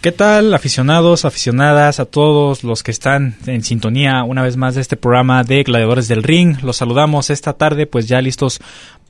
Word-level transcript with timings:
¿Qué 0.00 0.12
tal, 0.12 0.54
aficionados, 0.54 1.26
aficionadas, 1.26 2.00
a 2.00 2.06
todos 2.06 2.64
los 2.64 2.82
que 2.82 2.90
están 2.90 3.36
en 3.44 3.62
sintonía 3.62 4.24
una 4.24 4.42
vez 4.42 4.56
más 4.56 4.74
de 4.74 4.80
este 4.80 4.96
programa 4.96 5.44
de 5.44 5.62
Gladiadores 5.62 6.08
del 6.08 6.22
Ring? 6.22 6.62
Los 6.62 6.78
saludamos 6.78 7.28
esta 7.28 7.52
tarde, 7.52 7.86
pues 7.86 8.08
ya 8.08 8.22
listos 8.22 8.60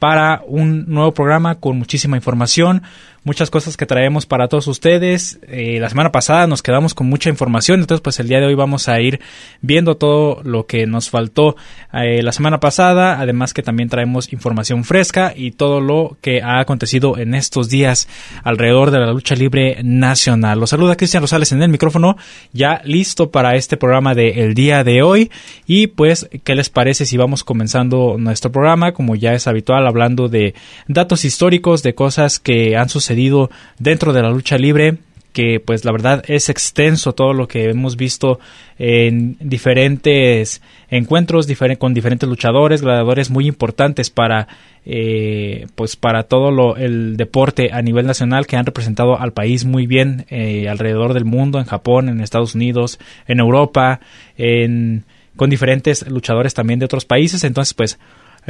para 0.00 0.42
un 0.46 0.86
nuevo 0.88 1.12
programa 1.12 1.60
con 1.60 1.78
muchísima 1.78 2.16
información, 2.16 2.82
muchas 3.22 3.50
cosas 3.50 3.76
que 3.76 3.84
traemos 3.84 4.24
para 4.24 4.48
todos 4.48 4.66
ustedes. 4.66 5.38
Eh, 5.46 5.78
la 5.78 5.90
semana 5.90 6.10
pasada 6.10 6.46
nos 6.46 6.62
quedamos 6.62 6.94
con 6.94 7.06
mucha 7.06 7.28
información, 7.28 7.80
entonces 7.80 8.00
pues 8.00 8.18
el 8.18 8.26
día 8.26 8.40
de 8.40 8.46
hoy 8.46 8.54
vamos 8.54 8.88
a 8.88 8.98
ir 8.98 9.20
viendo 9.60 9.98
todo 9.98 10.40
lo 10.42 10.64
que 10.64 10.86
nos 10.86 11.10
faltó 11.10 11.54
eh, 11.92 12.22
la 12.22 12.32
semana 12.32 12.60
pasada, 12.60 13.20
además 13.20 13.52
que 13.52 13.62
también 13.62 13.90
traemos 13.90 14.32
información 14.32 14.84
fresca 14.84 15.34
y 15.36 15.50
todo 15.50 15.82
lo 15.82 16.16
que 16.22 16.40
ha 16.40 16.60
acontecido 16.60 17.18
en 17.18 17.34
estos 17.34 17.68
días 17.68 18.08
alrededor 18.42 18.90
de 18.90 19.00
la 19.00 19.12
lucha 19.12 19.34
libre 19.34 19.80
nacional. 19.82 20.58
Los 20.58 20.70
saluda 20.70 20.96
Cristian 20.96 21.22
Rosales 21.22 21.52
en 21.52 21.62
el 21.62 21.68
micrófono, 21.68 22.16
ya 22.54 22.80
listo 22.84 23.30
para 23.30 23.54
este 23.54 23.76
programa 23.76 24.14
del 24.14 24.38
el 24.38 24.54
día 24.54 24.82
de 24.82 25.02
hoy 25.02 25.30
y 25.66 25.88
pues, 25.88 26.26
¿qué 26.42 26.54
les 26.54 26.70
parece 26.70 27.04
si 27.04 27.18
vamos 27.18 27.44
comenzando 27.44 28.16
nuestro 28.18 28.50
programa? 28.50 28.92
Como 28.92 29.14
ya 29.14 29.34
es 29.34 29.46
habitual, 29.46 29.86
hablando 29.90 30.28
de 30.28 30.54
datos 30.88 31.24
históricos, 31.24 31.82
de 31.82 31.94
cosas 31.94 32.38
que 32.38 32.76
han 32.76 32.88
sucedido 32.88 33.50
dentro 33.78 34.12
de 34.12 34.22
la 34.22 34.30
lucha 34.30 34.56
libre 34.56 34.98
que 35.32 35.60
pues 35.60 35.84
la 35.84 35.92
verdad 35.92 36.24
es 36.26 36.48
extenso 36.48 37.12
todo 37.12 37.32
lo 37.32 37.46
que 37.46 37.70
hemos 37.70 37.96
visto 37.96 38.40
en 38.78 39.36
diferentes 39.40 40.60
encuentros 40.90 41.46
con 41.78 41.94
diferentes 41.94 42.28
luchadores, 42.28 42.82
gladiadores 42.82 43.30
muy 43.30 43.46
importantes 43.46 44.10
para 44.10 44.48
eh, 44.86 45.66
pues 45.74 45.96
para 45.96 46.24
todo 46.24 46.50
lo, 46.50 46.76
el 46.76 47.16
deporte 47.16 47.70
a 47.72 47.82
nivel 47.82 48.06
nacional 48.06 48.46
que 48.46 48.56
han 48.56 48.66
representado 48.66 49.20
al 49.20 49.32
país 49.32 49.64
muy 49.64 49.86
bien 49.86 50.26
eh, 50.30 50.68
alrededor 50.68 51.12
del 51.14 51.26
mundo, 51.26 51.58
en 51.58 51.66
Japón, 51.66 52.08
en 52.08 52.20
Estados 52.20 52.54
Unidos, 52.54 52.98
en 53.28 53.40
Europa, 53.40 54.00
en, 54.38 55.04
con 55.36 55.50
diferentes 55.50 56.08
luchadores 56.08 56.54
también 56.54 56.78
de 56.78 56.86
otros 56.86 57.04
países. 57.04 57.44
Entonces 57.44 57.74
pues 57.74 57.98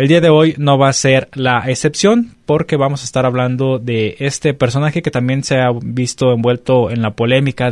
el 0.01 0.09
día 0.09 0.23
de 0.23 0.31
hoy 0.31 0.55
no 0.57 0.79
va 0.79 0.89
a 0.89 0.95
ser 0.95 1.29
la 1.35 1.65
excepción 1.67 2.35
porque 2.47 2.77
vamos 2.77 3.03
a 3.03 3.05
estar 3.05 3.27
hablando 3.27 3.79
de 3.79 4.17
este 4.21 4.55
personaje 4.55 5.03
que 5.03 5.11
también 5.11 5.45
se 5.45 5.59
ha 5.59 5.73
visto 5.83 6.33
envuelto 6.33 6.91
en 6.91 7.03
la 7.03 7.11
polémica 7.11 7.71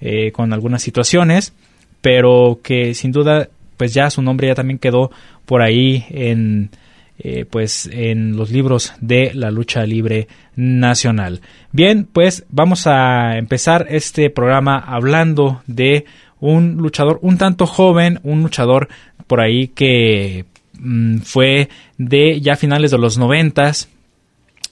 eh, 0.00 0.30
con 0.30 0.52
algunas 0.52 0.82
situaciones, 0.82 1.52
pero 2.00 2.60
que 2.62 2.94
sin 2.94 3.10
duda 3.10 3.48
pues 3.76 3.92
ya 3.92 4.08
su 4.10 4.22
nombre 4.22 4.46
ya 4.46 4.54
también 4.54 4.78
quedó 4.78 5.10
por 5.46 5.62
ahí 5.62 6.06
en 6.10 6.70
eh, 7.18 7.44
pues 7.44 7.90
en 7.92 8.36
los 8.36 8.52
libros 8.52 8.92
de 9.00 9.32
la 9.34 9.50
lucha 9.50 9.84
libre 9.84 10.28
nacional. 10.54 11.40
Bien, 11.72 12.04
pues 12.04 12.44
vamos 12.50 12.86
a 12.86 13.36
empezar 13.36 13.88
este 13.90 14.30
programa 14.30 14.78
hablando 14.78 15.60
de 15.66 16.04
un 16.38 16.76
luchador 16.76 17.18
un 17.20 17.36
tanto 17.36 17.66
joven, 17.66 18.20
un 18.22 18.44
luchador 18.44 18.88
por 19.26 19.40
ahí 19.40 19.68
que 19.68 20.44
Mm, 20.78 21.18
fue 21.18 21.68
de 21.98 22.40
ya 22.40 22.56
finales 22.56 22.90
de 22.90 22.98
los 22.98 23.18
noventas, 23.18 23.88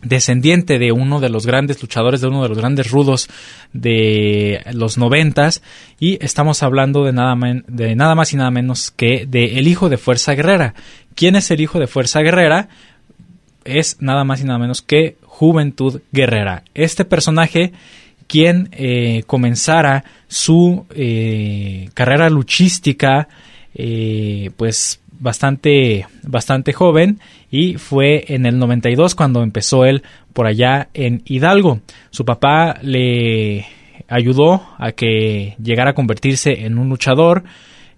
descendiente 0.03 0.79
de 0.79 0.93
uno 0.93 1.21
de 1.21 1.29
los 1.29 1.47
grandes 1.47 1.81
luchadores, 1.81 2.21
de 2.21 2.27
uno 2.27 2.43
de 2.43 2.49
los 2.49 2.59
grandes 2.59 2.91
rudos 2.91 3.29
de 3.73 4.61
los 4.73 4.99
noventas, 4.99 5.63
y 6.01 6.19
estamos 6.25 6.63
hablando 6.63 7.05
de 7.05 7.13
nada, 7.13 7.37
de 7.69 7.95
nada 7.95 8.15
más 8.15 8.33
y 8.33 8.37
nada 8.37 8.51
menos 8.51 8.91
que 8.91 9.27
de 9.27 9.59
el 9.59 9.69
hijo 9.69 9.89
de 9.89 9.99
Fuerza 9.99 10.35
Guerrera. 10.35 10.75
¿Quién 11.15 11.37
es 11.37 11.51
el 11.51 11.61
hijo 11.61 11.79
de 11.79 11.87
Fuerza 11.87 12.21
Guerrera? 12.21 12.69
Es 13.65 13.99
nada 14.01 14.25
más 14.25 14.41
y 14.41 14.45
nada 14.45 14.59
menos 14.59 14.83
que 14.83 15.17
Juventud 15.23 16.01
Guerrera. 16.11 16.65
Este 16.75 17.05
personaje 17.05 17.73
quien 18.27 18.71
eh, 18.73 19.25
comenzara 19.27 20.05
su 20.27 20.87
eh, 20.95 21.91
carrera 21.93 22.31
luchística 22.31 23.29
eh, 23.75 24.51
pues 24.57 25.02
bastante, 25.23 26.07
bastante 26.25 26.73
joven 26.73 27.21
y 27.51 27.75
fue 27.75 28.25
en 28.29 28.45
el 28.45 28.59
92 28.59 29.15
cuando 29.15 29.43
empezó 29.43 29.85
él 29.85 30.03
por 30.33 30.47
allá 30.47 30.89
en 30.95 31.23
Hidalgo. 31.25 31.81
Su 32.11 32.25
papá 32.25 32.79
le 32.83 33.67
ayudó 34.09 34.63
a 34.79 34.93
que 34.93 35.55
llegara 35.63 35.91
a 35.91 35.95
convertirse 35.95 36.67
en 36.67 36.77
un 36.77 36.89
luchador. 36.89 37.45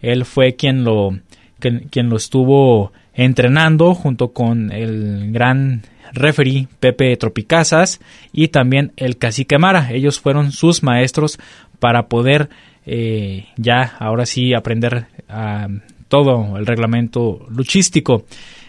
Él 0.02 0.26
fue 0.26 0.54
quien 0.54 0.84
lo, 0.84 1.18
quien, 1.58 2.10
lo 2.10 2.16
estuvo 2.16 2.92
entrenando 3.14 3.94
junto 3.94 4.32
con 4.32 4.70
el 4.70 5.32
gran 5.32 5.82
referee 6.12 6.68
Pepe 6.78 7.16
Tropicazas 7.16 8.00
y 8.32 8.48
también 8.48 8.92
el 8.96 9.16
cacique 9.16 9.56
Mara. 9.56 9.90
Ellos 9.92 10.20
fueron 10.20 10.52
sus 10.52 10.82
maestros 10.82 11.38
para 11.78 12.06
poder 12.08 12.50
eh, 12.84 13.46
ya 13.56 13.96
ahora 13.98 14.26
sí 14.26 14.52
aprender 14.52 15.06
a 15.26 15.68
todo 16.14 16.56
el 16.56 16.64
reglamento 16.64 17.44
luchístico. 17.50 18.24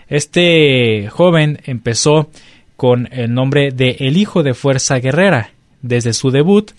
Este 0.08 1.10
joven 1.12 1.60
empezó 1.66 2.32
con 2.76 3.08
el 3.12 3.36
nombre 3.36 3.70
de 3.70 3.98
El 4.00 4.18
Hijo 4.18 4.42
de 4.42 4.56
Fuerza 4.56 4.98
Guerrera 4.98 5.52
desde 5.84 6.14
su 6.14 6.32
debut 6.32 6.72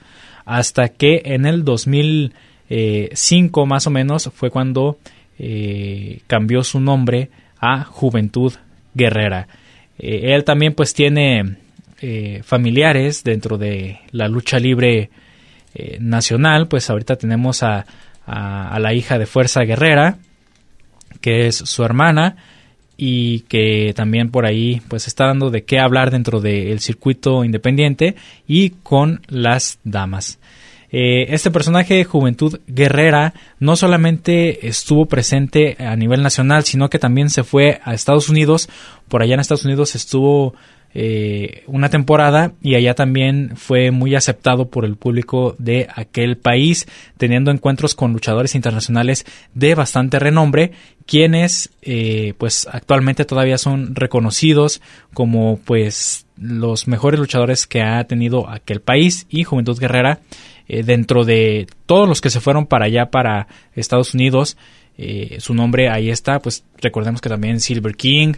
hasta 0.44 0.88
que 0.88 1.22
en 1.24 1.46
el 1.46 1.64
2005 1.64 3.64
más 3.64 3.86
o 3.86 3.90
menos 3.90 4.28
fue 4.34 4.50
cuando 4.50 4.98
eh, 5.38 6.22
cambió 6.26 6.64
su 6.64 6.80
nombre 6.80 7.30
a 7.60 7.84
Juventud 7.84 8.52
Guerrera. 8.92 9.46
Eh, 10.00 10.34
él 10.34 10.42
también 10.42 10.74
pues 10.74 10.94
tiene 10.94 11.58
eh, 12.00 12.40
familiares 12.42 13.22
dentro 13.22 13.56
de 13.56 14.00
la 14.10 14.26
lucha 14.26 14.58
libre 14.58 15.10
nacional, 16.00 16.68
pues 16.68 16.88
ahorita 16.88 17.16
tenemos 17.16 17.62
a, 17.62 17.84
a, 18.24 18.78
la 18.80 18.94
hija 18.94 19.18
de 19.18 19.26
Fuerza 19.26 19.60
Guerrera, 19.60 20.16
que 21.20 21.46
es 21.46 21.56
su 21.56 21.84
hermana 21.84 22.36
y 22.96 23.40
que 23.40 23.92
también 23.94 24.30
por 24.30 24.46
ahí 24.46 24.80
pues 24.88 25.06
está 25.06 25.26
dando 25.26 25.50
de 25.50 25.64
qué 25.64 25.78
hablar 25.78 26.10
dentro 26.10 26.40
del 26.40 26.80
circuito 26.80 27.44
independiente 27.44 28.16
y 28.46 28.70
con 28.70 29.20
las 29.28 29.78
damas. 29.84 30.38
Eh, 30.90 31.34
este 31.34 31.50
personaje, 31.50 32.04
Juventud 32.04 32.60
Guerrera, 32.66 33.34
no 33.58 33.76
solamente 33.76 34.68
estuvo 34.68 35.06
presente 35.06 35.76
a 35.78 35.96
nivel 35.96 36.22
nacional, 36.22 36.64
sino 36.64 36.88
que 36.88 36.98
también 36.98 37.28
se 37.28 37.44
fue 37.44 37.80
a 37.84 37.92
Estados 37.92 38.28
Unidos. 38.28 38.68
Por 39.08 39.22
allá 39.22 39.34
en 39.34 39.40
Estados 39.40 39.64
Unidos 39.64 39.94
estuvo 39.94 40.54
eh, 40.94 41.64
una 41.66 41.90
temporada 41.90 42.52
y 42.62 42.74
allá 42.74 42.94
también 42.94 43.52
fue 43.56 43.90
muy 43.90 44.14
aceptado 44.14 44.70
por 44.70 44.86
el 44.86 44.96
público 44.96 45.54
de 45.58 45.88
aquel 45.94 46.38
país, 46.38 46.86
teniendo 47.18 47.50
encuentros 47.50 47.94
con 47.94 48.14
luchadores 48.14 48.54
internacionales 48.54 49.26
de 49.52 49.74
bastante 49.74 50.18
renombre, 50.18 50.72
quienes 51.06 51.70
eh, 51.82 52.34
pues 52.38 52.68
actualmente 52.70 53.24
todavía 53.24 53.58
son 53.58 53.94
reconocidos 53.94 54.82
como 55.14 55.58
pues 55.64 56.26
los 56.36 56.88
mejores 56.88 57.20
luchadores 57.20 57.66
que 57.66 57.82
ha 57.82 58.04
tenido 58.04 58.48
aquel 58.48 58.80
país 58.80 59.26
y 59.30 59.44
Juventud 59.44 59.78
Guerrera 59.78 60.20
eh, 60.68 60.82
dentro 60.82 61.24
de 61.24 61.66
todos 61.86 62.08
los 62.08 62.20
que 62.20 62.30
se 62.30 62.40
fueron 62.40 62.66
para 62.66 62.86
allá 62.86 63.06
para 63.10 63.46
Estados 63.74 64.14
Unidos 64.14 64.56
su 65.38 65.52
nombre 65.52 65.90
ahí 65.90 66.08
está 66.08 66.40
pues 66.40 66.64
recordemos 66.80 67.20
que 67.20 67.28
también 67.28 67.60
Silver 67.60 67.94
King 67.94 68.32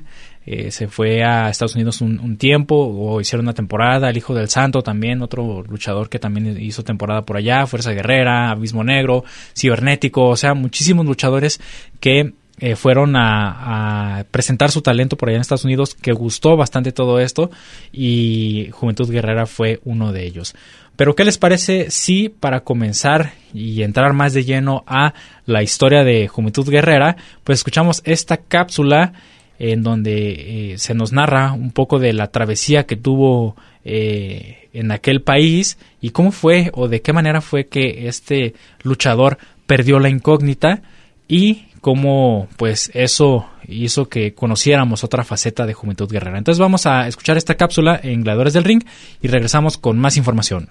eh, 0.50 0.70
se 0.70 0.88
fue 0.88 1.23
a 1.23 1.50
Estados 1.50 1.75
Unidos 1.75 2.00
un, 2.00 2.38
tiempo 2.38 2.75
o 2.75 3.20
hicieron 3.20 3.44
una 3.44 3.53
temporada. 3.53 4.09
El 4.09 4.17
Hijo 4.17 4.32
del 4.32 4.49
Santo 4.49 4.81
también, 4.81 5.20
otro 5.20 5.62
luchador 5.62 6.09
que 6.09 6.19
también 6.19 6.59
hizo 6.59 6.82
temporada 6.82 7.20
por 7.20 7.37
allá. 7.37 7.67
Fuerza 7.67 7.93
Guerrera, 7.93 8.50
Abismo 8.50 8.82
Negro, 8.82 9.25
Cibernético, 9.55 10.26
o 10.26 10.37
sea, 10.37 10.55
muchísimos 10.55 11.05
luchadores 11.05 11.61
que 12.00 12.32
eh, 12.60 12.76
fueron 12.76 13.14
a, 13.16 14.25
presentar 14.31 14.70
su 14.70 14.82
talento 14.82 15.16
por 15.16 15.28
allá 15.28 15.37
en 15.37 15.43
Estados 15.43 15.64
Unidos, 15.64 15.94
que 15.94 16.12
gustó 16.12 16.56
bastante 16.56 16.93
todo 16.93 17.20
esto 17.20 17.50
y 17.93 18.70
Juventud 18.72 19.10
Guerrera 19.10 19.46
fue 19.46 19.81
uno 19.84 20.12
de 20.12 20.25
ellos. 20.26 20.55
Pero 20.96 21.14
¿qué 21.14 21.25
les 21.25 21.38
parece 21.38 21.90
si 21.90 22.28
para 22.28 22.60
comenzar 22.60 23.32
y 23.55 23.82
entrar 23.82 24.12
más 24.12 24.32
de 24.34 24.44
lleno 24.44 24.82
a 24.87 25.14
la 25.46 25.62
historia 25.62 26.02
de 26.02 26.26
Juventud 26.26 26.69
Guerrera, 26.69 27.16
pues 27.44 27.60
escuchamos 27.60 28.02
esta 28.05 28.38
cápsula 28.38 29.12
en 29.60 29.82
donde 29.82 30.72
eh, 30.72 30.78
se 30.78 30.94
nos 30.94 31.12
narra 31.12 31.52
un 31.52 31.70
poco 31.70 31.99
de 31.99 32.12
la 32.12 32.28
travesía 32.28 32.87
que 32.87 32.96
tuvo 32.96 33.56
eh, 33.84 34.69
en 34.72 34.90
aquel 34.90 35.22
país 35.22 35.78
y 36.00 36.10
cómo 36.10 36.32
fue 36.32 36.70
o 36.75 36.88
de 36.88 37.00
qué 37.00 37.12
manera 37.12 37.40
fue 37.40 37.66
que 37.66 38.08
este 38.08 38.55
luchador 38.82 39.38
perdió 39.66 39.99
la 39.99 40.08
incógnita 40.08 40.82
y 41.28 41.66
cómo 41.81 42.49
pues 42.57 42.91
eso 42.95 43.47
hizo 43.67 44.09
que 44.09 44.35
conociéramos 44.35 45.05
otra 45.05 45.25
faceta 45.25 45.67
de 45.67 45.75
Juventud 45.75 46.11
Guerrera. 46.11 46.39
Entonces 46.39 46.61
vamos 46.61 46.87
a 46.87 47.07
escuchar 47.07 47.37
esta 47.37 47.57
cápsula 47.57 48.01
en 48.03 48.23
Gladiadores 48.23 48.53
del 48.53 48.65
Ring 48.65 48.83
y 49.21 49.29
regresamos 49.29 49.79
con 49.79 49.99
más 49.99 50.17
información. 50.17 50.71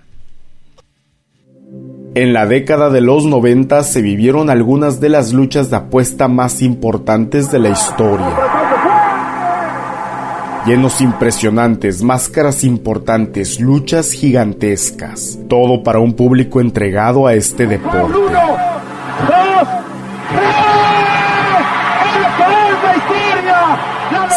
En 2.16 2.34
la 2.34 2.48
década 2.48 2.90
de 2.90 3.02
los 3.02 3.26
90 3.26 3.84
se 3.84 4.02
vivieron 4.02 4.50
algunas 4.50 5.00
de 5.00 5.10
las 5.10 5.34
luchas 5.34 5.70
de 5.70 5.78
apuesta 5.78 6.28
más 6.28 6.64
importantes 6.64 7.52
de 7.52 7.60
la 7.60 7.70
historia. 7.70 8.36
Llenos 10.66 11.00
impresionantes, 11.00 12.02
máscaras 12.02 12.64
importantes, 12.64 13.60
luchas 13.60 14.12
gigantescas. 14.12 15.40
Todo 15.48 15.84
para 15.84 16.00
un 16.00 16.14
público 16.14 16.60
entregado 16.60 17.28
a 17.28 17.36
este 17.36 17.68
deporte. 17.68 18.20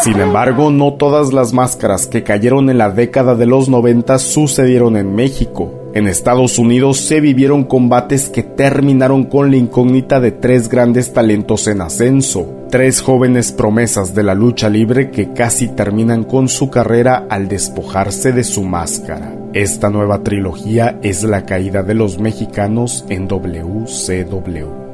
Sin 0.03 0.19
embargo, 0.19 0.71
no 0.71 0.93
todas 0.93 1.31
las 1.31 1.53
máscaras 1.53 2.07
que 2.07 2.23
cayeron 2.23 2.71
en 2.71 2.79
la 2.79 2.89
década 2.89 3.35
de 3.35 3.45
los 3.45 3.69
90 3.69 4.17
sucedieron 4.17 4.97
en 4.97 5.13
México. 5.13 5.71
En 5.93 6.07
Estados 6.07 6.57
Unidos 6.57 6.97
se 6.97 7.19
vivieron 7.19 7.65
combates 7.65 8.27
que 8.27 8.41
terminaron 8.41 9.25
con 9.25 9.51
la 9.51 9.57
incógnita 9.57 10.19
de 10.19 10.31
tres 10.31 10.69
grandes 10.69 11.13
talentos 11.13 11.67
en 11.67 11.81
ascenso, 11.81 12.47
tres 12.71 13.01
jóvenes 13.01 13.51
promesas 13.51 14.15
de 14.15 14.23
la 14.23 14.33
lucha 14.33 14.69
libre 14.69 15.11
que 15.11 15.33
casi 15.33 15.67
terminan 15.67 16.23
con 16.23 16.49
su 16.49 16.71
carrera 16.71 17.27
al 17.29 17.47
despojarse 17.47 18.31
de 18.31 18.43
su 18.43 18.63
máscara. 18.63 19.35
Esta 19.53 19.91
nueva 19.91 20.23
trilogía 20.23 20.97
es 21.03 21.23
la 21.23 21.45
caída 21.45 21.83
de 21.83 21.93
los 21.93 22.19
mexicanos 22.19 23.05
en 23.09 23.27
WCW. 23.27 24.90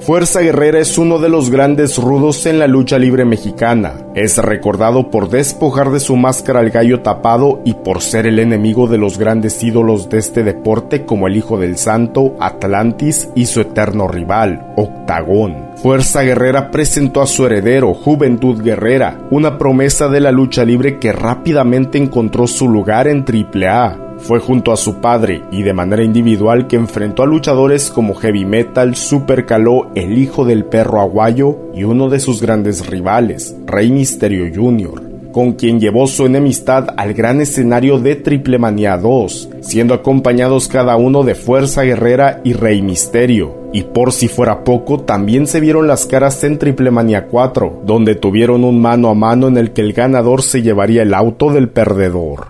Fuerza 0.00 0.40
Guerrera 0.40 0.78
es 0.78 0.98
uno 0.98 1.18
de 1.18 1.28
los 1.28 1.50
grandes 1.50 1.96
rudos 1.96 2.46
en 2.46 2.58
la 2.58 2.66
lucha 2.68 2.98
libre 2.98 3.24
mexicana. 3.24 3.94
Es 4.14 4.36
recordado 4.38 5.10
por 5.10 5.30
despojar 5.30 5.90
de 5.90 6.00
su 6.00 6.16
máscara 6.16 6.60
al 6.60 6.70
gallo 6.70 7.00
tapado 7.00 7.60
y 7.64 7.74
por 7.74 8.02
ser 8.02 8.26
el 8.26 8.38
enemigo 8.38 8.86
de 8.86 8.98
los 8.98 9.18
grandes 9.18 9.62
ídolos 9.64 10.08
de 10.08 10.18
este 10.18 10.44
deporte 10.44 11.04
como 11.06 11.26
el 11.26 11.36
Hijo 11.36 11.58
del 11.58 11.76
Santo, 11.76 12.36
Atlantis 12.38 13.30
y 13.34 13.46
su 13.46 13.60
eterno 13.60 14.06
rival, 14.06 14.74
Octagón. 14.76 15.70
Fuerza 15.76 16.22
Guerrera 16.22 16.70
presentó 16.70 17.22
a 17.22 17.26
su 17.26 17.46
heredero, 17.46 17.92
Juventud 17.94 18.62
Guerrera, 18.62 19.18
una 19.30 19.58
promesa 19.58 20.08
de 20.08 20.20
la 20.20 20.30
lucha 20.30 20.64
libre 20.64 20.98
que 20.98 21.10
rápidamente 21.10 21.98
encontró 21.98 22.46
su 22.46 22.68
lugar 22.68 23.08
en 23.08 23.24
AAA. 23.24 24.05
Fue 24.18 24.40
junto 24.40 24.72
a 24.72 24.76
su 24.76 24.96
padre 24.96 25.42
y 25.52 25.62
de 25.62 25.72
manera 25.72 26.02
individual 26.02 26.66
que 26.66 26.76
enfrentó 26.76 27.22
a 27.22 27.26
luchadores 27.26 27.90
como 27.90 28.14
Heavy 28.14 28.44
Metal, 28.44 28.96
Super 28.96 29.46
Caló, 29.46 29.90
el 29.94 30.18
hijo 30.18 30.44
del 30.44 30.64
perro 30.64 31.00
aguayo 31.00 31.56
y 31.74 31.84
uno 31.84 32.08
de 32.08 32.18
sus 32.18 32.40
grandes 32.40 32.86
rivales, 32.86 33.54
Rey 33.66 33.90
Misterio 33.90 34.50
Jr., 34.52 35.16
con 35.36 35.52
quien 35.52 35.78
llevó 35.78 36.06
su 36.06 36.24
enemistad 36.24 36.94
al 36.96 37.12
gran 37.12 37.42
escenario 37.42 37.98
de 37.98 38.16
Triple 38.16 38.58
Manía 38.58 38.96
2, 38.96 39.50
siendo 39.60 39.92
acompañados 39.92 40.66
cada 40.66 40.96
uno 40.96 41.24
de 41.24 41.34
Fuerza 41.34 41.82
Guerrera 41.82 42.40
y 42.42 42.54
Rey 42.54 42.80
Misterio. 42.80 43.68
Y 43.70 43.82
por 43.82 44.12
si 44.12 44.28
fuera 44.28 44.64
poco, 44.64 45.00
también 45.00 45.46
se 45.46 45.60
vieron 45.60 45.88
las 45.88 46.06
caras 46.06 46.42
en 46.44 46.56
Triple 46.56 46.90
Manía 46.90 47.26
4, 47.26 47.82
donde 47.84 48.14
tuvieron 48.14 48.64
un 48.64 48.80
mano 48.80 49.10
a 49.10 49.14
mano 49.14 49.48
en 49.48 49.58
el 49.58 49.72
que 49.72 49.82
el 49.82 49.92
ganador 49.92 50.40
se 50.40 50.62
llevaría 50.62 51.02
el 51.02 51.12
auto 51.12 51.52
del 51.52 51.68
perdedor. 51.68 52.48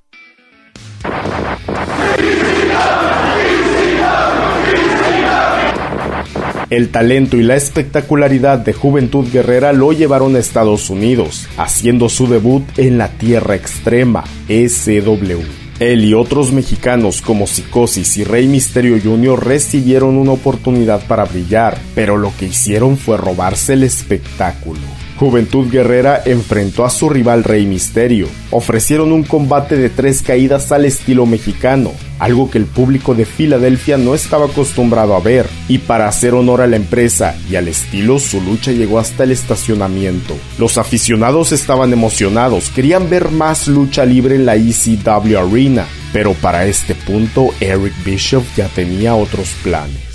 El 6.69 6.89
talento 6.89 7.37
y 7.37 7.45
la 7.45 7.55
espectacularidad 7.55 8.59
de 8.59 8.73
Juventud 8.73 9.25
Guerrera 9.33 9.73
lo 9.73 9.93
llevaron 9.93 10.35
a 10.35 10.41
Estados 10.41 10.91
Unidos, 10.91 11.47
haciendo 11.57 12.09
su 12.09 12.27
debut 12.27 12.65
en 12.77 12.99
la 12.99 13.09
Tierra 13.09 13.55
Extrema, 13.55 14.25
SW. 14.49 15.43
Él 15.79 16.05
y 16.05 16.15
otros 16.15 16.53
mexicanos 16.53 17.23
como 17.23 17.47
Psicosis 17.47 18.17
y 18.17 18.25
Rey 18.25 18.49
Misterio 18.49 18.99
Jr. 19.01 19.47
recibieron 19.47 20.17
una 20.17 20.33
oportunidad 20.33 21.07
para 21.07 21.25
brillar, 21.25 21.79
pero 21.95 22.17
lo 22.17 22.33
que 22.37 22.47
hicieron 22.47 22.97
fue 22.97 23.17
robarse 23.17 23.75
el 23.75 23.85
espectáculo. 23.85 25.06
Juventud 25.19 25.71
Guerrera 25.71 26.23
enfrentó 26.25 26.85
a 26.85 26.91
su 26.91 27.09
rival 27.09 27.45
Rey 27.45 27.67
Misterio. 27.67 28.29
Ofrecieron 28.51 29.13
un 29.13 29.23
combate 29.23 29.77
de 29.77 29.89
tres 29.89 30.23
caídas 30.23 30.73
al 30.73 30.85
estilo 30.85 31.27
mexicano, 31.27 31.93
algo 32.19 32.51
que 32.51 32.59
el 32.59 32.67
público 32.67 33.15
de 33.15 33.25
Filadelfia 33.25 33.97
no 33.97 34.15
estaba 34.15 34.47
acostumbrado 34.47 35.15
a 35.15 35.21
ver, 35.21 35.47
y 35.69 35.79
para 35.79 36.09
hacer 36.09 36.35
honor 36.35 36.61
a 36.61 36.67
la 36.67 36.77
empresa 36.77 37.37
y 37.51 37.57
al 37.57 37.69
estilo, 37.69 38.19
su 38.19 38.41
lucha 38.41 38.73
llegó 38.73 38.99
hasta 38.99 39.25
el 39.25 39.33
estacionamiento. 39.33 40.37
Los 40.59 40.79
aficionados 40.79 41.53
estaban 41.53 41.93
emocionados, 41.93 42.71
querían 42.71 43.11
ver 43.11 43.31
más 43.31 43.69
lucha 43.69 44.05
libre 44.05 44.37
en 44.37 44.47
la 44.47 44.57
ECW 44.57 45.39
Arena, 45.39 45.87
pero 46.13 46.35
para 46.35 46.67
este 46.67 46.95
punto 46.95 47.49
Eric 47.61 47.95
Bishop 48.05 48.45
ya 48.57 48.69
tenía 48.69 49.15
otros 49.15 49.49
planes. 49.63 50.06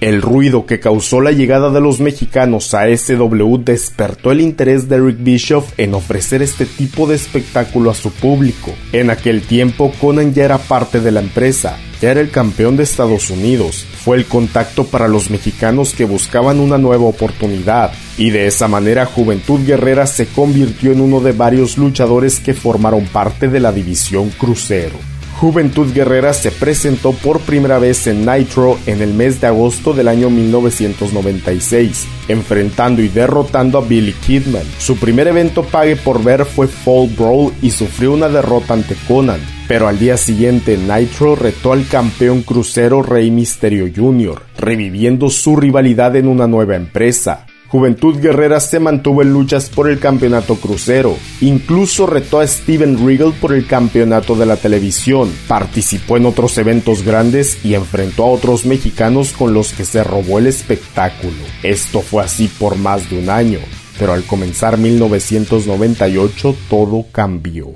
El 0.00 0.20
ruido 0.20 0.66
que 0.66 0.80
causó 0.80 1.20
la 1.20 1.30
llegada 1.30 1.70
de 1.70 1.80
los 1.80 2.00
mexicanos 2.00 2.74
a 2.74 2.84
SW 2.94 3.58
despertó 3.58 4.32
el 4.32 4.40
interés 4.40 4.88
de 4.88 5.00
Rick 5.00 5.18
Bischoff 5.20 5.72
en 5.78 5.94
ofrecer 5.94 6.42
este 6.42 6.66
tipo 6.66 7.06
de 7.06 7.14
espectáculo 7.14 7.90
a 7.90 7.94
su 7.94 8.10
público. 8.10 8.72
En 8.92 9.08
aquel 9.08 9.42
tiempo 9.42 9.92
Conan 10.00 10.34
ya 10.34 10.44
era 10.44 10.58
parte 10.58 11.00
de 11.00 11.10
la 11.10 11.20
empresa, 11.20 11.78
ya 12.02 12.10
era 12.10 12.20
el 12.20 12.30
campeón 12.30 12.76
de 12.76 12.82
Estados 12.82 13.30
Unidos, 13.30 13.86
fue 14.04 14.16
el 14.16 14.26
contacto 14.26 14.84
para 14.84 15.08
los 15.08 15.30
mexicanos 15.30 15.94
que 15.94 16.04
buscaban 16.04 16.60
una 16.60 16.76
nueva 16.76 17.04
oportunidad, 17.04 17.92
y 18.18 18.30
de 18.30 18.46
esa 18.46 18.68
manera 18.68 19.06
Juventud 19.06 19.64
Guerrera 19.64 20.06
se 20.06 20.26
convirtió 20.26 20.92
en 20.92 21.00
uno 21.00 21.20
de 21.20 21.32
varios 21.32 21.78
luchadores 21.78 22.40
que 22.40 22.52
formaron 22.52 23.06
parte 23.06 23.48
de 23.48 23.60
la 23.60 23.72
división 23.72 24.30
crucero. 24.30 25.13
Juventud 25.44 25.92
Guerrera 25.92 26.32
se 26.32 26.50
presentó 26.50 27.12
por 27.12 27.38
primera 27.38 27.78
vez 27.78 28.06
en 28.06 28.24
Nitro 28.24 28.78
en 28.86 29.02
el 29.02 29.12
mes 29.12 29.42
de 29.42 29.48
agosto 29.48 29.92
del 29.92 30.08
año 30.08 30.30
1996, 30.30 32.06
enfrentando 32.28 33.02
y 33.02 33.08
derrotando 33.08 33.76
a 33.76 33.82
Billy 33.82 34.14
Kidman. 34.14 34.62
Su 34.78 34.96
primer 34.96 35.28
evento 35.28 35.62
pague 35.62 35.96
por 35.96 36.24
ver 36.24 36.46
fue 36.46 36.66
Fall 36.66 37.10
Brawl 37.14 37.52
y 37.60 37.72
sufrió 37.72 38.14
una 38.14 38.30
derrota 38.30 38.72
ante 38.72 38.96
Conan, 39.06 39.40
pero 39.68 39.86
al 39.86 39.98
día 39.98 40.16
siguiente 40.16 40.78
Nitro 40.78 41.36
retó 41.36 41.74
al 41.74 41.86
campeón 41.88 42.40
crucero 42.40 43.02
Rey 43.02 43.30
Mysterio 43.30 43.86
Jr., 43.94 44.40
reviviendo 44.56 45.28
su 45.28 45.56
rivalidad 45.56 46.16
en 46.16 46.26
una 46.26 46.46
nueva 46.46 46.74
empresa. 46.74 47.44
Juventud 47.74 48.20
Guerrera 48.20 48.60
se 48.60 48.78
mantuvo 48.78 49.20
en 49.20 49.32
luchas 49.32 49.68
por 49.68 49.90
el 49.90 49.98
campeonato 49.98 50.54
crucero, 50.54 51.18
incluso 51.40 52.06
retó 52.06 52.38
a 52.38 52.46
Steven 52.46 53.04
Regal 53.04 53.34
por 53.40 53.52
el 53.52 53.66
campeonato 53.66 54.36
de 54.36 54.46
la 54.46 54.54
televisión, 54.54 55.34
participó 55.48 56.16
en 56.16 56.26
otros 56.26 56.56
eventos 56.56 57.02
grandes 57.02 57.64
y 57.64 57.74
enfrentó 57.74 58.26
a 58.26 58.28
otros 58.28 58.64
mexicanos 58.64 59.32
con 59.32 59.54
los 59.54 59.72
que 59.72 59.84
se 59.84 60.04
robó 60.04 60.38
el 60.38 60.46
espectáculo. 60.46 61.34
Esto 61.64 62.00
fue 62.00 62.22
así 62.22 62.46
por 62.46 62.76
más 62.76 63.10
de 63.10 63.18
un 63.18 63.28
año, 63.28 63.58
pero 63.98 64.12
al 64.12 64.22
comenzar 64.22 64.78
1998 64.78 66.54
todo 66.70 67.06
cambió. 67.10 67.70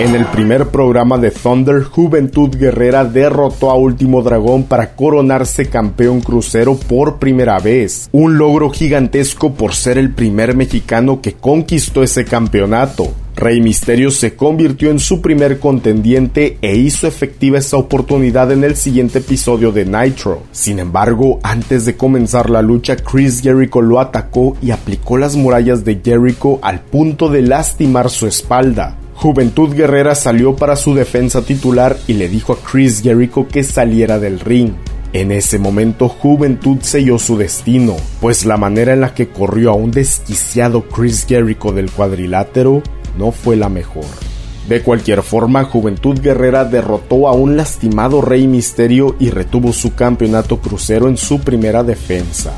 En 0.00 0.14
el 0.14 0.24
primer 0.26 0.68
programa 0.68 1.18
de 1.18 1.30
Thunder, 1.30 1.82
Juventud 1.82 2.56
Guerrera 2.56 3.04
derrotó 3.04 3.70
a 3.70 3.74
Último 3.76 4.22
Dragón 4.22 4.64
para 4.64 4.94
coronarse 4.96 5.68
campeón 5.68 6.22
crucero 6.22 6.76
por 6.76 7.18
primera 7.18 7.58
vez. 7.58 8.08
Un 8.12 8.38
logro 8.38 8.70
gigantesco 8.70 9.52
por 9.52 9.74
ser 9.74 9.98
el 9.98 10.14
primer 10.14 10.56
mexicano 10.56 11.20
que 11.20 11.34
conquistó 11.34 12.02
ese 12.02 12.24
campeonato. 12.24 13.12
Rey 13.36 13.60
Misterio 13.60 14.10
se 14.10 14.34
convirtió 14.34 14.90
en 14.90 14.98
su 14.98 15.22
primer 15.22 15.60
contendiente 15.60 16.58
e 16.60 16.76
hizo 16.76 17.06
efectiva 17.06 17.58
esa 17.58 17.78
oportunidad 17.78 18.52
en 18.52 18.64
el 18.64 18.76
siguiente 18.76 19.20
episodio 19.20 19.72
de 19.72 19.86
Nitro. 19.86 20.42
Sin 20.52 20.78
embargo, 20.78 21.40
antes 21.42 21.86
de 21.86 21.96
comenzar 21.96 22.50
la 22.50 22.60
lucha, 22.60 22.96
Chris 22.96 23.40
Jericho 23.40 23.80
lo 23.80 23.98
atacó 23.98 24.56
y 24.60 24.72
aplicó 24.72 25.16
las 25.16 25.36
murallas 25.36 25.84
de 25.84 26.00
Jericho 26.04 26.39
al 26.62 26.80
punto 26.80 27.28
de 27.28 27.42
lastimar 27.42 28.10
su 28.10 28.26
espalda. 28.26 28.96
Juventud 29.14 29.74
Guerrera 29.74 30.14
salió 30.14 30.56
para 30.56 30.76
su 30.76 30.94
defensa 30.94 31.42
titular 31.42 31.98
y 32.06 32.14
le 32.14 32.28
dijo 32.28 32.54
a 32.54 32.56
Chris 32.56 33.02
Jericho 33.02 33.46
que 33.46 33.62
saliera 33.62 34.18
del 34.18 34.40
ring. 34.40 34.72
En 35.12 35.32
ese 35.32 35.58
momento 35.58 36.08
Juventud 36.08 36.78
selló 36.80 37.18
su 37.18 37.36
destino, 37.36 37.96
pues 38.20 38.46
la 38.46 38.56
manera 38.56 38.92
en 38.94 39.00
la 39.00 39.12
que 39.12 39.28
corrió 39.28 39.72
a 39.72 39.74
un 39.74 39.90
desquiciado 39.90 40.88
Chris 40.88 41.26
Jericho 41.28 41.72
del 41.72 41.90
cuadrilátero 41.90 42.82
no 43.18 43.32
fue 43.32 43.56
la 43.56 43.68
mejor. 43.68 44.06
De 44.68 44.82
cualquier 44.82 45.22
forma, 45.22 45.64
Juventud 45.64 46.20
Guerrera 46.20 46.64
derrotó 46.64 47.28
a 47.28 47.32
un 47.32 47.56
lastimado 47.56 48.22
Rey 48.22 48.46
Misterio 48.46 49.16
y 49.18 49.30
retuvo 49.30 49.72
su 49.72 49.94
campeonato 49.94 50.60
crucero 50.60 51.08
en 51.08 51.16
su 51.16 51.40
primera 51.40 51.82
defensa. 51.82 52.54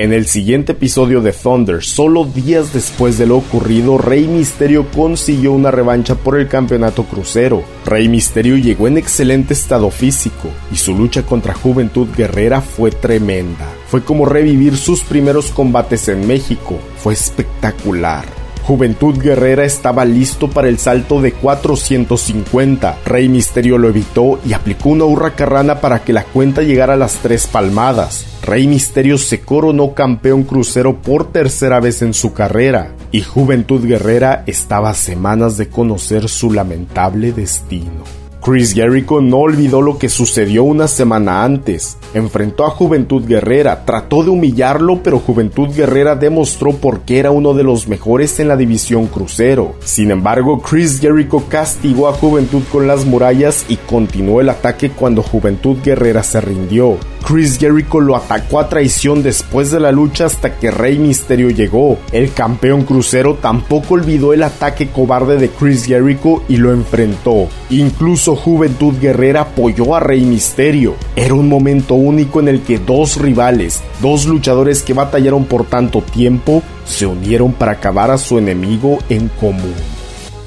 En 0.00 0.14
el 0.14 0.24
siguiente 0.24 0.72
episodio 0.72 1.20
de 1.20 1.30
Thunder, 1.30 1.84
solo 1.84 2.24
días 2.24 2.72
después 2.72 3.18
de 3.18 3.26
lo 3.26 3.36
ocurrido, 3.36 3.98
Rey 3.98 4.26
Misterio 4.28 4.90
consiguió 4.90 5.52
una 5.52 5.70
revancha 5.70 6.14
por 6.14 6.38
el 6.38 6.48
campeonato 6.48 7.04
crucero. 7.04 7.62
Rey 7.84 8.08
Misterio 8.08 8.56
llegó 8.56 8.88
en 8.88 8.96
excelente 8.96 9.52
estado 9.52 9.90
físico 9.90 10.48
y 10.72 10.76
su 10.76 10.96
lucha 10.96 11.26
contra 11.26 11.52
Juventud 11.52 12.08
Guerrera 12.16 12.62
fue 12.62 12.90
tremenda. 12.90 13.68
Fue 13.88 14.02
como 14.02 14.24
revivir 14.24 14.78
sus 14.78 15.02
primeros 15.02 15.50
combates 15.50 16.08
en 16.08 16.26
México. 16.26 16.78
Fue 16.96 17.12
espectacular. 17.12 18.39
Juventud 18.64 19.18
Guerrera 19.18 19.64
estaba 19.64 20.04
listo 20.04 20.48
para 20.48 20.68
el 20.68 20.78
salto 20.78 21.20
de 21.20 21.32
450. 21.32 22.98
Rey 23.04 23.28
Misterio 23.28 23.78
lo 23.78 23.88
evitó 23.88 24.38
y 24.46 24.52
aplicó 24.52 24.90
una 24.90 25.04
hurracarrana 25.04 25.80
para 25.80 26.02
que 26.04 26.12
la 26.12 26.24
cuenta 26.24 26.62
llegara 26.62 26.94
a 26.94 26.96
las 26.96 27.14
tres 27.16 27.46
palmadas. 27.46 28.26
Rey 28.42 28.66
Misterio 28.66 29.18
se 29.18 29.40
coronó 29.40 29.94
campeón 29.94 30.44
crucero 30.44 30.96
por 31.02 31.32
tercera 31.32 31.80
vez 31.80 32.02
en 32.02 32.14
su 32.14 32.32
carrera 32.32 32.94
y 33.12 33.22
Juventud 33.22 33.84
Guerrera 33.86 34.44
estaba 34.46 34.90
a 34.90 34.94
semanas 34.94 35.56
de 35.56 35.68
conocer 35.68 36.28
su 36.28 36.52
lamentable 36.52 37.32
destino. 37.32 38.19
Chris 38.42 38.72
Jericho 38.72 39.20
no 39.20 39.38
olvidó 39.38 39.82
lo 39.82 39.98
que 39.98 40.08
sucedió 40.08 40.64
una 40.64 40.88
semana 40.88 41.44
antes. 41.44 41.98
Enfrentó 42.14 42.64
a 42.66 42.70
Juventud 42.70 43.26
Guerrera, 43.26 43.84
trató 43.84 44.22
de 44.22 44.30
humillarlo, 44.30 45.02
pero 45.02 45.18
Juventud 45.18 45.68
Guerrera 45.74 46.16
demostró 46.16 46.72
por 46.72 47.00
qué 47.00 47.18
era 47.18 47.30
uno 47.30 47.52
de 47.52 47.64
los 47.64 47.86
mejores 47.86 48.40
en 48.40 48.48
la 48.48 48.56
división 48.56 49.08
crucero. 49.08 49.74
Sin 49.84 50.10
embargo, 50.10 50.62
Chris 50.62 51.00
Jericho 51.00 51.44
castigó 51.48 52.08
a 52.08 52.14
Juventud 52.14 52.62
con 52.72 52.86
las 52.86 53.04
murallas 53.04 53.66
y 53.68 53.76
continuó 53.76 54.40
el 54.40 54.48
ataque 54.48 54.90
cuando 54.90 55.22
Juventud 55.22 55.76
Guerrera 55.84 56.22
se 56.22 56.40
rindió. 56.40 56.96
Chris 57.26 57.58
Jericho 57.58 58.00
lo 58.00 58.16
atacó 58.16 58.58
a 58.58 58.68
traición 58.68 59.22
después 59.22 59.70
de 59.70 59.80
la 59.80 59.92
lucha 59.92 60.24
hasta 60.24 60.56
que 60.56 60.70
Rey 60.70 60.98
Misterio 60.98 61.50
llegó. 61.50 61.98
El 62.12 62.32
campeón 62.32 62.84
crucero 62.84 63.34
tampoco 63.34 63.94
olvidó 63.94 64.32
el 64.32 64.42
ataque 64.42 64.88
cobarde 64.88 65.36
de 65.36 65.50
Chris 65.50 65.84
Jericho 65.84 66.42
y 66.48 66.56
lo 66.56 66.72
enfrentó. 66.72 67.48
Incluso 67.68 68.29
Juventud 68.36 68.94
Guerrera 69.00 69.42
apoyó 69.42 69.94
a 69.94 70.00
Rey 70.00 70.22
Misterio. 70.22 70.94
Era 71.16 71.34
un 71.34 71.48
momento 71.48 71.94
único 71.94 72.40
en 72.40 72.48
el 72.48 72.62
que 72.62 72.78
dos 72.78 73.16
rivales, 73.16 73.82
dos 74.00 74.26
luchadores 74.26 74.82
que 74.82 74.94
batallaron 74.94 75.44
por 75.44 75.66
tanto 75.66 76.02
tiempo, 76.02 76.62
se 76.84 77.06
unieron 77.06 77.52
para 77.52 77.72
acabar 77.72 78.10
a 78.10 78.18
su 78.18 78.38
enemigo 78.38 78.98
en 79.08 79.28
común. 79.28 79.74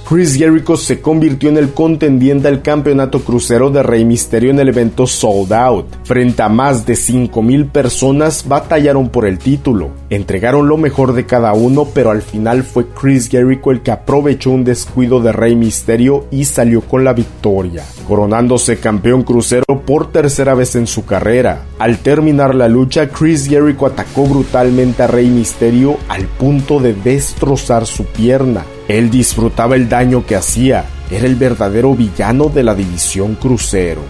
Chris 0.07 0.35
Jericho 0.35 0.75
se 0.75 0.99
convirtió 0.99 1.47
en 1.47 1.57
el 1.57 1.73
contendiente 1.73 2.49
al 2.49 2.61
campeonato 2.61 3.21
crucero 3.21 3.69
de 3.69 3.81
Rey 3.83 4.03
Misterio 4.03 4.51
en 4.51 4.59
el 4.59 4.67
evento 4.67 5.07
Sold 5.07 5.53
Out. 5.53 5.85
Frente 6.03 6.43
a 6.43 6.49
más 6.49 6.85
de 6.85 6.93
5.000 6.95 7.71
personas 7.71 8.45
batallaron 8.45 9.07
por 9.07 9.25
el 9.25 9.39
título. 9.39 9.91
Entregaron 10.09 10.67
lo 10.67 10.77
mejor 10.77 11.13
de 11.13 11.25
cada 11.25 11.53
uno, 11.53 11.87
pero 11.93 12.11
al 12.11 12.21
final 12.21 12.63
fue 12.63 12.87
Chris 12.89 13.29
Jericho 13.29 13.71
el 13.71 13.81
que 13.81 13.91
aprovechó 13.91 14.51
un 14.51 14.65
descuido 14.65 15.21
de 15.21 15.31
Rey 15.31 15.55
Misterio 15.55 16.25
y 16.31 16.45
salió 16.45 16.81
con 16.81 17.05
la 17.05 17.13
victoria, 17.13 17.85
coronándose 18.05 18.77
campeón 18.77 19.23
crucero 19.23 19.63
por 19.85 20.11
tercera 20.11 20.53
vez 20.53 20.75
en 20.75 20.85
su 20.85 21.05
carrera. 21.05 21.63
Al 21.79 21.99
terminar 21.99 22.55
la 22.55 22.67
lucha, 22.67 23.07
Chris 23.07 23.47
Jericho 23.47 23.85
atacó 23.85 24.25
brutalmente 24.25 25.01
a 25.01 25.07
Rey 25.07 25.29
Misterio 25.29 25.97
al 26.09 26.25
punto 26.25 26.81
de 26.81 26.93
destrozar 26.93 27.85
su 27.85 28.03
pierna. 28.03 28.65
Él 28.87 29.09
disfrutaba 29.09 29.75
el 29.75 29.87
daño 29.87 30.25
que 30.25 30.35
hacía, 30.35 30.85
era 31.09 31.25
el 31.25 31.35
verdadero 31.35 31.95
villano 31.95 32.49
de 32.49 32.63
la 32.63 32.75
división 32.75 33.35
crucero. 33.35 34.01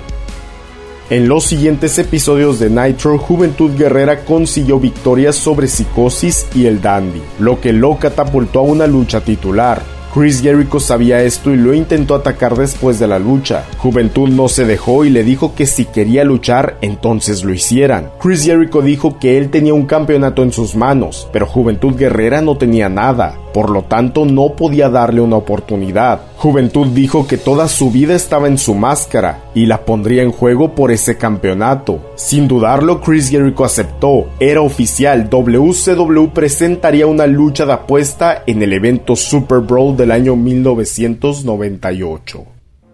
En 1.09 1.27
los 1.27 1.43
siguientes 1.45 1.99
episodios 1.99 2.59
de 2.59 2.69
Nitro, 2.69 3.19
Juventud 3.19 3.77
Guerrera 3.77 4.25
consiguió 4.25 4.79
victorias 4.79 5.35
sobre 5.35 5.67
Psicosis 5.67 6.47
y 6.55 6.65
el 6.65 6.81
Dandy, 6.81 7.21
lo 7.39 7.61
que 7.61 7.71
lo 7.71 7.99
catapultó 7.99 8.59
a 8.59 8.63
una 8.63 8.87
lucha 8.87 9.21
titular. 9.21 9.83
Chris 10.13 10.41
Jericho 10.41 10.79
sabía 10.79 11.21
esto 11.23 11.51
y 11.51 11.57
lo 11.57 11.73
intentó 11.73 12.15
atacar 12.15 12.55
después 12.55 12.99
de 12.99 13.07
la 13.07 13.19
lucha. 13.19 13.65
Juventud 13.77 14.29
no 14.29 14.47
se 14.47 14.65
dejó 14.65 15.05
y 15.05 15.09
le 15.09 15.23
dijo 15.23 15.55
que 15.55 15.65
si 15.65 15.85
quería 15.85 16.23
luchar, 16.23 16.77
entonces 16.81 17.43
lo 17.43 17.53
hicieran. 17.53 18.11
Chris 18.19 18.43
Jericho 18.43 18.81
dijo 18.81 19.19
que 19.19 19.37
él 19.37 19.49
tenía 19.49 19.73
un 19.73 19.85
campeonato 19.85 20.41
en 20.41 20.51
sus 20.51 20.75
manos, 20.75 21.27
pero 21.33 21.45
Juventud 21.45 21.95
Guerrera 21.95 22.41
no 22.41 22.57
tenía 22.57 22.89
nada 22.89 23.39
por 23.53 23.69
lo 23.69 23.83
tanto 23.83 24.25
no 24.25 24.55
podía 24.55 24.89
darle 24.89 25.21
una 25.21 25.37
oportunidad. 25.37 26.21
Juventud 26.37 26.87
dijo 26.87 27.27
que 27.27 27.37
toda 27.37 27.67
su 27.67 27.91
vida 27.91 28.15
estaba 28.15 28.47
en 28.47 28.57
su 28.57 28.73
máscara 28.73 29.43
y 29.53 29.67
la 29.67 29.85
pondría 29.85 30.23
en 30.23 30.31
juego 30.31 30.73
por 30.75 30.91
ese 30.91 31.17
campeonato. 31.17 31.99
Sin 32.15 32.47
dudarlo, 32.47 33.01
Chris 33.01 33.29
Jericho 33.29 33.63
aceptó. 33.63 34.27
Era 34.39 34.61
oficial, 34.61 35.29
WCW 35.29 36.29
presentaría 36.33 37.05
una 37.07 37.27
lucha 37.27 37.65
de 37.65 37.73
apuesta 37.73 38.43
en 38.45 38.63
el 38.63 38.71
evento 38.73 39.15
Super 39.15 39.59
Bowl 39.59 39.95
del 39.95 40.11
año 40.11 40.35
1998. 40.35 42.52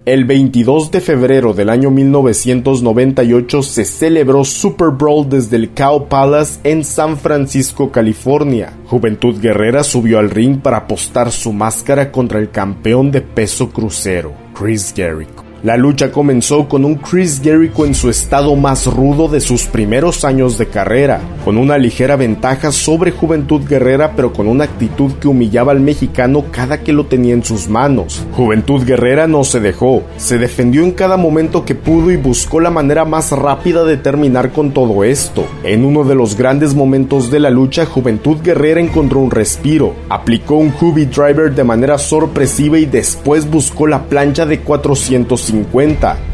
El 0.09 0.25
22 0.25 0.89
de 0.89 1.01
febrero 1.01 1.53
del 1.53 1.69
año 1.69 1.91
1998 1.91 3.61
se 3.61 3.85
celebró 3.85 4.43
Super 4.43 4.89
Bowl 4.89 5.29
desde 5.29 5.55
el 5.55 5.69
Cow 5.69 6.07
Palace 6.07 6.59
en 6.63 6.83
San 6.83 7.15
Francisco, 7.15 7.91
California. 7.91 8.73
Juventud 8.87 9.39
Guerrera 9.39 9.83
subió 9.83 10.17
al 10.17 10.31
ring 10.31 10.61
para 10.61 10.77
apostar 10.77 11.31
su 11.31 11.53
máscara 11.53 12.11
contra 12.11 12.39
el 12.39 12.49
campeón 12.49 13.11
de 13.11 13.21
peso 13.21 13.69
crucero, 13.69 14.33
Chris 14.55 14.91
Jericho. 14.95 15.48
La 15.61 15.75
lucha 15.75 16.09
comenzó 16.09 16.69
con 16.69 16.85
un 16.85 16.95
Chris 16.95 17.41
Jericho 17.43 17.85
en 17.85 17.93
su 17.93 18.09
estado 18.09 18.55
más 18.55 18.85
rudo 18.85 19.27
de 19.27 19.41
sus 19.41 19.65
primeros 19.65 20.23
años 20.23 20.57
de 20.57 20.67
carrera, 20.67 21.19
con 21.43 21.57
una 21.57 21.77
ligera 21.77 22.15
ventaja 22.15 22.71
sobre 22.71 23.11
Juventud 23.11 23.67
Guerrera 23.67 24.13
pero 24.15 24.31
con 24.31 24.47
una 24.47 24.63
actitud 24.63 25.11
que 25.19 25.27
humillaba 25.27 25.73
al 25.73 25.81
mexicano 25.81 26.45
cada 26.49 26.81
que 26.81 26.93
lo 26.93 27.07
tenía 27.07 27.33
en 27.33 27.43
sus 27.43 27.67
manos. 27.67 28.25
Juventud 28.37 28.85
Guerrera 28.85 29.27
no 29.27 29.43
se 29.43 29.59
dejó, 29.59 30.03
se 30.15 30.37
defendió 30.37 30.81
en 30.83 30.91
cada 30.91 31.17
momento 31.17 31.65
que 31.65 31.75
pudo 31.75 32.09
y 32.09 32.15
buscó 32.15 32.61
la 32.61 32.69
manera 32.69 33.03
más 33.03 33.33
rápida 33.33 33.83
de 33.83 33.97
terminar 33.97 34.51
con 34.51 34.71
todo 34.71 35.03
esto. 35.03 35.45
En 35.65 35.83
uno 35.83 36.05
de 36.05 36.15
los 36.15 36.37
grandes 36.37 36.73
momentos 36.73 37.31
de 37.31 37.41
la 37.41 37.49
lucha, 37.49 37.85
Juventud 37.85 38.37
Guerrera 38.41 38.79
encontró 38.79 39.19
un 39.19 39.31
respiro, 39.31 39.93
aplicó 40.07 40.55
un 40.55 40.73
Hubby 40.79 41.05
Driver 41.05 41.53
de 41.53 41.65
manera 41.65 41.97
sorpresiva 41.97 42.79
y 42.79 42.85
después 42.85 43.49
buscó 43.49 43.87
la 43.87 44.05
plancha 44.05 44.45
de 44.45 44.61
400 44.61 45.48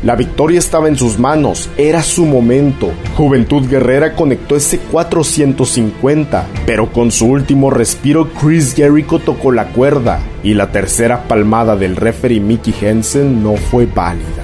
la 0.04 0.16
victoria 0.16 0.60
estaba 0.60 0.88
en 0.88 0.98
sus 0.98 1.20
manos, 1.20 1.70
era 1.78 2.04
su 2.04 2.26
momento. 2.26 2.92
Juventud 3.16 3.68
Guerrera 3.68 4.14
conectó 4.16 4.56
ese 4.56 4.80
450, 4.80 6.46
pero 6.66 6.92
con 6.92 7.12
su 7.12 7.28
último 7.28 7.70
respiro 7.70 8.30
Chris 8.34 8.74
Jericho 8.76 9.20
tocó 9.20 9.52
la 9.52 9.68
cuerda 9.68 10.20
y 10.44 10.54
la 10.54 10.72
tercera 10.72 11.28
palmada 11.28 11.76
del 11.76 11.96
referee 11.96 12.40
Mickey 12.40 12.74
Hensen 12.80 13.42
no 13.44 13.56
fue 13.56 13.86
válida. 13.86 14.44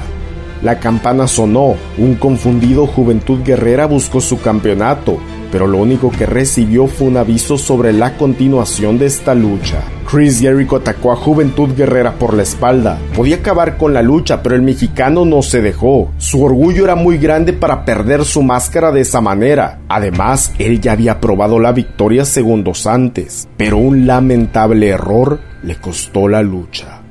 La 0.61 0.79
campana 0.79 1.27
sonó, 1.27 1.75
un 1.97 2.15
confundido 2.15 2.85
Juventud 2.85 3.39
Guerrera 3.43 3.87
buscó 3.87 4.21
su 4.21 4.39
campeonato, 4.39 5.17
pero 5.51 5.67
lo 5.67 5.77
único 5.77 6.09
que 6.11 6.25
recibió 6.25 6.87
fue 6.87 7.07
un 7.07 7.17
aviso 7.17 7.57
sobre 7.57 7.93
la 7.93 8.17
continuación 8.17 8.97
de 8.97 9.07
esta 9.07 9.35
lucha. 9.35 9.83
Chris 10.09 10.39
Jericho 10.39 10.77
atacó 10.77 11.11
a 11.11 11.15
Juventud 11.15 11.69
Guerrera 11.75 12.13
por 12.13 12.33
la 12.33 12.43
espalda. 12.43 12.99
Podía 13.15 13.37
acabar 13.37 13.77
con 13.77 13.93
la 13.93 14.01
lucha, 14.01 14.41
pero 14.43 14.55
el 14.55 14.61
mexicano 14.61 15.25
no 15.25 15.41
se 15.41 15.61
dejó. 15.61 16.11
Su 16.17 16.43
orgullo 16.43 16.83
era 16.83 16.95
muy 16.95 17.17
grande 17.17 17.53
para 17.53 17.85
perder 17.85 18.25
su 18.25 18.41
máscara 18.41 18.91
de 18.91 19.01
esa 19.01 19.21
manera. 19.21 19.79
Además, 19.87 20.53
él 20.59 20.81
ya 20.81 20.93
había 20.93 21.19
probado 21.19 21.59
la 21.59 21.71
victoria 21.71 22.25
segundos 22.25 22.87
antes, 22.87 23.47
pero 23.57 23.77
un 23.77 24.05
lamentable 24.07 24.89
error 24.89 25.39
le 25.63 25.75
costó 25.75 26.27
la 26.27 26.41
lucha. 26.41 27.01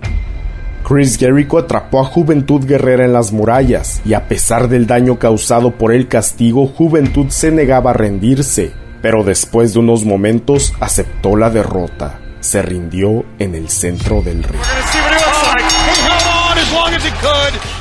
Chris 0.90 1.18
Jericho 1.18 1.56
atrapó 1.56 2.00
a 2.00 2.04
Juventud 2.04 2.66
Guerrera 2.66 3.04
en 3.04 3.12
las 3.12 3.30
murallas 3.30 4.02
y 4.04 4.14
a 4.14 4.26
pesar 4.26 4.68
del 4.68 4.88
daño 4.88 5.20
causado 5.20 5.70
por 5.70 5.92
el 5.92 6.08
castigo, 6.08 6.66
Juventud 6.66 7.26
se 7.28 7.52
negaba 7.52 7.90
a 7.90 7.94
rendirse, 7.94 8.72
pero 9.00 9.22
después 9.22 9.72
de 9.72 9.78
unos 9.78 10.04
momentos 10.04 10.72
aceptó 10.80 11.36
la 11.36 11.48
derrota. 11.48 12.18
Se 12.40 12.60
rindió 12.60 13.24
en 13.38 13.54
el 13.54 13.68
centro 13.68 14.20
del 14.20 14.42
ring. 14.42 14.60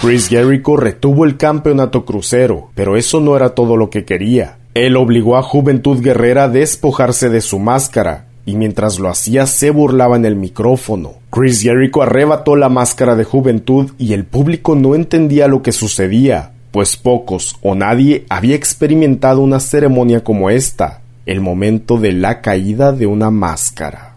Chris 0.02 0.28
Jericho 0.28 0.78
retuvo 0.78 1.26
el 1.26 1.36
campeonato 1.36 2.06
crucero, 2.06 2.70
pero 2.76 2.96
eso 2.96 3.20
no 3.22 3.36
era 3.36 3.56
todo 3.56 3.76
lo 3.76 3.90
que 3.90 4.06
quería. 4.06 4.60
Él 4.76 4.96
obligó 4.96 5.36
a 5.36 5.42
Juventud 5.42 6.00
Guerrera 6.00 6.44
a 6.44 6.50
despojarse 6.50 7.32
de 7.32 7.42
su 7.42 7.58
máscara 7.58 8.29
y 8.50 8.56
mientras 8.56 8.98
lo 8.98 9.10
hacía 9.10 9.46
se 9.46 9.70
burlaba 9.70 10.16
en 10.16 10.26
el 10.26 10.36
micrófono. 10.36 11.14
Chris 11.30 11.62
Jericho 11.62 12.02
arrebató 12.02 12.56
la 12.56 12.68
máscara 12.68 13.16
de 13.16 13.24
juventud 13.24 13.92
y 14.00 14.14
el 14.14 14.26
público 14.26 14.74
no 14.74 14.96
entendía 14.96 15.48
lo 15.48 15.62
que 15.62 15.72
sucedía, 15.72 16.54
pues 16.72 16.98
pocos 16.98 17.58
o 17.62 17.76
nadie 17.76 18.26
había 18.28 18.56
experimentado 18.56 19.42
una 19.42 19.60
ceremonia 19.60 20.24
como 20.24 20.50
esta, 20.50 21.02
el 21.28 21.42
momento 21.42 21.98
de 21.98 22.12
la 22.12 22.42
caída 22.42 22.92
de 22.92 23.06
una 23.06 23.30
máscara. 23.30 24.16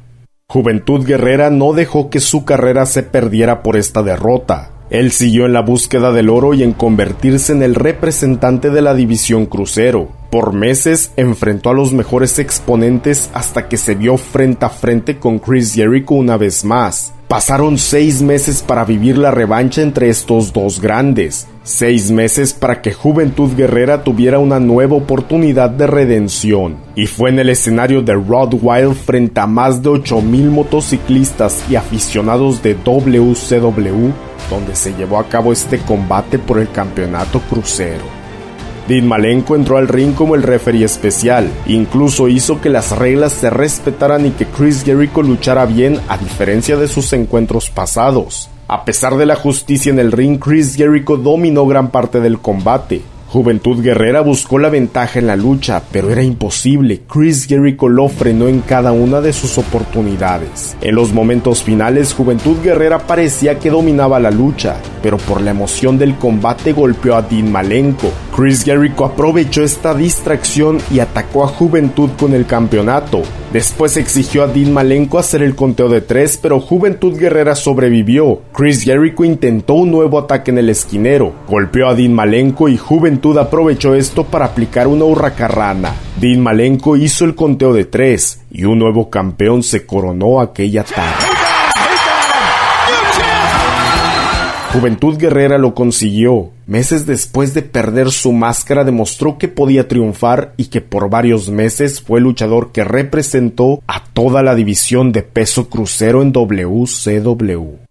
Juventud 0.48 1.04
Guerrera 1.04 1.50
no 1.50 1.74
dejó 1.74 2.08
que 2.08 2.20
su 2.20 2.46
carrera 2.46 2.86
se 2.86 3.02
perdiera 3.02 3.62
por 3.62 3.76
esta 3.76 4.02
derrota. 4.02 4.70
Él 4.92 5.10
siguió 5.10 5.46
en 5.46 5.54
la 5.54 5.62
búsqueda 5.62 6.12
del 6.12 6.28
oro 6.28 6.52
y 6.52 6.62
en 6.62 6.74
convertirse 6.74 7.54
en 7.54 7.62
el 7.62 7.74
representante 7.74 8.68
de 8.68 8.82
la 8.82 8.92
división 8.92 9.46
crucero. 9.46 10.08
Por 10.28 10.52
meses 10.52 11.12
enfrentó 11.16 11.70
a 11.70 11.72
los 11.72 11.94
mejores 11.94 12.38
exponentes 12.38 13.30
hasta 13.32 13.68
que 13.68 13.78
se 13.78 13.94
vio 13.94 14.18
frente 14.18 14.66
a 14.66 14.68
frente 14.68 15.16
con 15.16 15.38
Chris 15.38 15.72
Jericho 15.72 16.12
una 16.12 16.36
vez 16.36 16.62
más. 16.66 17.14
Pasaron 17.26 17.78
seis 17.78 18.20
meses 18.20 18.60
para 18.60 18.84
vivir 18.84 19.16
la 19.16 19.30
revancha 19.30 19.80
entre 19.80 20.10
estos 20.10 20.52
dos 20.52 20.78
grandes, 20.78 21.46
seis 21.62 22.10
meses 22.10 22.52
para 22.52 22.82
que 22.82 22.92
Juventud 22.92 23.56
Guerrera 23.56 24.04
tuviera 24.04 24.38
una 24.40 24.60
nueva 24.60 24.96
oportunidad 24.96 25.70
de 25.70 25.86
redención, 25.86 26.76
y 26.94 27.06
fue 27.06 27.30
en 27.30 27.38
el 27.38 27.48
escenario 27.48 28.02
de 28.02 28.12
Rod 28.12 28.56
Wild 28.60 28.92
frente 28.92 29.40
a 29.40 29.46
más 29.46 29.82
de 29.82 29.88
8000 29.88 30.50
motociclistas 30.50 31.64
y 31.70 31.76
aficionados 31.76 32.62
de 32.62 32.74
WCW 32.74 34.31
donde 34.50 34.76
se 34.76 34.94
llevó 34.94 35.18
a 35.18 35.28
cabo 35.28 35.52
este 35.52 35.78
combate 35.78 36.38
por 36.38 36.58
el 36.58 36.70
campeonato 36.70 37.40
crucero. 37.40 38.04
Dean 38.88 39.06
Malenko 39.06 39.54
entró 39.54 39.76
al 39.78 39.86
ring 39.88 40.12
como 40.14 40.34
el 40.34 40.42
referee 40.42 40.84
especial, 40.84 41.48
incluso 41.66 42.28
hizo 42.28 42.60
que 42.60 42.68
las 42.68 42.90
reglas 42.96 43.32
se 43.32 43.48
respetaran 43.48 44.26
y 44.26 44.30
que 44.30 44.46
Chris 44.46 44.82
Jericho 44.84 45.22
luchara 45.22 45.66
bien 45.66 46.00
a 46.08 46.18
diferencia 46.18 46.76
de 46.76 46.88
sus 46.88 47.12
encuentros 47.12 47.70
pasados. 47.70 48.50
A 48.66 48.84
pesar 48.84 49.16
de 49.16 49.26
la 49.26 49.36
justicia 49.36 49.90
en 49.90 49.98
el 49.98 50.12
ring, 50.12 50.38
Chris 50.38 50.74
Jericho 50.74 51.16
dominó 51.16 51.66
gran 51.66 51.90
parte 51.90 52.20
del 52.20 52.40
combate, 52.40 53.02
Juventud 53.32 53.82
Guerrera 53.82 54.20
buscó 54.20 54.58
la 54.58 54.68
ventaja 54.68 55.18
en 55.18 55.26
la 55.26 55.36
lucha, 55.36 55.82
pero 55.90 56.10
era 56.10 56.22
imposible. 56.22 57.00
Chris 57.10 57.46
Jericho 57.46 57.88
lo 57.88 58.10
frenó 58.10 58.46
en 58.46 58.60
cada 58.60 58.92
una 58.92 59.22
de 59.22 59.32
sus 59.32 59.56
oportunidades. 59.56 60.76
En 60.82 60.94
los 60.96 61.14
momentos 61.14 61.62
finales, 61.62 62.12
Juventud 62.12 62.58
Guerrera 62.62 63.06
parecía 63.06 63.58
que 63.58 63.70
dominaba 63.70 64.20
la 64.20 64.30
lucha, 64.30 64.76
pero 65.02 65.16
por 65.16 65.40
la 65.40 65.52
emoción 65.52 65.96
del 65.96 66.16
combate 66.16 66.74
golpeó 66.74 67.16
a 67.16 67.22
Dean 67.22 67.50
Malenko. 67.50 68.12
Chris 68.34 68.64
Jericho 68.64 69.04
aprovechó 69.04 69.62
esta 69.62 69.94
distracción 69.94 70.78
y 70.90 71.00
atacó 71.00 71.44
a 71.44 71.48
Juventud 71.48 72.08
con 72.18 72.32
el 72.32 72.46
campeonato. 72.46 73.22
Después 73.52 73.98
exigió 73.98 74.42
a 74.42 74.46
Dean 74.46 74.72
Malenko 74.72 75.18
hacer 75.18 75.42
el 75.42 75.54
conteo 75.54 75.90
de 75.90 76.00
tres, 76.00 76.38
pero 76.40 76.58
Juventud 76.58 77.18
Guerrera 77.18 77.54
sobrevivió. 77.54 78.40
Chris 78.54 78.82
Jericho 78.84 79.24
intentó 79.24 79.74
un 79.74 79.90
nuevo 79.90 80.18
ataque 80.18 80.50
en 80.50 80.58
el 80.58 80.70
esquinero, 80.70 81.34
golpeó 81.46 81.88
a 81.88 81.94
Dean 81.94 82.14
Malenko 82.14 82.70
y 82.70 82.78
Juventud 82.78 83.36
aprovechó 83.36 83.94
esto 83.94 84.24
para 84.24 84.46
aplicar 84.46 84.86
una 84.86 85.04
hurracarrana. 85.04 85.94
Dean 86.18 86.40
Malenko 86.40 86.96
hizo 86.96 87.26
el 87.26 87.34
conteo 87.34 87.74
de 87.74 87.84
tres 87.84 88.40
y 88.50 88.64
un 88.64 88.78
nuevo 88.78 89.10
campeón 89.10 89.62
se 89.62 89.84
coronó 89.84 90.40
aquella 90.40 90.84
tarde. 90.84 91.31
Juventud 94.72 95.18
Guerrera 95.18 95.58
lo 95.58 95.74
consiguió. 95.74 96.48
Meses 96.66 97.04
después 97.04 97.52
de 97.52 97.60
perder 97.60 98.10
su 98.10 98.32
máscara 98.32 98.84
demostró 98.84 99.36
que 99.36 99.46
podía 99.46 99.86
triunfar 99.86 100.54
y 100.56 100.66
que 100.66 100.80
por 100.80 101.10
varios 101.10 101.50
meses 101.50 102.00
fue 102.00 102.22
luchador 102.22 102.72
que 102.72 102.82
representó 102.82 103.82
a 103.86 104.02
toda 104.14 104.42
la 104.42 104.54
división 104.54 105.12
de 105.12 105.24
peso 105.24 105.68
crucero 105.68 106.22
en 106.22 106.32
WCW. 106.32 107.82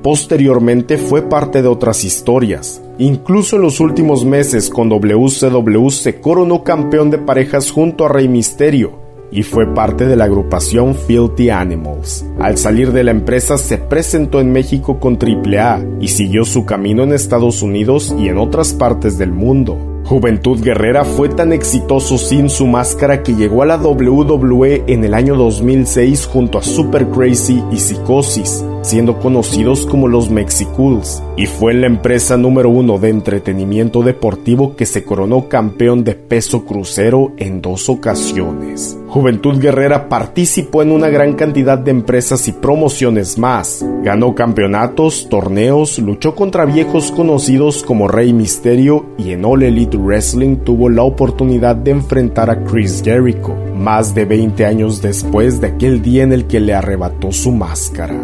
Posteriormente 0.00 0.96
fue 0.96 1.22
parte 1.22 1.60
de 1.60 1.66
otras 1.66 2.04
historias. 2.04 2.80
Incluso 2.98 3.56
en 3.56 3.62
los 3.62 3.80
últimos 3.80 4.24
meses 4.24 4.70
con 4.70 4.88
WCW 4.88 5.88
se 5.88 6.20
coronó 6.20 6.62
campeón 6.62 7.10
de 7.10 7.18
parejas 7.18 7.72
junto 7.72 8.06
a 8.06 8.08
Rey 8.10 8.28
Misterio, 8.28 9.07
y 9.30 9.42
fue 9.42 9.74
parte 9.74 10.06
de 10.06 10.16
la 10.16 10.24
agrupación 10.24 10.94
Filthy 10.94 11.50
Animals. 11.50 12.24
Al 12.38 12.56
salir 12.58 12.92
de 12.92 13.04
la 13.04 13.10
empresa 13.10 13.58
se 13.58 13.78
presentó 13.78 14.40
en 14.40 14.52
México 14.52 14.98
con 15.00 15.18
AAA 15.18 15.84
y 16.00 16.08
siguió 16.08 16.44
su 16.44 16.64
camino 16.64 17.02
en 17.02 17.12
Estados 17.12 17.62
Unidos 17.62 18.14
y 18.18 18.28
en 18.28 18.38
otras 18.38 18.72
partes 18.72 19.18
del 19.18 19.32
mundo. 19.32 19.97
Juventud 20.08 20.62
Guerrera 20.62 21.04
fue 21.04 21.28
tan 21.28 21.52
exitoso 21.52 22.16
sin 22.16 22.48
su 22.48 22.66
máscara 22.66 23.22
que 23.22 23.34
llegó 23.34 23.62
a 23.62 23.66
la 23.66 23.76
WWE 23.76 24.84
en 24.86 25.04
el 25.04 25.12
año 25.12 25.36
2006 25.36 26.24
junto 26.24 26.56
a 26.56 26.62
Super 26.62 27.08
Crazy 27.08 27.62
y 27.70 27.76
Psicosis, 27.76 28.64
siendo 28.80 29.18
conocidos 29.18 29.84
como 29.84 30.08
los 30.08 30.30
Mexicools, 30.30 31.22
y 31.36 31.44
fue 31.44 31.74
la 31.74 31.88
empresa 31.88 32.38
número 32.38 32.70
uno 32.70 32.98
de 32.98 33.10
entretenimiento 33.10 34.02
deportivo 34.02 34.76
que 34.76 34.86
se 34.86 35.04
coronó 35.04 35.50
campeón 35.50 36.04
de 36.04 36.14
peso 36.14 36.64
crucero 36.64 37.32
en 37.36 37.60
dos 37.60 37.90
ocasiones. 37.90 38.98
Juventud 39.08 39.60
Guerrera 39.60 40.08
participó 40.08 40.80
en 40.80 40.90
una 40.90 41.10
gran 41.10 41.34
cantidad 41.34 41.76
de 41.76 41.90
empresas 41.90 42.48
y 42.48 42.52
promociones 42.52 43.36
más. 43.36 43.84
Ganó 44.02 44.34
campeonatos, 44.34 45.28
torneos, 45.28 45.98
luchó 45.98 46.34
contra 46.34 46.64
viejos 46.64 47.10
conocidos 47.10 47.82
como 47.82 48.06
Rey 48.08 48.32
Misterio 48.32 49.06
y 49.18 49.32
en 49.32 49.44
All 49.44 49.62
Elite 49.64 49.96
Wrestling 49.96 50.56
tuvo 50.58 50.88
la 50.88 51.02
oportunidad 51.02 51.74
de 51.76 51.90
enfrentar 51.90 52.48
a 52.48 52.62
Chris 52.64 53.02
Jericho, 53.04 53.54
más 53.74 54.14
de 54.14 54.24
20 54.24 54.64
años 54.64 55.02
después 55.02 55.60
de 55.60 55.68
aquel 55.68 56.00
día 56.00 56.22
en 56.22 56.32
el 56.32 56.46
que 56.46 56.60
le 56.60 56.74
arrebató 56.74 57.32
su 57.32 57.50
máscara. 57.50 58.14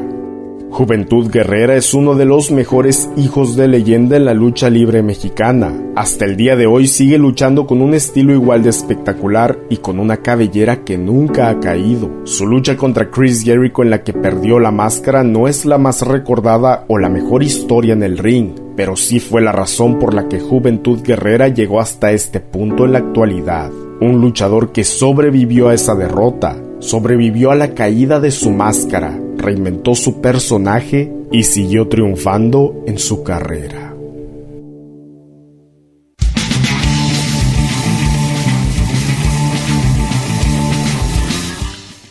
Juventud 0.74 1.30
Guerrera 1.30 1.76
es 1.76 1.94
uno 1.94 2.16
de 2.16 2.24
los 2.24 2.50
mejores 2.50 3.08
hijos 3.16 3.54
de 3.54 3.68
leyenda 3.68 4.16
en 4.16 4.24
la 4.24 4.34
lucha 4.34 4.70
libre 4.70 5.04
mexicana. 5.04 5.72
Hasta 5.94 6.24
el 6.24 6.36
día 6.36 6.56
de 6.56 6.66
hoy 6.66 6.88
sigue 6.88 7.16
luchando 7.16 7.64
con 7.64 7.80
un 7.80 7.94
estilo 7.94 8.32
igual 8.32 8.64
de 8.64 8.70
espectacular 8.70 9.56
y 9.70 9.76
con 9.76 10.00
una 10.00 10.16
cabellera 10.16 10.82
que 10.82 10.98
nunca 10.98 11.48
ha 11.48 11.60
caído. 11.60 12.10
Su 12.24 12.48
lucha 12.48 12.76
contra 12.76 13.08
Chris 13.08 13.44
Jericho 13.44 13.84
en 13.84 13.90
la 13.90 14.02
que 14.02 14.12
perdió 14.12 14.58
la 14.58 14.72
máscara 14.72 15.22
no 15.22 15.46
es 15.46 15.64
la 15.64 15.78
más 15.78 16.02
recordada 16.02 16.86
o 16.88 16.98
la 16.98 17.08
mejor 17.08 17.44
historia 17.44 17.92
en 17.92 18.02
el 18.02 18.18
ring, 18.18 18.50
pero 18.74 18.96
sí 18.96 19.20
fue 19.20 19.42
la 19.42 19.52
razón 19.52 20.00
por 20.00 20.12
la 20.12 20.26
que 20.26 20.40
Juventud 20.40 21.02
Guerrera 21.04 21.46
llegó 21.46 21.80
hasta 21.80 22.10
este 22.10 22.40
punto 22.40 22.84
en 22.84 22.94
la 22.94 22.98
actualidad. 22.98 23.70
Un 24.00 24.20
luchador 24.20 24.72
que 24.72 24.82
sobrevivió 24.82 25.68
a 25.68 25.74
esa 25.74 25.94
derrota, 25.94 26.56
sobrevivió 26.80 27.52
a 27.52 27.54
la 27.54 27.74
caída 27.74 28.18
de 28.18 28.32
su 28.32 28.50
máscara, 28.50 29.20
reinventó 29.44 29.94
su 29.94 30.20
personaje 30.20 31.12
y 31.30 31.42
siguió 31.44 31.88
triunfando 31.88 32.82
en 32.86 32.98
su 32.98 33.22
carrera. 33.22 33.94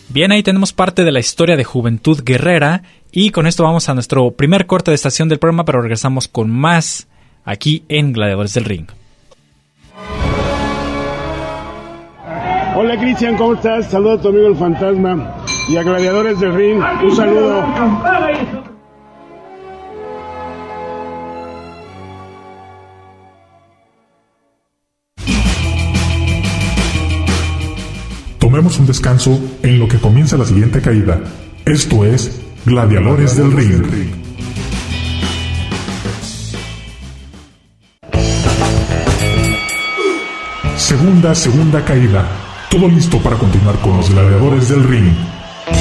Bien, 0.10 0.32
ahí 0.32 0.44
tenemos 0.44 0.74
parte 0.74 1.04
de 1.04 1.12
la 1.12 1.20
historia 1.20 1.58
de 1.58 1.64
Juventud 1.64 2.22
Guerrera 2.24 2.84
y 3.12 3.32
con 3.32 3.48
esto 3.48 3.64
vamos 3.64 3.90
a 3.90 3.96
nuestro 3.96 4.30
primer 4.32 4.68
corte 4.68 4.92
de 4.92 4.96
estación 4.96 5.28
del 5.28 5.40
programa, 5.40 5.66
pero 5.66 5.82
regresamos 5.82 6.28
con 6.28 6.52
más 6.52 7.08
aquí 7.46 7.84
en 7.90 8.14
Gladiadores 8.14 8.54
del 8.54 8.66
Ring. 8.66 8.86
Hola 12.76 13.00
Cristian, 13.00 13.38
¿cómo 13.38 13.56
estás? 13.56 13.90
Saludos 13.90 14.20
a 14.20 14.22
tu 14.22 14.30
amigo 14.30 14.48
el 14.48 14.56
fantasma 14.56 15.43
y 15.68 15.78
a 15.78 15.84
Gladiadores 15.84 16.40
del 16.40 16.54
Ring. 16.54 16.82
Un 17.04 17.16
saludo. 17.16 17.66
Tomemos 28.40 28.80
un 28.80 28.86
descanso 28.86 29.40
en 29.64 29.80
lo 29.80 29.88
que 29.88 29.98
comienza 29.98 30.38
la 30.38 30.46
siguiente 30.46 30.82
caída. 30.82 31.20
Esto 31.66 32.06
es 32.06 32.42
Gladiadores 32.66 33.38
del 33.38 33.52
Ring. 33.52 34.24
Segunda, 40.78 41.34
segunda 41.34 41.84
caída. 41.84 42.28
Todo 42.70 42.88
listo 42.88 43.18
para 43.20 43.38
continuar 43.38 43.76
con 43.80 43.98
los 43.98 44.10
gladiadores 44.10 44.70
del 44.70 44.84
ring. 44.84 45.14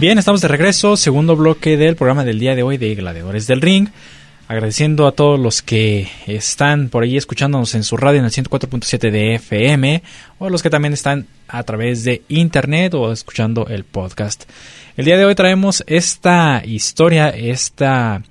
Bien, 0.00 0.16
estamos 0.16 0.40
de 0.40 0.46
regreso, 0.46 0.96
segundo 0.96 1.34
bloque 1.34 1.76
del 1.76 1.96
programa 1.96 2.24
del 2.24 2.38
día 2.38 2.54
de 2.54 2.62
hoy 2.62 2.76
de 2.76 2.94
Gladiadores 2.94 3.48
del 3.48 3.60
Ring. 3.60 3.88
Agradeciendo 4.46 5.08
a 5.08 5.12
todos 5.12 5.40
los 5.40 5.60
que 5.60 6.06
están 6.28 6.88
por 6.88 7.02
ahí 7.02 7.16
escuchándonos 7.16 7.74
en 7.74 7.82
su 7.82 7.96
radio 7.96 8.20
en 8.20 8.26
el 8.26 8.30
104.7 8.30 9.10
de 9.10 9.34
FM 9.34 10.04
o 10.38 10.50
los 10.50 10.62
que 10.62 10.70
también 10.70 10.92
están 10.92 11.26
a 11.48 11.64
través 11.64 12.04
de 12.04 12.22
internet 12.28 12.94
o 12.94 13.10
escuchando 13.10 13.66
el 13.66 13.82
podcast. 13.82 14.44
El 14.96 15.04
día 15.04 15.18
de 15.18 15.24
hoy 15.24 15.34
traemos 15.34 15.82
esta 15.88 16.62
historia, 16.64 17.30
esta 17.30 18.22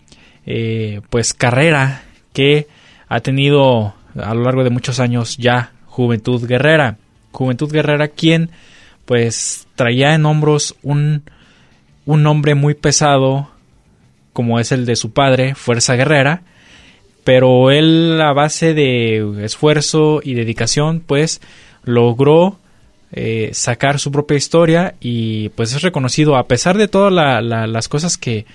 eh, 0.45 1.01
pues 1.09 1.33
carrera 1.33 2.03
que 2.31 2.69
ha 3.09 3.19
tenido 3.19 3.93
a 4.15 4.33
lo 4.33 4.43
largo 4.43 4.63
de 4.63 4.69
muchos 4.69 5.01
años 5.01 5.35
ya 5.35 5.73
Juventud 5.87 6.47
Guerrera. 6.47 6.95
Juventud 7.33 7.69
Guerrera 7.69 8.07
quien 8.07 8.51
pues 9.03 9.67
traía 9.75 10.15
en 10.15 10.25
hombros 10.25 10.73
un 10.81 11.23
un 12.07 12.23
nombre 12.23 12.55
muy 12.55 12.73
pesado 12.73 13.49
como 14.33 14.59
es 14.59 14.71
el 14.71 14.85
de 14.85 14.95
su 14.95 15.11
padre, 15.11 15.55
Fuerza 15.55 15.95
Guerrera, 15.95 16.41
pero 17.23 17.69
él 17.69 18.19
a 18.21 18.33
base 18.33 18.73
de 18.73 19.43
esfuerzo 19.43 20.21
y 20.23 20.33
dedicación 20.33 21.03
pues 21.05 21.41
logró 21.83 22.57
eh, 23.11 23.49
sacar 23.53 23.99
su 23.99 24.11
propia 24.11 24.37
historia 24.37 24.95
y 25.01 25.49
pues 25.49 25.75
es 25.75 25.81
reconocido. 25.81 26.37
A 26.37 26.47
pesar 26.47 26.77
de 26.77 26.87
todas 26.87 27.11
las 27.11 27.87
cosas 27.89 28.17
que 28.17 28.45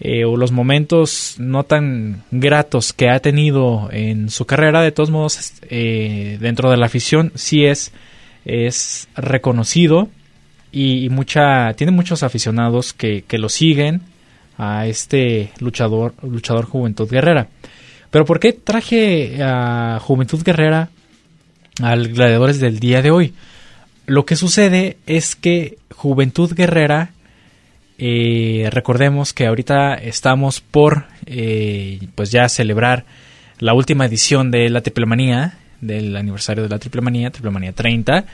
eh, 0.00 0.24
o 0.24 0.36
los 0.36 0.52
momentos 0.52 1.36
no 1.38 1.64
tan 1.64 2.22
gratos 2.30 2.92
que 2.92 3.08
ha 3.08 3.20
tenido 3.20 3.88
en 3.90 4.28
su 4.28 4.44
carrera 4.44 4.82
de 4.82 4.92
todos 4.92 5.10
modos 5.10 5.54
eh, 5.70 6.36
dentro 6.40 6.70
de 6.70 6.76
la 6.76 6.86
afición 6.86 7.32
sí 7.34 7.64
es 7.64 7.92
es 8.44 9.08
reconocido 9.16 10.08
y, 10.72 11.08
mucha 11.10 11.72
tiene 11.74 11.92
muchos 11.92 12.22
aficionados 12.22 12.92
que, 12.92 13.24
lo 13.32 13.48
siguen 13.48 14.02
a 14.56 14.86
este 14.86 15.52
luchador 15.60 16.14
luchador 16.22 16.64
Juventud 16.66 17.08
Guerrera. 17.08 17.48
Pero 18.10 18.24
¿por 18.24 18.40
qué 18.40 18.52
traje 18.52 19.42
a 19.42 19.98
Juventud 20.00 20.42
Guerrera 20.42 20.88
al 21.82 22.08
Gladiadores 22.08 22.58
del 22.60 22.80
día 22.80 23.02
de 23.02 23.10
hoy? 23.10 23.34
Lo 24.06 24.24
que 24.24 24.36
sucede 24.36 24.96
es 25.06 25.36
que 25.36 25.78
Juventud 25.94 26.54
Guerrera, 26.54 27.10
eh, 27.98 28.68
recordemos 28.72 29.34
que 29.34 29.46
ahorita 29.46 29.94
estamos 29.94 30.60
por, 30.60 31.04
eh, 31.26 32.00
pues 32.14 32.30
ya 32.30 32.48
celebrar 32.48 33.04
la 33.58 33.74
última 33.74 34.06
edición 34.06 34.50
de 34.50 34.70
la 34.70 34.80
Triplemanía, 34.80 35.58
del 35.80 36.16
aniversario 36.16 36.62
de 36.62 36.68
la 36.68 36.78
Triplemanía, 36.78 37.30
Triplemanía 37.30 37.72
30, 37.72 38.24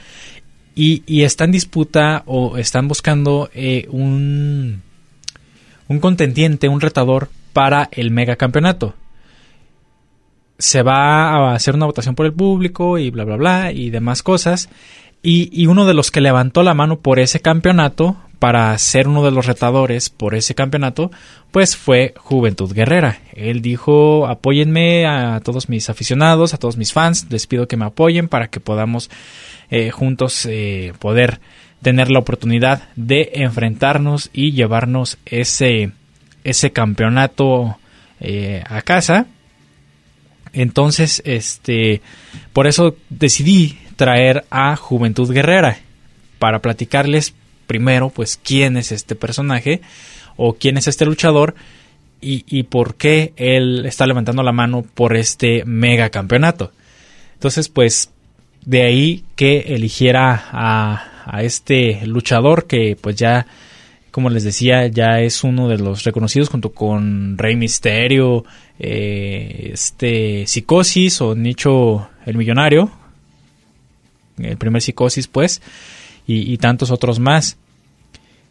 y, 0.74 1.22
está 1.22 1.44
en 1.44 1.52
disputa 1.52 2.22
o 2.26 2.56
están 2.56 2.88
buscando 2.88 3.48
eh, 3.54 3.86
un, 3.90 4.82
un 5.88 6.00
contendiente, 6.00 6.68
un 6.68 6.80
retador 6.80 7.28
para 7.52 7.88
el 7.92 8.10
megacampeonato. 8.10 8.94
Se 10.58 10.82
va 10.82 11.30
a 11.30 11.54
hacer 11.54 11.74
una 11.74 11.86
votación 11.86 12.14
por 12.14 12.26
el 12.26 12.32
público 12.32 12.98
y 12.98 13.10
bla, 13.10 13.24
bla, 13.24 13.36
bla 13.36 13.72
y 13.72 13.90
demás 13.90 14.22
cosas. 14.22 14.68
Y, 15.22 15.48
y, 15.52 15.66
uno 15.66 15.86
de 15.86 15.94
los 15.94 16.10
que 16.10 16.20
levantó 16.20 16.62
la 16.62 16.74
mano 16.74 16.98
por 16.98 17.18
ese 17.18 17.40
campeonato, 17.40 18.16
para 18.44 18.76
ser 18.76 19.08
uno 19.08 19.24
de 19.24 19.30
los 19.30 19.46
retadores 19.46 20.10
por 20.10 20.34
ese 20.34 20.54
campeonato, 20.54 21.10
pues 21.50 21.76
fue 21.76 22.12
Juventud 22.18 22.74
Guerrera. 22.74 23.20
Él 23.32 23.62
dijo, 23.62 24.26
apóyenme 24.26 25.06
a 25.06 25.40
todos 25.40 25.70
mis 25.70 25.88
aficionados, 25.88 26.52
a 26.52 26.58
todos 26.58 26.76
mis 26.76 26.92
fans, 26.92 27.26
les 27.30 27.46
pido 27.46 27.66
que 27.68 27.78
me 27.78 27.86
apoyen 27.86 28.28
para 28.28 28.48
que 28.48 28.60
podamos 28.60 29.08
eh, 29.70 29.90
juntos 29.90 30.46
eh, 30.46 30.92
poder 30.98 31.40
tener 31.82 32.10
la 32.10 32.18
oportunidad 32.18 32.88
de 32.96 33.30
enfrentarnos 33.34 34.30
y 34.32 34.52
llevarnos 34.52 35.18
ese, 35.26 35.92
ese 36.42 36.72
campeonato 36.72 37.76
eh, 38.20 38.64
a 38.66 38.80
casa. 38.82 39.26
Entonces, 40.54 41.22
este, 41.26 42.00
por 42.52 42.66
eso 42.66 42.96
decidí 43.10 43.78
traer 43.96 44.44
a 44.50 44.76
Juventud 44.76 45.30
Guerrera 45.30 45.78
para 46.38 46.60
platicarles 46.60 47.34
primero, 47.66 48.08
pues, 48.08 48.40
quién 48.42 48.76
es 48.76 48.90
este 48.90 49.14
personaje 49.14 49.82
o 50.36 50.54
quién 50.54 50.78
es 50.78 50.88
este 50.88 51.04
luchador 51.04 51.54
y, 52.20 52.44
y 52.46 52.62
por 52.62 52.94
qué 52.94 53.34
él 53.36 53.84
está 53.84 54.06
levantando 54.06 54.42
la 54.42 54.52
mano 54.52 54.82
por 54.94 55.16
este 55.16 55.64
mega 55.66 56.08
campeonato. 56.08 56.72
Entonces, 57.34 57.68
pues, 57.68 58.10
de 58.64 58.82
ahí 58.82 59.24
que 59.36 59.74
eligiera 59.74 60.48
a, 60.50 61.24
a, 61.26 61.42
este 61.42 62.06
luchador 62.06 62.66
que 62.66 62.96
pues 63.00 63.16
ya 63.16 63.46
como 64.10 64.30
les 64.30 64.44
decía 64.44 64.86
ya 64.86 65.20
es 65.20 65.44
uno 65.44 65.68
de 65.68 65.78
los 65.78 66.04
reconocidos 66.04 66.48
junto 66.48 66.72
con 66.72 67.36
Rey 67.36 67.56
Misterio 67.56 68.44
eh, 68.78 69.70
este 69.72 70.46
Psicosis 70.46 71.20
o 71.20 71.34
Nicho 71.34 72.08
el 72.26 72.36
Millonario. 72.36 72.90
El 74.38 74.56
primer 74.56 74.82
Psicosis 74.82 75.28
pues 75.28 75.62
y, 76.26 76.52
y 76.52 76.58
tantos 76.58 76.90
otros 76.90 77.18
más. 77.18 77.56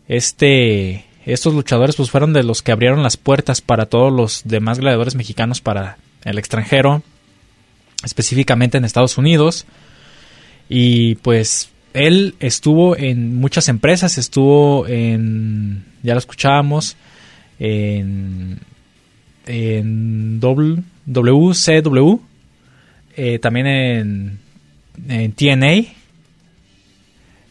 Este 0.08 1.06
estos 1.26 1.54
luchadores 1.54 1.96
pues 1.96 2.12
fueron 2.12 2.34
de 2.34 2.44
los 2.44 2.62
que 2.62 2.72
abrieron 2.72 3.04
las 3.04 3.18
puertas 3.18 3.62
para 3.62 3.86
todos 3.86 4.12
los 4.12 4.42
demás 4.44 4.80
gladiadores 4.80 5.16
mexicanos 5.16 5.62
para 5.62 5.98
el 6.26 6.38
extranjero 6.38 7.02
específicamente 8.04 8.78
en 8.78 8.84
Estados 8.84 9.18
Unidos 9.18 9.66
y 10.70 11.16
pues 11.16 11.70
él 11.94 12.36
estuvo 12.40 12.98
en 12.98 13.36
muchas 13.36 13.70
empresas, 13.70 14.18
estuvo 14.18 14.88
en, 14.88 15.86
ya 16.02 16.14
lo 16.14 16.20
escuchábamos, 16.20 16.98
en, 17.60 18.60
en 19.46 20.40
WCW, 20.40 22.20
eh, 23.16 23.40
también 23.40 23.68
en, 23.68 24.40
en 25.08 25.32
TNA, 25.34 25.90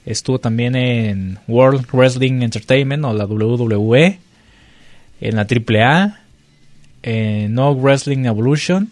estuvo 0.05 0.39
también 0.39 0.75
en 0.75 1.39
World 1.47 1.87
Wrestling 1.93 2.43
Entertainment 2.43 3.05
o 3.05 3.13
la 3.13 3.27
WWE, 3.27 4.19
en 5.21 5.37
la 5.37 5.47
AAA, 5.47 6.19
en 7.05 7.55
No 7.55 7.75
Wrestling 7.77 8.25
Evolution, 8.25 8.91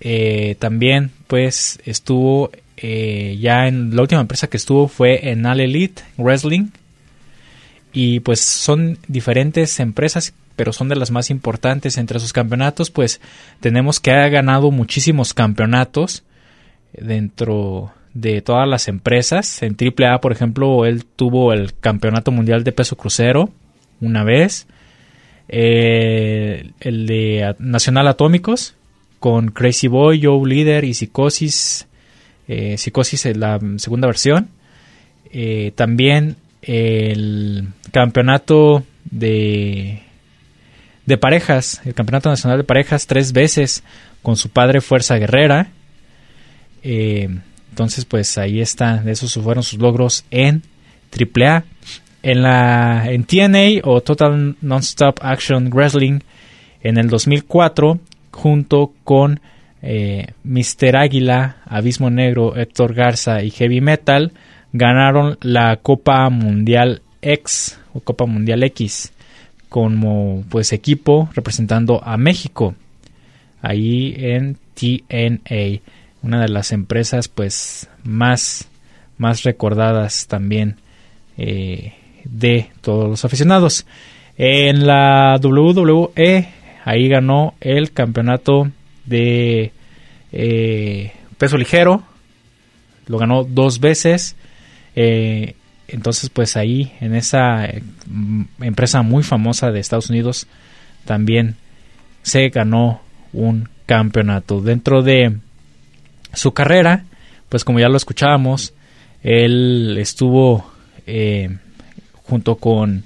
eh, 0.00 0.56
también 0.58 1.12
pues 1.28 1.78
estuvo 1.84 2.50
eh, 2.76 3.36
ya 3.40 3.66
en 3.66 3.94
la 3.94 4.02
última 4.02 4.20
empresa 4.20 4.48
que 4.48 4.56
estuvo 4.56 4.88
fue 4.88 5.30
en 5.30 5.44
All 5.46 5.60
Elite 5.60 6.02
Wrestling. 6.16 6.68
Y 7.92 8.20
pues 8.20 8.40
son 8.40 8.98
diferentes 9.06 9.78
empresas, 9.78 10.32
pero 10.56 10.72
son 10.72 10.88
de 10.88 10.96
las 10.96 11.10
más 11.10 11.30
importantes 11.30 11.98
entre 11.98 12.20
sus 12.20 12.32
campeonatos. 12.32 12.90
Pues 12.90 13.20
tenemos 13.60 14.00
que 14.00 14.12
ha 14.12 14.28
ganado 14.28 14.70
muchísimos 14.70 15.34
campeonatos 15.34 16.22
dentro 16.92 17.92
de 18.14 18.40
todas 18.40 18.68
las 18.68 18.88
empresas. 18.88 19.62
En 19.62 19.76
AAA, 19.76 20.20
por 20.20 20.32
ejemplo, 20.32 20.86
él 20.86 21.04
tuvo 21.04 21.52
el 21.52 21.74
campeonato 21.74 22.30
mundial 22.30 22.64
de 22.64 22.72
peso 22.72 22.96
crucero 22.96 23.50
una 24.00 24.24
vez. 24.24 24.66
Eh, 25.48 26.70
el 26.80 27.06
de 27.06 27.54
Nacional 27.58 28.08
Atómicos 28.08 28.74
con 29.18 29.50
Crazy 29.50 29.86
Boy, 29.86 30.22
Joe 30.22 30.48
Leader 30.48 30.84
y 30.84 30.94
Psicosis 30.94 31.86
eh, 32.48 32.76
Psicosis 32.78 33.24
la 33.36 33.58
segunda 33.76 34.06
versión. 34.06 34.48
Eh, 35.30 35.72
también 35.74 36.36
el 36.62 37.68
campeonato 37.90 38.84
de, 39.04 40.02
de 41.06 41.18
parejas, 41.18 41.80
el 41.84 41.94
campeonato 41.94 42.28
nacional 42.28 42.58
de 42.58 42.64
parejas 42.64 43.06
tres 43.06 43.32
veces 43.32 43.82
con 44.22 44.36
su 44.36 44.50
padre 44.50 44.80
Fuerza 44.80 45.16
Guerrera. 45.16 45.68
Eh, 46.82 47.28
entonces, 47.70 48.04
pues 48.04 48.36
ahí 48.38 48.60
está, 48.60 49.02
esos 49.06 49.34
fueron 49.34 49.62
sus 49.62 49.78
logros 49.78 50.24
en 50.30 50.62
AAA. 51.10 51.64
En 52.24 52.42
la 52.42 53.10
en 53.10 53.24
TNA 53.24 53.80
o 53.82 54.00
Total 54.00 54.54
Nonstop 54.60 55.18
Action 55.22 55.70
Wrestling 55.70 56.20
en 56.80 56.96
el 56.96 57.08
2004 57.08 57.98
junto 58.30 58.92
con 59.02 59.40
eh, 59.82 60.28
Mister 60.44 60.96
Águila, 60.96 61.56
Abismo 61.66 62.08
Negro, 62.08 62.56
Héctor 62.56 62.94
Garza 62.94 63.42
y 63.42 63.50
Heavy 63.50 63.80
Metal 63.80 64.32
ganaron 64.72 65.36
la 65.40 65.76
Copa 65.76 66.30
Mundial 66.30 67.02
X 67.20 67.78
o 67.92 68.00
Copa 68.00 68.26
Mundial 68.26 68.62
X 68.62 69.12
como 69.68 70.44
pues 70.48 70.72
equipo 70.72 71.28
representando 71.34 72.02
a 72.04 72.16
México 72.16 72.74
ahí 73.60 74.14
en 74.18 74.56
TNA 74.74 75.80
una 76.22 76.40
de 76.40 76.48
las 76.48 76.72
empresas 76.72 77.28
pues 77.28 77.88
más 78.04 78.68
más 79.18 79.42
recordadas 79.42 80.26
también 80.26 80.76
eh, 81.36 81.94
de 82.24 82.70
todos 82.80 83.08
los 83.08 83.24
aficionados. 83.24 83.86
En 84.36 84.86
la 84.86 85.38
WWE 85.42 86.48
ahí 86.84 87.08
ganó 87.08 87.54
el 87.60 87.92
campeonato 87.92 88.70
de 89.04 89.72
eh, 90.32 91.12
peso 91.38 91.56
ligero. 91.56 92.02
Lo 93.06 93.18
ganó 93.18 93.44
dos 93.44 93.80
veces. 93.80 94.36
Eh, 94.94 95.54
entonces, 95.88 96.30
pues 96.30 96.56
ahí, 96.56 96.92
en 97.00 97.14
esa 97.14 97.68
empresa 98.60 99.02
muy 99.02 99.22
famosa 99.22 99.70
de 99.70 99.80
Estados 99.80 100.08
Unidos, 100.08 100.46
también 101.04 101.56
se 102.22 102.48
ganó 102.48 103.02
un 103.32 103.68
campeonato. 103.86 104.60
Dentro 104.60 105.02
de 105.02 105.36
su 106.32 106.52
carrera, 106.52 107.04
pues 107.48 107.64
como 107.64 107.80
ya 107.80 107.88
lo 107.88 107.96
escuchábamos, 107.96 108.72
él 109.22 109.96
estuvo 109.98 110.70
eh, 111.06 111.58
junto 112.24 112.56
con 112.56 113.04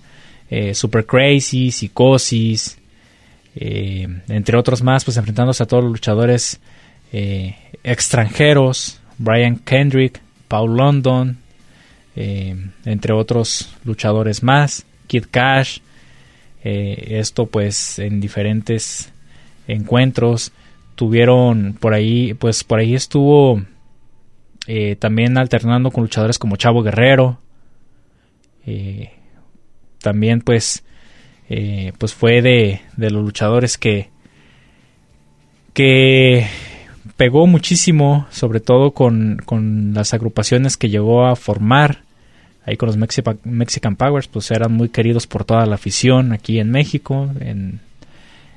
Super 0.74 1.04
Crazy, 1.04 1.72
Psicosis, 1.72 2.78
eh, 3.56 4.06
entre 4.28 4.56
otros 4.56 4.82
más, 4.82 5.04
pues 5.04 5.16
enfrentándose 5.16 5.62
a 5.62 5.66
todos 5.66 5.82
los 5.82 5.92
luchadores 5.92 6.60
extranjeros, 7.82 9.00
Brian 9.16 9.56
Kendrick, 9.56 10.20
Paul 10.48 10.76
London, 10.76 11.38
entre 12.14 13.12
otros 13.14 13.74
luchadores 13.84 14.42
más, 14.42 14.84
Kid 15.06 15.24
Cash, 15.30 15.78
esto 16.62 17.46
pues 17.46 17.98
en 18.00 18.20
diferentes 18.20 19.10
encuentros 19.66 20.52
tuvieron 20.94 21.78
por 21.80 21.94
ahí 21.94 22.34
pues 22.34 22.64
por 22.64 22.80
ahí 22.80 22.94
estuvo 22.94 23.62
eh, 24.66 24.96
también 24.96 25.38
alternando 25.38 25.90
con 25.90 26.02
luchadores 26.04 26.38
como 26.38 26.56
Chavo 26.56 26.82
Guerrero. 26.82 27.38
Eh, 28.66 29.12
también 30.00 30.40
pues, 30.40 30.84
eh, 31.48 31.92
pues 31.98 32.14
fue 32.14 32.42
de, 32.42 32.80
de, 32.96 33.10
los 33.10 33.24
luchadores 33.24 33.78
que, 33.78 34.08
que 35.72 36.46
pegó 37.16 37.46
muchísimo, 37.46 38.26
sobre 38.30 38.60
todo 38.60 38.92
con, 38.92 39.40
con 39.44 39.94
las 39.94 40.12
agrupaciones 40.14 40.76
que 40.76 40.88
llegó 40.88 41.26
a 41.26 41.36
formar. 41.36 42.02
Ahí 42.64 42.76
con 42.76 42.88
los 42.88 42.96
Mexican 43.44 43.94
Powers, 43.94 44.26
pues 44.26 44.50
eran 44.50 44.72
muy 44.72 44.88
queridos 44.88 45.28
por 45.28 45.44
toda 45.44 45.66
la 45.66 45.76
afición 45.76 46.32
aquí 46.32 46.58
en 46.58 46.72
México, 46.72 47.30
en, 47.38 47.78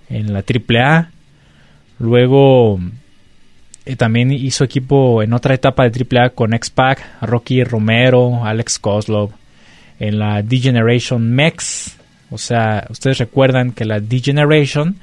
en 0.10 0.34
la 0.34 0.39
AAA. 0.43 1.12
Luego 1.99 2.80
también 3.97 4.32
hizo 4.32 4.63
equipo 4.63 5.23
en 5.23 5.34
otra 5.34 5.54
etapa 5.54 5.88
de 5.88 6.06
AAA 6.06 6.32
con 6.32 6.54
X-Pac, 6.54 7.21
Rocky 7.21 7.63
Romero, 7.63 8.43
Alex 8.45 8.80
Kozlov, 8.80 9.32
en 9.99 10.19
la 10.19 10.41
D-Generation 10.41 11.32
Mex. 11.32 11.98
O 12.32 12.38
sea, 12.38 12.86
ustedes 12.89 13.18
recuerdan 13.18 13.72
que 13.72 13.86
la 13.86 14.00
D-Generation 14.00 14.96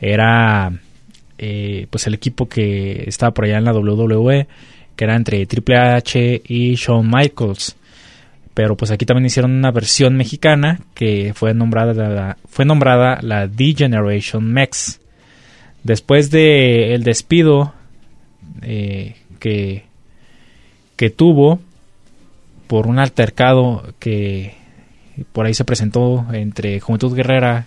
era 0.00 0.72
eh, 1.38 1.86
pues 1.90 2.06
el 2.06 2.14
equipo 2.14 2.48
que 2.48 3.04
estaba 3.06 3.32
por 3.32 3.44
allá 3.44 3.58
en 3.58 3.64
la 3.64 3.72
WWE, 3.72 4.46
que 4.94 5.04
era 5.04 5.16
entre 5.16 5.44
Triple 5.46 5.76
H 5.76 6.42
y 6.46 6.74
Shawn 6.74 7.10
Michaels. 7.10 7.76
Pero 8.54 8.76
pues 8.76 8.90
aquí 8.90 9.04
también 9.04 9.26
hicieron 9.26 9.52
una 9.52 9.70
versión 9.70 10.16
mexicana 10.16 10.80
que 10.94 11.32
fue 11.34 11.52
nombrada 11.52 11.92
la, 11.92 12.36
fue 12.48 12.64
nombrada 12.64 13.20
la 13.20 13.46
D-Generation 13.46 14.44
Mex. 14.50 15.00
Después 15.82 16.30
del 16.30 16.92
el 16.92 17.04
despido 17.04 17.74
eh, 18.62 19.14
que, 19.38 19.84
que 20.96 21.10
tuvo 21.10 21.60
por 22.66 22.86
un 22.86 22.98
altercado 22.98 23.94
que 23.98 24.54
por 25.24 25.46
ahí 25.46 25.54
se 25.54 25.64
presentó 25.64 26.26
entre 26.32 26.80
Juventud 26.80 27.14
Guerrera, 27.14 27.66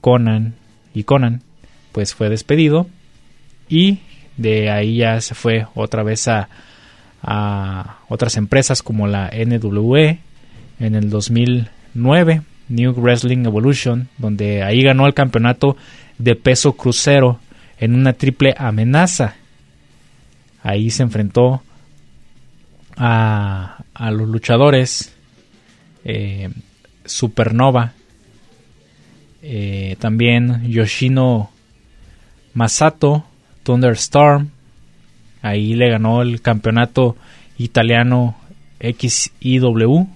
Conan 0.00 0.54
y 0.94 1.04
Conan, 1.04 1.42
pues 1.92 2.14
fue 2.14 2.28
despedido 2.28 2.86
y 3.68 4.00
de 4.36 4.70
ahí 4.70 4.98
ya 4.98 5.20
se 5.20 5.34
fue 5.34 5.66
otra 5.74 6.02
vez 6.02 6.28
a, 6.28 6.48
a 7.22 7.98
otras 8.08 8.36
empresas 8.36 8.82
como 8.82 9.06
la 9.06 9.30
NWE 9.30 10.18
en 10.78 10.94
el 10.94 11.10
2009, 11.10 12.42
New 12.68 12.92
Wrestling 12.92 13.44
Evolution, 13.46 14.08
donde 14.18 14.62
ahí 14.62 14.82
ganó 14.82 15.06
el 15.06 15.14
campeonato 15.14 15.76
de 16.18 16.36
peso 16.36 16.72
crucero 16.72 17.40
en 17.78 17.94
una 17.94 18.12
triple 18.12 18.54
amenaza. 18.56 19.34
Ahí 20.62 20.90
se 20.90 21.02
enfrentó 21.02 21.62
a, 22.96 23.84
los 24.10 24.28
luchadores 24.28 25.15
eh, 26.08 26.50
Supernova, 27.04 27.92
eh, 29.42 29.96
también 29.98 30.62
Yoshino 30.70 31.50
Masato, 32.54 33.24
Thunderstorm. 33.64 34.50
Ahí 35.42 35.74
le 35.74 35.90
ganó 35.90 36.22
el 36.22 36.40
campeonato 36.40 37.16
italiano 37.58 38.36
XIW. 38.80 40.06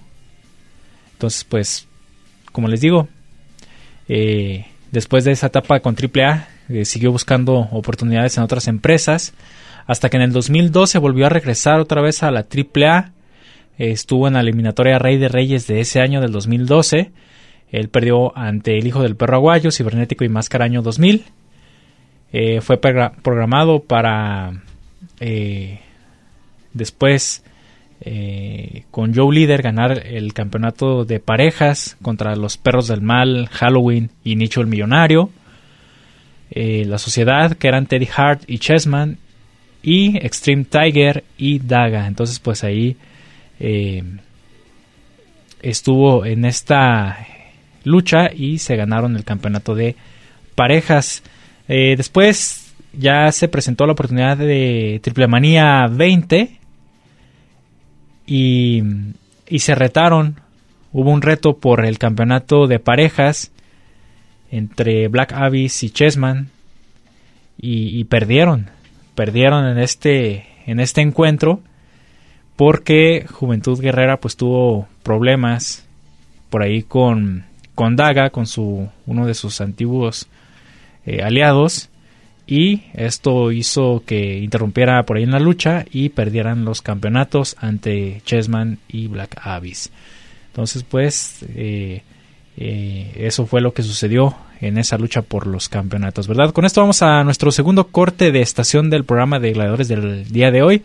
Entonces, 1.13 1.43
pues, 1.43 1.87
como 2.53 2.69
les 2.69 2.79
digo, 2.79 3.09
eh, 4.07 4.67
después 4.91 5.25
de 5.25 5.33
esa 5.33 5.47
etapa 5.47 5.81
con 5.81 5.95
AAA, 5.95 6.47
siguió 6.85 7.11
buscando 7.11 7.67
oportunidades 7.71 8.37
en 8.37 8.43
otras 8.43 8.69
empresas 8.69 9.33
hasta 9.87 10.09
que 10.09 10.15
en 10.15 10.23
el 10.23 10.31
2012 10.31 10.99
volvió 10.99 11.25
a 11.25 11.29
regresar 11.29 11.81
otra 11.81 12.01
vez 12.01 12.23
a 12.23 12.31
la 12.31 12.45
AAA. 12.45 13.11
Estuvo 13.77 14.27
en 14.27 14.33
la 14.33 14.41
eliminatoria 14.41 14.99
Rey 14.99 15.17
de 15.17 15.27
Reyes 15.27 15.67
de 15.67 15.79
ese 15.79 16.01
año 16.01 16.21
del 16.21 16.31
2012. 16.31 17.11
Él 17.71 17.89
perdió 17.89 18.37
ante 18.37 18.77
el 18.77 18.85
hijo 18.85 19.01
del 19.01 19.15
perro 19.15 19.37
aguayo, 19.37 19.71
Cibernético 19.71 20.23
y 20.23 20.29
Máscara 20.29 20.65
año 20.65 20.81
2000. 20.81 21.23
Eh, 22.33 22.61
fue 22.61 22.77
programado 22.77 23.79
para 23.79 24.53
eh, 25.19 25.79
después 26.73 27.43
eh, 28.01 28.83
con 28.89 29.13
Joe 29.13 29.33
Leader 29.33 29.61
ganar 29.61 30.05
el 30.05 30.33
campeonato 30.33 31.03
de 31.03 31.19
parejas 31.19 31.97
contra 32.01 32.35
los 32.35 32.57
perros 32.57 32.87
del 32.87 33.01
mal, 33.01 33.47
Halloween 33.51 34.09
y 34.23 34.35
Nicho 34.35 34.61
el 34.61 34.67
Millonario. 34.67 35.29
la 36.53 36.97
sociedad, 36.97 37.53
que 37.53 37.67
eran 37.67 37.85
Teddy 37.85 38.09
Hart 38.15 38.43
y 38.47 38.59
Chessman, 38.59 39.17
y 39.83 40.17
Extreme 40.17 40.65
Tiger 40.65 41.23
y 41.37 41.59
Daga. 41.59 42.07
Entonces 42.07 42.39
pues 42.39 42.63
ahí 42.63 42.97
eh, 43.61 44.03
estuvo 45.61 46.25
en 46.25 46.45
esta 46.45 47.27
lucha 47.83 48.31
y 48.33 48.57
se 48.57 48.75
ganaron 48.75 49.15
el 49.15 49.23
campeonato 49.23 49.75
de 49.75 49.95
parejas. 50.55 51.23
Eh, 51.67 51.95
después 51.95 52.73
ya 52.93 53.31
se 53.31 53.47
presentó 53.47 53.85
la 53.85 53.93
oportunidad 53.93 54.37
de 54.37 54.99
Triple 55.03 55.27
Manía 55.27 55.87
20 55.87 56.57
y, 58.25 58.83
y 59.47 59.59
se 59.59 59.75
retaron. 59.75 60.41
Hubo 60.91 61.11
un 61.11 61.21
reto 61.21 61.57
por 61.57 61.85
el 61.85 61.97
campeonato 61.97 62.67
de 62.67 62.79
parejas 62.79 63.51
entre 64.49 65.07
Black 65.07 65.31
Abyss 65.33 65.83
y 65.83 65.89
Chessman 65.89 66.49
y 67.63 68.03
perdieron 68.05 68.71
perdieron 69.15 69.65
en 69.67 69.77
este, 69.77 70.47
en 70.65 70.79
este 70.79 71.01
encuentro 71.01 71.61
porque 72.61 73.25
Juventud 73.27 73.81
Guerrera 73.81 74.17
pues 74.17 74.37
tuvo 74.37 74.87
problemas 75.01 75.83
por 76.51 76.61
ahí 76.61 76.83
con, 76.83 77.43
con 77.73 77.95
Daga, 77.95 78.29
con 78.29 78.45
su, 78.45 78.87
uno 79.07 79.25
de 79.25 79.33
sus 79.33 79.61
antiguos 79.61 80.27
eh, 81.07 81.23
aliados 81.23 81.89
y 82.45 82.83
esto 82.93 83.51
hizo 83.51 84.03
que 84.05 84.37
interrumpiera 84.37 85.01
por 85.07 85.17
ahí 85.17 85.23
en 85.23 85.31
la 85.31 85.39
lucha 85.39 85.85
y 85.91 86.09
perdieran 86.09 86.63
los 86.63 86.83
campeonatos 86.83 87.55
ante 87.59 88.21
Chessman 88.25 88.77
y 88.87 89.07
Black 89.07 89.39
Abyss. 89.41 89.89
Entonces 90.49 90.83
pues 90.83 91.43
eh, 91.55 92.03
eh, 92.57 93.11
eso 93.15 93.47
fue 93.47 93.61
lo 93.61 93.73
que 93.73 93.81
sucedió 93.81 94.35
en 94.59 94.77
esa 94.77 94.99
lucha 94.99 95.23
por 95.23 95.47
los 95.47 95.67
campeonatos, 95.67 96.27
¿verdad? 96.27 96.53
Con 96.53 96.65
esto 96.65 96.81
vamos 96.81 97.01
a 97.01 97.23
nuestro 97.23 97.49
segundo 97.49 97.87
corte 97.87 98.31
de 98.31 98.43
estación 98.43 98.91
del 98.91 99.03
programa 99.03 99.39
de 99.39 99.51
gladiadores 99.53 99.87
del 99.87 100.31
día 100.31 100.51
de 100.51 100.61
hoy 100.61 100.83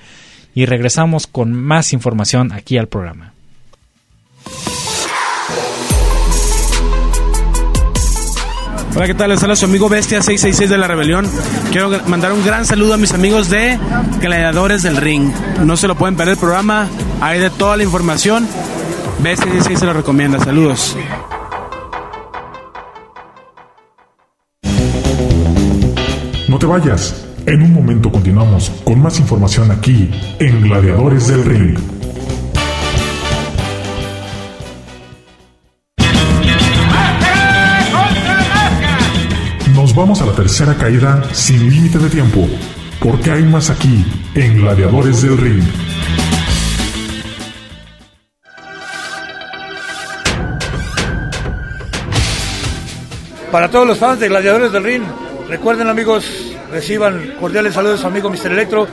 y 0.56 0.64
regresamos 0.64 1.26
con 1.26 1.52
más 1.52 1.92
información 1.92 2.50
aquí 2.50 2.78
al 2.78 2.88
programa. 2.88 3.34
Hola, 8.94 9.06
¿qué 9.06 9.12
tal? 9.12 9.28
Les 9.28 9.42
habla 9.42 9.54
su 9.54 9.66
amigo 9.66 9.90
Bestia 9.90 10.22
666 10.22 10.70
de 10.70 10.78
la 10.78 10.88
Rebelión. 10.88 11.30
Quiero 11.70 11.90
mandar 12.06 12.32
un 12.32 12.42
gran 12.42 12.64
saludo 12.64 12.94
a 12.94 12.96
mis 12.96 13.12
amigos 13.12 13.50
de 13.50 13.78
Gladiadores 14.22 14.82
del 14.82 14.96
Ring. 14.96 15.30
No 15.62 15.76
se 15.76 15.88
lo 15.88 15.94
pueden 15.94 16.16
perder 16.16 16.32
el 16.32 16.40
programa, 16.40 16.88
hay 17.20 17.38
de 17.38 17.50
toda 17.50 17.76
la 17.76 17.82
información. 17.82 18.48
Bestia 19.18 19.52
666 19.52 19.78
se 19.78 19.84
lo 19.84 19.92
recomienda. 19.92 20.38
Saludos. 20.38 20.96
No 26.48 26.58
te 26.58 26.64
vayas. 26.64 27.25
En 27.46 27.62
un 27.62 27.72
momento 27.72 28.10
continuamos 28.10 28.70
con 28.82 29.00
más 29.00 29.20
información 29.20 29.70
aquí 29.70 30.10
en 30.40 30.62
Gladiadores 30.62 31.28
del 31.28 31.44
Ring. 31.44 31.78
Nos 39.76 39.94
vamos 39.94 40.20
a 40.22 40.26
la 40.26 40.32
tercera 40.32 40.74
caída 40.74 41.22
sin 41.32 41.70
límite 41.70 41.98
de 41.98 42.10
tiempo, 42.10 42.48
porque 42.98 43.30
hay 43.30 43.44
más 43.44 43.70
aquí 43.70 44.04
en 44.34 44.56
Gladiadores 44.56 45.22
del 45.22 45.38
Ring. 45.38 45.62
Para 53.52 53.70
todos 53.70 53.86
los 53.86 53.98
fans 53.98 54.18
de 54.18 54.28
Gladiadores 54.28 54.72
del 54.72 54.82
Ring, 54.82 55.04
recuerden 55.48 55.86
amigos, 55.86 56.55
reciban 56.76 57.36
cordiales 57.40 57.72
saludos 57.72 58.00
a 58.00 58.02
su 58.02 58.06
amigo 58.06 58.28
Mr. 58.28 58.52
Electro 58.52 58.86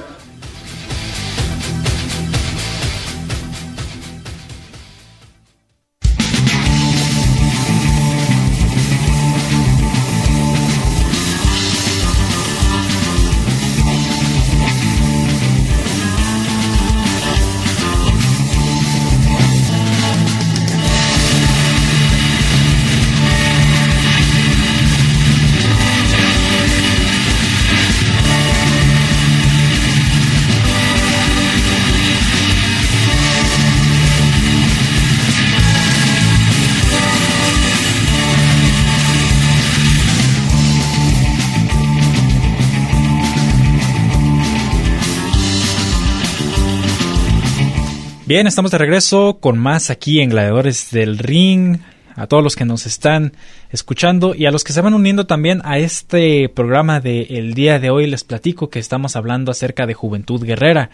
Bien, 48.25 48.47
estamos 48.47 48.71
de 48.71 48.77
regreso 48.77 49.39
con 49.41 49.59
más 49.59 49.89
aquí 49.89 50.21
en 50.21 50.29
Gladiadores 50.29 50.91
del 50.91 51.17
Ring. 51.17 51.79
A 52.15 52.25
todos 52.25 52.41
los 52.41 52.55
que 52.55 52.63
nos 52.63 52.85
están 52.85 53.33
escuchando 53.69 54.33
y 54.33 54.45
a 54.45 54.51
los 54.51 54.63
que 54.63 54.71
se 54.71 54.79
van 54.79 54.93
uniendo 54.93 55.27
también 55.27 55.61
a 55.65 55.77
este 55.77 56.47
programa 56.47 57.01
de 57.01 57.23
el 57.31 57.53
día 57.53 57.79
de 57.79 57.89
hoy 57.89 58.07
les 58.07 58.23
platico 58.23 58.69
que 58.69 58.79
estamos 58.79 59.17
hablando 59.17 59.51
acerca 59.51 59.85
de 59.85 59.93
Juventud 59.93 60.41
Guerrera. 60.41 60.89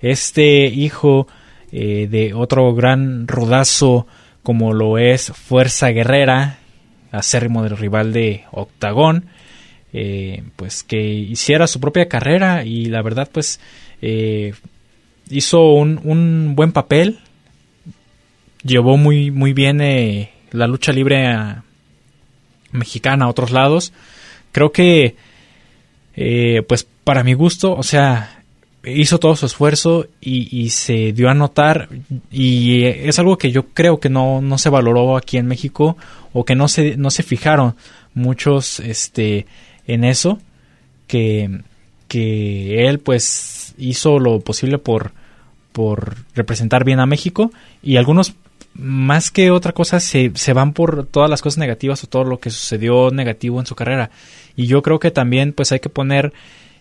Este 0.00 0.66
hijo 0.66 1.28
eh, 1.70 2.08
de 2.10 2.34
otro 2.34 2.74
gran 2.74 3.28
rodazo 3.28 4.08
como 4.42 4.72
lo 4.72 4.98
es 4.98 5.30
Fuerza 5.30 5.90
Guerrera, 5.90 6.58
acérrimo 7.12 7.62
del 7.62 7.76
rival 7.76 8.12
de 8.12 8.46
Octagón, 8.50 9.26
eh, 9.92 10.42
pues 10.56 10.82
que 10.82 11.00
hiciera 11.00 11.68
su 11.68 11.78
propia 11.78 12.08
carrera 12.08 12.64
y 12.64 12.86
la 12.86 13.00
verdad 13.00 13.28
pues 13.30 13.60
eh, 14.02 14.54
hizo 15.28 15.72
un, 15.72 16.00
un 16.04 16.54
buen 16.54 16.72
papel, 16.72 17.20
llevó 18.62 18.96
muy, 18.96 19.30
muy 19.30 19.52
bien 19.52 19.80
eh, 19.80 20.30
la 20.50 20.66
lucha 20.66 20.92
libre 20.92 21.36
mexicana 22.72 23.26
a 23.26 23.28
otros 23.28 23.50
lados. 23.50 23.92
Creo 24.52 24.72
que, 24.72 25.16
eh, 26.16 26.62
pues 26.68 26.86
para 27.04 27.24
mi 27.24 27.34
gusto, 27.34 27.74
o 27.74 27.82
sea, 27.82 28.42
hizo 28.84 29.18
todo 29.18 29.36
su 29.36 29.46
esfuerzo 29.46 30.06
y, 30.20 30.70
se 30.70 31.12
dio 31.12 31.28
a 31.28 31.34
notar 31.34 31.88
y 32.30 32.84
es 32.84 33.18
algo 33.18 33.38
que 33.38 33.50
yo 33.50 33.68
creo 33.68 33.98
que 33.98 34.10
no, 34.10 34.42
no 34.42 34.58
se 34.58 34.68
valoró 34.68 35.16
aquí 35.16 35.38
en 35.38 35.46
México 35.46 35.96
o 36.32 36.44
que 36.44 36.54
no 36.54 36.68
se, 36.68 36.96
no 36.96 37.10
se 37.10 37.22
fijaron 37.22 37.76
muchos 38.12 38.80
este, 38.80 39.46
en 39.86 40.04
eso, 40.04 40.38
que, 41.06 41.62
que 42.14 42.86
él 42.86 43.00
pues 43.00 43.74
hizo 43.76 44.20
lo 44.20 44.38
posible 44.38 44.78
por, 44.78 45.10
por 45.72 46.14
representar 46.36 46.84
bien 46.84 47.00
a 47.00 47.06
México 47.06 47.50
y 47.82 47.96
algunos 47.96 48.36
más 48.74 49.32
que 49.32 49.50
otra 49.50 49.72
cosa 49.72 49.98
se, 49.98 50.30
se, 50.36 50.52
van 50.52 50.74
por 50.74 51.06
todas 51.06 51.28
las 51.28 51.42
cosas 51.42 51.58
negativas 51.58 52.04
o 52.04 52.06
todo 52.06 52.22
lo 52.22 52.38
que 52.38 52.50
sucedió 52.50 53.10
negativo 53.10 53.58
en 53.58 53.66
su 53.66 53.74
carrera. 53.74 54.10
Y 54.54 54.66
yo 54.66 54.80
creo 54.82 55.00
que 55.00 55.10
también 55.10 55.52
pues 55.52 55.72
hay 55.72 55.80
que 55.80 55.88
poner 55.88 56.32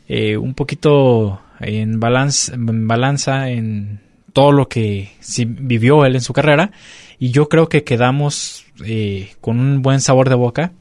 eh, 0.07 0.37
un 0.37 0.53
poquito 0.53 1.41
en, 1.59 1.99
balanza 1.99 3.49
en 3.49 4.01
todo 4.33 4.51
lo 4.51 4.69
que 4.69 5.13
vivió 5.47 6.05
él 6.05 6.13
en 6.13 6.21
su 6.21 6.33
carrera. 6.33 6.69
Y 7.17 7.31
yo 7.31 7.49
creo 7.49 7.69
que 7.69 7.83
quedamos 7.83 8.65
eh, 8.85 9.31
con 9.41 9.59
un 9.59 9.81
buen 9.81 9.99
sabor 9.99 10.29
de 10.29 10.35
boca 10.35 10.73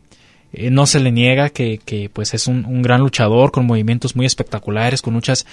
eh, 0.52 0.70
no 0.70 0.86
se 0.86 1.00
le 1.00 1.12
niega 1.12 1.50
que, 1.50 1.78
que 1.84 2.10
pues 2.12 2.34
es 2.34 2.46
un, 2.46 2.82
gran 2.82 3.00
luchador 3.00 3.52
con 3.52 3.66
movimientos 3.66 4.16
muy 4.16 4.26
espectaculares, 4.26 5.02
con 5.02 5.14
luchas 5.14 5.46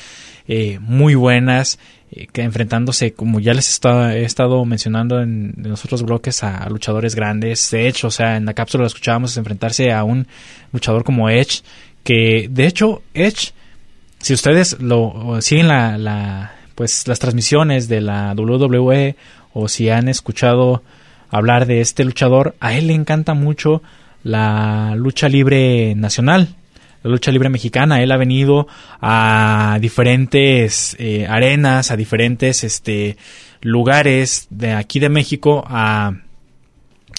eh, 0.47 0.79
muy 0.81 1.15
buenas, 1.15 1.79
eh, 2.11 2.27
que 2.31 2.41
enfrentándose, 2.41 3.13
como 3.13 3.39
ya 3.39 3.53
les 3.53 3.69
he 3.69 4.23
estado 4.23 4.65
mencionando 4.65 5.21
en, 5.21 5.53
los 5.57 5.85
otros 5.85 6.03
bloques, 6.03 6.43
a, 6.43 6.67
luchadores 6.69 7.15
grandes. 7.15 7.71
Edge, 7.73 8.05
o 8.05 8.11
sea, 8.11 8.37
en 8.37 8.45
la 8.45 8.53
cápsula 8.53 8.81
lo 8.81 8.87
escuchábamos 8.87 9.37
enfrentarse 9.37 9.91
a 9.91 10.03
un 10.03 10.27
luchador 10.73 11.03
como 11.03 11.29
Edge, 11.29 11.61
que 12.03 12.47
de 12.49 12.65
hecho 12.65 13.01
Edge, 13.13 13.53
si 14.19 14.33
ustedes 14.33 14.79
lo 14.81 15.37
siguen 15.41 15.67
la 15.69 16.55
pues 16.79 17.09
las 17.09 17.19
transmisiones 17.19 17.89
de 17.89 17.99
la 17.99 18.33
WWE 18.33 19.17
o 19.51 19.67
si 19.67 19.89
han 19.89 20.07
escuchado 20.07 20.81
hablar 21.29 21.65
de 21.65 21.81
este 21.81 22.05
luchador, 22.05 22.55
a 22.61 22.73
él 22.73 22.87
le 22.87 22.93
encanta 22.93 23.33
mucho 23.33 23.83
la 24.23 24.93
lucha 24.95 25.29
libre 25.29 25.95
nacional, 25.95 26.55
la 27.03 27.11
lucha 27.11 27.31
libre 27.31 27.49
mexicana. 27.49 28.01
Él 28.01 28.11
ha 28.11 28.17
venido 28.17 28.67
a 29.01 29.77
diferentes 29.81 30.95
eh, 30.99 31.27
arenas, 31.27 31.91
a 31.91 31.97
diferentes 31.97 32.63
este, 32.63 33.17
lugares 33.61 34.47
de 34.49 34.73
aquí 34.73 34.99
de 34.99 35.09
México 35.09 35.63
a, 35.67 36.13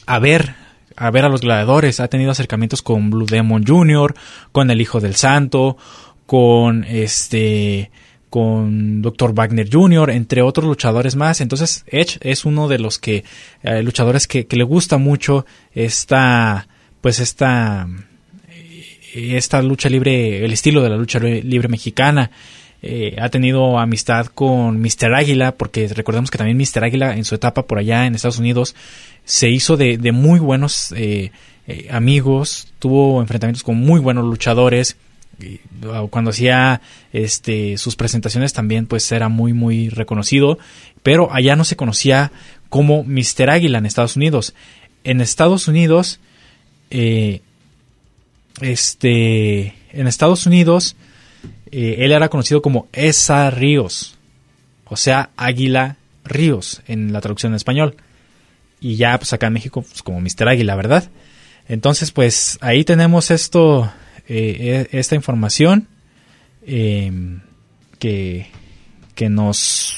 a 0.06 0.18
ver 0.18 0.54
a 1.00 1.10
ver 1.10 1.24
a 1.24 1.30
los 1.30 1.40
gladiadores, 1.40 1.98
ha 1.98 2.08
tenido 2.08 2.30
acercamientos 2.30 2.82
con 2.82 3.08
Blue 3.08 3.24
Demon 3.24 3.64
Jr., 3.66 4.14
con 4.52 4.70
el 4.70 4.82
Hijo 4.82 5.00
del 5.00 5.14
Santo, 5.14 5.78
con 6.26 6.84
este 6.84 7.90
con 8.28 9.00
Dr. 9.00 9.34
Wagner 9.34 9.68
Jr., 9.72 10.10
entre 10.10 10.42
otros 10.42 10.66
luchadores 10.66 11.16
más. 11.16 11.40
Entonces, 11.40 11.84
Edge 11.88 12.18
es 12.20 12.44
uno 12.44 12.68
de 12.68 12.78
los 12.78 12.98
que 12.98 13.24
eh, 13.62 13.82
luchadores 13.82 14.28
que, 14.28 14.46
que, 14.46 14.56
le 14.56 14.62
gusta 14.62 14.98
mucho 14.98 15.46
esta 15.72 16.68
pues 17.00 17.20
esta 17.20 17.88
esta 19.14 19.62
lucha 19.62 19.88
libre, 19.88 20.44
el 20.44 20.52
estilo 20.52 20.82
de 20.82 20.90
la 20.90 20.96
lucha 20.96 21.18
libre 21.18 21.68
mexicana. 21.68 22.30
Eh, 22.82 23.16
ha 23.20 23.28
tenido 23.28 23.78
amistad 23.78 24.26
con 24.26 24.80
Mr. 24.80 25.14
Águila, 25.14 25.52
porque 25.52 25.88
recordemos 25.88 26.30
que 26.30 26.38
también 26.38 26.56
Mr. 26.56 26.84
Águila 26.84 27.14
en 27.14 27.24
su 27.24 27.34
etapa 27.34 27.66
por 27.66 27.78
allá 27.78 28.06
en 28.06 28.14
Estados 28.14 28.38
Unidos 28.38 28.74
se 29.24 29.50
hizo 29.50 29.76
de, 29.76 29.98
muy 30.12 30.40
buenos 30.40 30.92
eh, 30.96 31.30
eh, 31.66 31.88
amigos, 31.90 32.68
tuvo 32.78 33.20
enfrentamientos 33.20 33.62
con 33.62 33.76
muy 33.76 34.00
buenos 34.00 34.24
luchadores. 34.24 34.96
Cuando 36.10 36.30
hacía 36.30 36.82
este, 37.14 37.78
sus 37.78 37.96
presentaciones 37.96 38.52
también 38.52 38.84
pues 38.86 39.10
era 39.10 39.30
muy 39.30 39.54
muy 39.54 39.88
reconocido, 39.88 40.58
pero 41.02 41.32
allá 41.32 41.56
no 41.56 41.64
se 41.64 41.76
conocía 41.76 42.30
como 42.68 43.04
Mr. 43.04 43.48
Águila 43.48 43.78
en 43.78 43.86
Estados 43.86 44.16
Unidos. 44.16 44.54
En 45.02 45.22
Estados 45.22 45.66
Unidos 45.66 46.20
eh, 46.90 47.40
este, 48.60 49.74
en 49.92 50.06
Estados 50.06 50.46
Unidos, 50.46 50.96
eh, 51.70 51.96
él 52.00 52.12
era 52.12 52.28
conocido 52.28 52.62
como 52.62 52.88
Esa 52.92 53.50
Ríos, 53.50 54.18
o 54.86 54.96
sea, 54.96 55.30
Águila 55.36 55.96
Ríos 56.24 56.82
en 56.86 57.12
la 57.12 57.20
traducción 57.20 57.52
en 57.52 57.56
español. 57.56 57.96
Y 58.80 58.96
ya, 58.96 59.16
pues 59.18 59.32
acá 59.32 59.46
en 59.46 59.52
México, 59.52 59.82
pues 59.82 60.02
como 60.02 60.20
Mr. 60.20 60.48
Águila, 60.48 60.74
¿verdad? 60.74 61.10
Entonces, 61.68 62.10
pues 62.10 62.58
ahí 62.60 62.82
tenemos 62.84 63.30
esto, 63.30 63.92
eh, 64.26 64.88
e, 64.90 64.98
esta 64.98 65.14
información 65.14 65.86
em, 66.66 67.40
que, 67.98 68.48
que 69.14 69.28
nos 69.28 69.96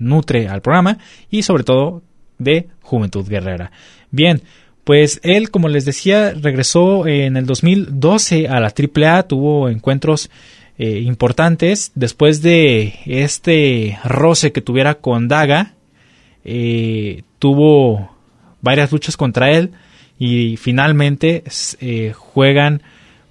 nutre 0.00 0.48
al 0.48 0.60
programa 0.60 0.98
y 1.30 1.44
sobre 1.44 1.62
todo 1.62 2.02
de 2.36 2.68
Juventud 2.82 3.28
Guerrera. 3.28 3.70
Bien, 4.10 4.42
pues 4.86 5.18
él, 5.24 5.50
como 5.50 5.68
les 5.68 5.84
decía, 5.84 6.32
regresó 6.32 7.08
en 7.08 7.36
el 7.36 7.44
2012 7.44 8.46
a 8.46 8.60
la 8.60 8.68
AAA, 8.72 9.24
tuvo 9.24 9.68
encuentros 9.68 10.30
eh, 10.78 11.00
importantes 11.00 11.90
después 11.96 12.40
de 12.40 12.94
este 13.04 13.98
roce 14.04 14.52
que 14.52 14.60
tuviera 14.60 14.94
con 14.94 15.26
Daga. 15.26 15.74
Eh, 16.44 17.24
tuvo 17.40 18.14
varias 18.62 18.92
luchas 18.92 19.16
contra 19.16 19.50
él 19.50 19.72
y 20.20 20.56
finalmente 20.56 21.42
eh, 21.80 22.12
juegan 22.16 22.80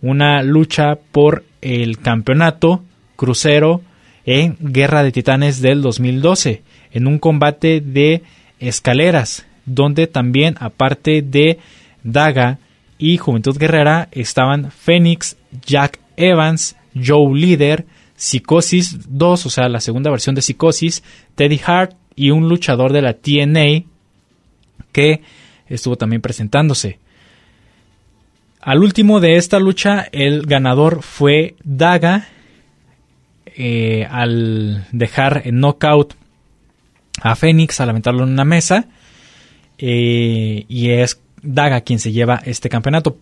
una 0.01 0.43
lucha 0.43 0.99
por 1.13 1.45
el 1.61 1.99
campeonato 1.99 2.83
crucero 3.15 3.81
en 4.25 4.57
Guerra 4.59 5.03
de 5.03 5.13
Titanes 5.13 5.61
del 5.61 5.81
2012 5.81 6.63
en 6.91 7.07
un 7.07 7.17
combate 7.17 7.79
de 7.79 8.23
escaleras 8.59 9.45
donde 9.65 10.07
también, 10.07 10.55
aparte 10.59 11.21
de 11.21 11.59
Daga 12.03 12.59
y 12.97 13.17
Juventud 13.17 13.57
Guerrera, 13.57 14.09
estaban 14.11 14.71
Phoenix, 14.71 15.37
Jack 15.65 15.99
Evans, 16.17 16.75
Joe 16.95 17.37
Leader, 17.37 17.85
Psicosis 18.15 18.99
2, 19.09 19.45
o 19.45 19.49
sea, 19.49 19.67
la 19.67 19.81
segunda 19.81 20.09
versión 20.09 20.35
de 20.35 20.41
Psicosis, 20.41 21.03
Teddy 21.35 21.59
Hart 21.65 21.95
y 22.15 22.31
un 22.31 22.47
luchador 22.47 22.93
de 22.93 23.01
la 23.01 23.13
TNA 23.13 23.83
que 24.91 25.21
estuvo 25.67 25.97
también 25.97 26.21
presentándose. 26.21 26.99
Al 28.61 28.81
último 28.81 29.19
de 29.19 29.35
esta 29.35 29.59
lucha, 29.59 30.07
el 30.11 30.45
ganador 30.45 31.03
fue 31.03 31.55
Daga. 31.63 32.29
Eh, 33.57 34.05
al 34.09 34.85
dejar 34.91 35.43
en 35.45 35.61
knockout 35.61 36.15
a 37.21 37.35
Fénix, 37.35 37.79
al 37.79 37.89
aventarlo 37.89 38.23
en 38.23 38.31
una 38.31 38.43
mesa. 38.43 38.87
Eh, 39.77 40.65
y 40.67 40.89
es 40.89 41.19
Daga 41.41 41.81
quien 41.81 41.99
se 41.99 42.11
lleva 42.11 42.41
este 42.45 42.69
campeonato. 42.69 43.17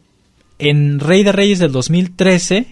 En 0.59 0.99
Rey 0.99 1.23
de 1.23 1.31
Reyes 1.31 1.59
del 1.59 1.71
2013, 1.71 2.67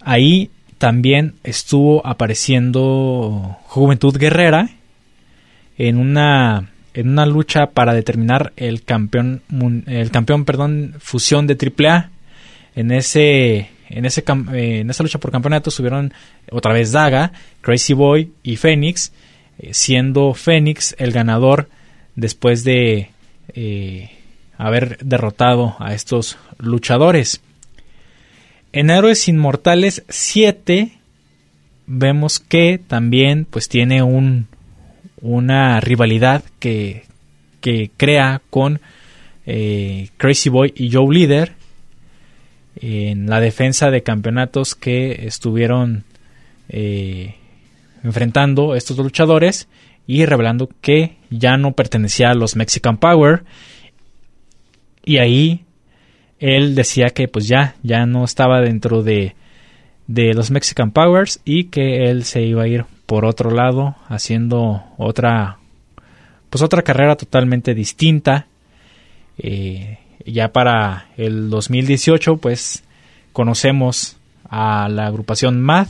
ahí 0.00 0.50
también 0.78 1.34
estuvo 1.44 2.06
apareciendo 2.06 3.58
Juventud 3.64 4.16
Guerrera 4.16 4.70
en 5.78 5.98
una 5.98 6.70
en 6.92 7.08
una 7.08 7.26
lucha 7.26 7.66
para 7.66 7.94
determinar 7.94 8.52
el 8.56 8.84
campeón 8.84 9.42
el 9.86 10.10
campeón 10.10 10.44
perdón 10.44 10.94
fusión 10.98 11.46
de 11.46 11.56
AAA 11.56 12.10
en 12.76 12.90
ese 12.92 13.70
en 13.88 14.04
ese 14.04 14.24
eh, 14.52 14.80
en 14.80 14.90
esa 14.90 15.02
lucha 15.02 15.18
por 15.18 15.32
campeonato 15.32 15.70
subieron 15.70 16.12
otra 16.50 16.72
vez 16.72 16.92
Daga 16.92 17.32
Crazy 17.60 17.94
Boy 17.94 18.32
y 18.42 18.56
Phoenix 18.56 19.12
eh, 19.58 19.74
siendo 19.74 20.34
Phoenix 20.34 20.94
el 20.98 21.12
ganador 21.12 21.68
después 22.16 22.64
de 22.64 23.10
eh, 23.54 24.10
haber 24.56 24.98
derrotado 24.98 25.76
a 25.78 25.94
estos 25.94 26.38
luchadores. 26.58 27.40
En 28.72 28.90
Héroes 28.90 29.28
Inmortales 29.28 30.04
7 30.08 30.92
vemos 31.86 32.40
que 32.40 32.78
también 32.78 33.46
pues 33.48 33.68
tiene 33.68 34.02
un 34.02 34.48
una 35.24 35.80
rivalidad 35.80 36.44
que, 36.58 37.04
crea 37.96 38.42
con 38.50 38.80
eh, 39.46 40.10
Crazy 40.18 40.50
Boy 40.50 40.74
y 40.76 40.92
Joe 40.92 41.14
Leader 41.14 41.52
en 42.76 43.30
la 43.30 43.40
defensa 43.40 43.90
de 43.90 44.02
campeonatos 44.02 44.74
que 44.74 45.26
estuvieron 45.26 46.04
eh, 46.68 47.36
enfrentando 48.02 48.74
estos 48.74 48.98
luchadores 48.98 49.66
y 50.06 50.26
revelando 50.26 50.68
que 50.80 51.16
ya 51.30 51.56
no 51.56 51.72
pertenecía 51.72 52.30
a 52.30 52.34
los 52.34 52.56
Mexican 52.56 52.98
Power. 52.98 53.44
Y 55.04 55.18
ahí 55.18 55.64
él 56.38 56.74
decía 56.74 57.10
que 57.10 57.28
pues 57.28 57.48
ya 57.48 57.76
ya 57.82 58.06
no 58.06 58.24
estaba 58.24 58.60
dentro 58.60 59.02
de 59.02 59.34
de 60.06 60.34
los 60.34 60.50
Mexican 60.50 60.90
Powers 60.90 61.40
y 61.44 61.64
que 61.64 62.10
él 62.10 62.24
se 62.24 62.42
iba 62.42 62.64
a 62.64 62.68
ir 62.68 62.84
por 63.06 63.24
otro 63.24 63.50
lado 63.50 63.96
haciendo 64.08 64.84
otra 64.98 65.58
pues 66.50 66.62
otra 66.62 66.82
carrera 66.82 67.16
totalmente 67.16 67.74
distinta. 67.74 68.46
Eh, 69.38 69.98
ya 70.26 70.52
para 70.52 71.08
el 71.16 71.50
2018 71.50 72.36
pues 72.36 72.84
conocemos 73.32 74.16
a 74.48 74.88
la 74.88 75.06
agrupación 75.06 75.60
MAD 75.60 75.88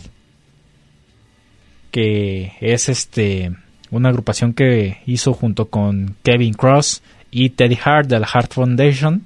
que 1.90 2.52
es 2.60 2.88
este 2.88 3.52
una 3.94 4.10
agrupación 4.10 4.52
que 4.52 4.98
hizo 5.06 5.32
junto 5.32 5.66
con 5.66 6.16
Kevin 6.22 6.54
Cross 6.54 7.02
y 7.30 7.50
Teddy 7.50 7.78
Hart 7.82 8.08
de 8.08 8.20
la 8.20 8.28
Hart 8.32 8.52
Foundation 8.52 9.24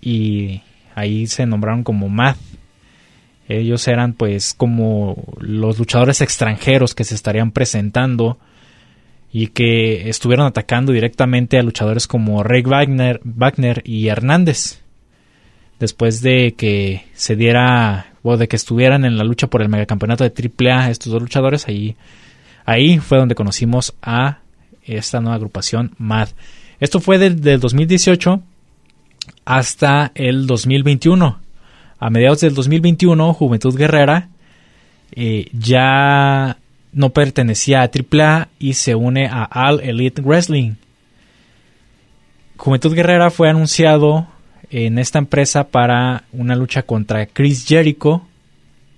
y 0.00 0.62
ahí 0.94 1.26
se 1.26 1.46
nombraron 1.46 1.84
como 1.84 2.08
MAD 2.08 2.36
ellos 3.48 3.86
eran 3.88 4.14
pues 4.14 4.54
como 4.54 5.34
los 5.38 5.78
luchadores 5.78 6.20
extranjeros 6.20 6.94
que 6.94 7.04
se 7.04 7.14
estarían 7.14 7.50
presentando 7.50 8.38
y 9.32 9.48
que 9.48 10.08
estuvieron 10.08 10.46
atacando 10.46 10.92
directamente 10.92 11.58
a 11.58 11.62
luchadores 11.62 12.06
como 12.06 12.42
Rick 12.42 12.68
Wagner, 12.68 13.20
Wagner 13.24 13.82
y 13.84 14.08
Hernández. 14.08 14.82
Después 15.80 16.20
de 16.20 16.54
que 16.56 17.04
se 17.14 17.34
diera 17.34 18.12
o 18.22 18.36
de 18.36 18.46
que 18.46 18.56
estuvieran 18.56 19.04
en 19.04 19.16
la 19.16 19.24
lucha 19.24 19.48
por 19.48 19.62
el 19.62 19.68
megacampeonato 19.68 20.22
de 20.22 20.30
AAA 20.30 20.90
estos 20.90 21.12
dos 21.12 21.22
luchadores, 21.22 21.66
ahí, 21.66 21.96
ahí 22.64 22.98
fue 22.98 23.18
donde 23.18 23.34
conocimos 23.34 23.94
a 24.02 24.38
esta 24.84 25.20
nueva 25.20 25.36
agrupación 25.36 25.94
MAD. 25.98 26.30
Esto 26.80 27.00
fue 27.00 27.18
del 27.18 27.60
2018 27.60 28.42
hasta 29.44 30.10
el 30.14 30.46
2021 30.46 31.40
a 31.98 32.10
mediados 32.10 32.40
del 32.40 32.54
2021, 32.54 33.32
Juventud 33.34 33.76
Guerrera 33.76 34.28
eh, 35.14 35.46
ya 35.52 36.58
no 36.92 37.10
pertenecía 37.10 37.82
a 37.82 37.90
AAA 37.90 38.48
y 38.58 38.74
se 38.74 38.94
une 38.94 39.26
a 39.26 39.44
All 39.44 39.80
Elite 39.80 40.20
Wrestling. 40.22 40.72
Juventud 42.56 42.94
Guerrera 42.94 43.30
fue 43.30 43.48
anunciado 43.48 44.26
en 44.70 44.98
esta 44.98 45.18
empresa 45.18 45.68
para 45.68 46.24
una 46.32 46.56
lucha 46.56 46.82
contra 46.82 47.26
Chris 47.26 47.66
Jericho 47.66 48.26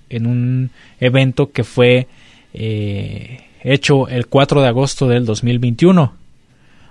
en 0.08 0.26
un 0.26 0.70
evento 1.00 1.50
que 1.50 1.64
fue 1.64 2.06
eh, 2.52 3.40
hecho 3.64 4.08
el 4.08 4.26
4 4.26 4.60
de 4.62 4.68
agosto 4.68 5.08
del 5.08 5.24
2021. 5.24 6.12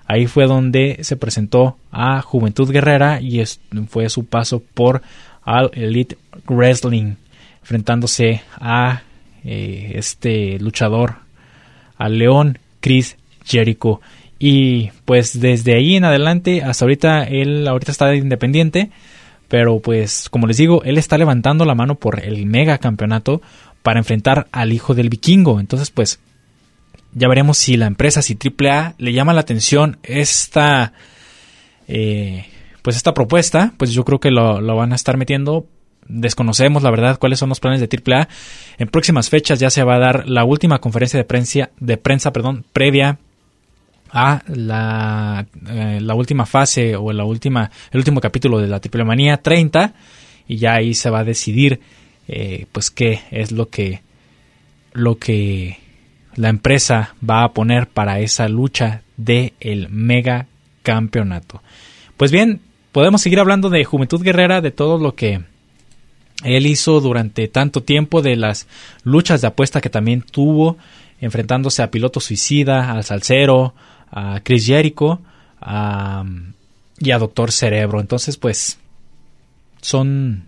Ahí 0.05 0.27
fue 0.27 0.47
donde 0.47 0.97
se 1.01 1.15
presentó 1.15 1.77
a 1.91 2.21
Juventud 2.21 2.69
Guerrera 2.69 3.21
y 3.21 3.41
fue 3.87 4.09
su 4.09 4.25
paso 4.25 4.61
por 4.73 5.01
al 5.43 5.71
Elite 5.73 6.17
Wrestling, 6.47 7.15
enfrentándose 7.61 8.41
a 8.59 9.03
eh, 9.45 9.93
este 9.95 10.59
luchador, 10.59 11.15
al 11.97 12.17
León 12.17 12.59
Chris 12.81 13.17
Jericho. 13.45 14.01
Y 14.39 14.91
pues 15.05 15.39
desde 15.39 15.75
ahí 15.75 15.95
en 15.95 16.03
adelante, 16.03 16.63
hasta 16.63 16.83
ahorita, 16.83 17.23
él 17.23 17.67
ahorita 17.67 17.91
está 17.91 18.13
independiente, 18.13 18.89
pero 19.47 19.79
pues 19.79 20.27
como 20.29 20.47
les 20.47 20.57
digo, 20.57 20.83
él 20.83 20.97
está 20.97 21.17
levantando 21.17 21.63
la 21.63 21.75
mano 21.75 21.95
por 21.95 22.23
el 22.23 22.45
mega 22.45 22.77
campeonato 22.77 23.41
para 23.83 23.99
enfrentar 23.99 24.47
al 24.51 24.73
hijo 24.73 24.95
del 24.95 25.09
vikingo. 25.09 25.59
Entonces 25.59 25.91
pues 25.91 26.19
ya 27.13 27.27
veremos 27.27 27.57
si 27.57 27.77
la 27.77 27.85
empresa, 27.85 28.21
si 28.21 28.37
AAA 28.37 28.95
le 28.97 29.13
llama 29.13 29.33
la 29.33 29.41
atención 29.41 29.97
esta... 30.03 30.93
Eh, 31.87 32.45
pues 32.81 32.97
esta 32.97 33.13
propuesta, 33.13 33.73
pues 33.77 33.91
yo 33.91 34.03
creo 34.03 34.19
que 34.19 34.29
lo, 34.29 34.61
van 34.75 34.91
a 34.91 34.95
estar 34.95 35.17
metiendo 35.17 35.67
desconocemos 36.05 36.83
la 36.83 36.91
verdad 36.91 37.17
cuáles 37.17 37.39
son 37.39 37.47
los 37.47 37.61
planes 37.61 37.79
de 37.79 37.87
AAA. 37.87 38.27
En 38.77 38.89
próximas 38.89 39.29
fechas 39.29 39.57
ya 39.59 39.69
se 39.69 39.83
va 39.83 39.95
a 39.95 39.99
dar 39.99 40.27
la 40.27 40.43
última 40.43 40.79
conferencia 40.79 41.17
de 41.17 41.23
prensa, 41.23 41.69
de 41.79 41.95
prensa 41.95 42.33
perdón, 42.33 42.65
previa 42.73 43.19
a 44.11 44.43
la, 44.47 45.47
eh, 45.69 45.99
la 46.01 46.13
última 46.13 46.45
fase 46.45 46.97
o 46.97 47.13
la 47.13 47.23
última, 47.23 47.71
el 47.91 47.99
último 47.99 48.19
capítulo 48.19 48.59
de 48.59 48.67
la 48.67 48.81
Triple 48.81 49.05
Manía 49.05 49.37
30 49.37 49.93
y 50.47 50.57
ya 50.57 50.73
ahí 50.73 50.93
se 50.93 51.09
va 51.09 51.19
a 51.19 51.23
decidir 51.23 51.79
eh, 52.27 52.65
pues 52.71 52.91
qué 52.91 53.21
es 53.31 53.53
lo 53.53 53.69
que 53.69 54.01
lo 54.93 55.17
que 55.17 55.77
la 56.35 56.49
empresa 56.49 57.15
va 57.27 57.43
a 57.43 57.53
poner 57.53 57.87
para 57.87 58.19
esa 58.19 58.47
lucha 58.47 59.01
de 59.17 59.53
el 59.59 59.89
mega 59.89 60.47
campeonato. 60.81 61.61
Pues 62.17 62.31
bien, 62.31 62.61
podemos 62.91 63.21
seguir 63.21 63.39
hablando 63.39 63.69
de 63.69 63.83
Juventud 63.85 64.21
Guerrera, 64.21 64.61
de 64.61 64.71
todo 64.71 64.97
lo 64.97 65.15
que 65.15 65.41
él 66.43 66.65
hizo 66.65 66.99
durante 66.99 67.47
tanto 67.47 67.83
tiempo, 67.83 68.21
de 68.21 68.35
las 68.35 68.67
luchas 69.03 69.41
de 69.41 69.47
apuesta 69.47 69.81
que 69.81 69.89
también 69.89 70.21
tuvo, 70.21 70.77
enfrentándose 71.21 71.81
a 71.81 71.91
Piloto 71.91 72.19
Suicida, 72.19 72.91
al 72.91 73.03
Salcero, 73.03 73.73
a 74.11 74.41
Chris 74.43 74.65
Jericho 74.65 75.21
y 75.61 77.11
a 77.11 77.17
Doctor 77.17 77.51
Cerebro. 77.51 78.01
Entonces, 78.01 78.37
pues, 78.37 78.77
son, 79.81 80.45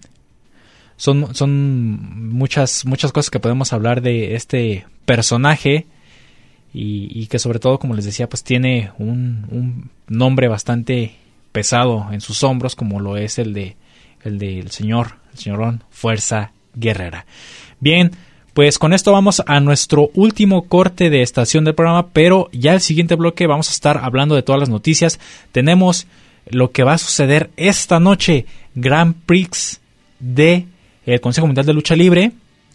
son, 0.97 1.35
son 1.35 2.29
muchas, 2.33 2.85
muchas 2.85 3.11
cosas 3.11 3.29
que 3.29 3.39
podemos 3.39 3.73
hablar 3.73 4.01
de 4.01 4.35
este 4.35 4.85
personaje. 5.05 5.87
Y, 6.77 7.27
que 7.27 7.39
sobre 7.39 7.59
todo, 7.59 7.79
como 7.79 7.93
les 7.93 8.03
decía, 8.03 8.27
pues 8.27 8.43
tiene 8.43 8.91
un, 8.97 9.45
un 9.49 9.91
nombre 10.09 10.49
bastante 10.49 11.15
pesado 11.53 12.07
en 12.11 12.19
sus 12.19 12.43
hombros 12.43 12.75
como 12.75 12.99
lo 12.99 13.15
es 13.15 13.39
el 13.39 13.53
de 13.53 13.77
el 14.25 14.39
del 14.39 14.71
señor, 14.71 15.19
el 15.31 15.39
señorón 15.39 15.83
Fuerza 15.89 16.51
Guerrera. 16.73 17.25
Bien, 17.79 18.11
pues 18.53 18.79
con 18.79 18.91
esto 18.91 19.11
vamos 19.11 19.41
a 19.45 19.59
nuestro 19.59 20.09
último 20.15 20.67
corte 20.67 21.09
de 21.09 21.21
estación 21.21 21.63
del 21.63 21.75
programa, 21.75 22.07
pero 22.07 22.49
ya 22.51 22.73
el 22.73 22.81
siguiente 22.81 23.15
bloque 23.15 23.47
vamos 23.47 23.69
a 23.69 23.73
estar 23.73 23.99
hablando 23.99 24.35
de 24.35 24.43
todas 24.43 24.59
las 24.59 24.69
noticias. 24.69 25.19
Tenemos 25.51 26.07
lo 26.47 26.71
que 26.71 26.83
va 26.83 26.93
a 26.93 26.97
suceder 26.97 27.51
esta 27.55 27.99
noche, 27.99 28.45
Grand 28.73 29.15
Prix 29.25 29.79
de 30.19 30.65
el 31.05 31.21
Consejo 31.21 31.47
Mundial 31.47 31.65
de 31.65 31.73
Lucha 31.73 31.95
Libre, 31.95 32.31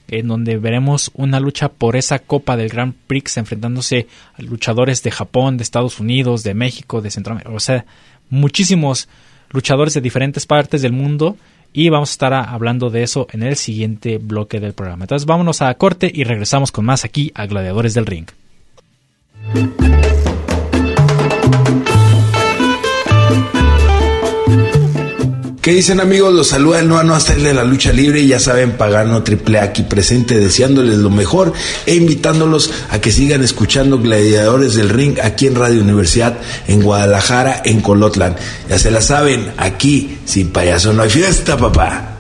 en 0.09 0.29
donde 0.29 0.57
veremos 0.57 1.11
una 1.15 1.41
lucha 1.41 1.69
por 1.69 1.97
esa 1.97 2.19
Copa 2.19 2.57
del 2.57 2.69
Grand 2.69 2.95
Prix 3.07 3.37
enfrentándose 3.37 4.07
a 4.35 4.43
luchadores 4.43 5.03
de 5.03 5.11
Japón, 5.11 5.57
de 5.57 5.63
Estados 5.63 6.01
Unidos, 6.01 6.43
de 6.43 6.55
México, 6.55 7.01
de 7.01 7.11
Centroamérica, 7.11 7.53
o 7.53 7.61
sea, 7.61 7.85
muchísimos 8.29 9.09
luchadores 9.51 9.95
de 9.95 10.01
diferentes 10.01 10.47
partes 10.47 10.83
del 10.83 10.93
mundo 10.93 11.37
y 11.73 11.89
vamos 11.89 12.11
a 12.11 12.13
estar 12.13 12.35
hablando 12.35 12.91
de 12.91 13.03
eso 13.03 13.29
en 13.33 13.43
el 13.43 13.57
siguiente 13.57 14.19
bloque 14.19 14.61
del 14.61 14.73
programa. 14.73 15.05
Entonces 15.05 15.27
vámonos 15.27 15.63
a 15.63 15.73
corte 15.75 16.11
y 16.13 16.25
regresamos 16.25 16.73
con 16.73 16.85
más 16.85 17.05
aquí 17.05 17.31
a 17.35 17.47
Gladiadores 17.47 17.95
del 17.95 18.07
Ring. 18.07 18.27
¿Qué 25.61 25.73
dicen 25.73 26.01
amigos? 26.01 26.33
Los 26.33 26.49
saluda 26.49 26.81
el 26.81 26.89
no 26.89 27.15
hasta 27.15 27.35
de 27.35 27.53
la 27.53 27.65
lucha 27.65 27.93
libre 27.93 28.27
ya 28.27 28.41
saben, 28.41 28.79
Pagano 28.79 29.23
Triple 29.23 29.59
aquí 29.59 29.83
presente, 29.83 30.41
deseándoles 30.41 30.97
lo 30.97 31.11
mejor 31.11 31.53
e 31.85 31.97
invitándolos 31.97 32.71
a 32.89 32.99
que 32.99 33.13
sigan 33.13 33.43
escuchando 33.43 33.99
Gladiadores 33.99 34.75
del 34.75 34.89
Ring 34.89 35.19
aquí 35.23 35.49
en 35.49 35.57
Radio 35.57 35.83
Universidad, 35.83 36.39
en 36.67 36.83
Guadalajara, 36.83 37.61
en 37.63 37.83
Colotlan. 37.83 38.37
Ya 38.71 38.79
se 38.79 38.91
la 38.91 39.03
saben, 39.03 39.53
aquí 39.59 40.17
sin 40.25 40.49
payaso 40.49 40.95
no 40.95 41.03
hay 41.03 41.11
fiesta, 41.11 41.59
papá. 41.59 42.20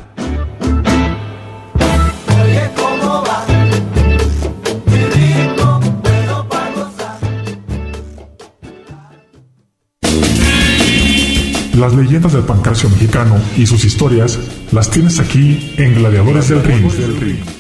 Las 11.75 11.95
leyendas 11.95 12.33
del 12.33 12.43
pancracio 12.43 12.89
mexicano 12.89 13.41
y 13.57 13.65
sus 13.67 13.85
historias 13.85 14.39
las 14.73 14.91
tienes 14.91 15.21
aquí 15.21 15.73
en 15.77 15.95
Gladiadores 15.95 16.49
del 16.49 16.63
Ring. 16.65 16.91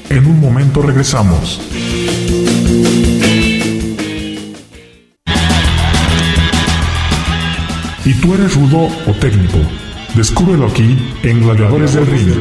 En 0.08 0.26
un 0.26 0.40
momento 0.40 0.82
regresamos. 0.82 1.61
¿Y 8.04 8.14
tú 8.14 8.34
eres 8.34 8.56
rudo 8.56 8.88
o 9.06 9.12
técnico? 9.20 9.58
Descúbrelo 10.16 10.66
aquí 10.66 10.98
en 11.22 11.40
Gladiadores 11.42 11.94
del 11.94 12.06
Ring. 12.06 12.32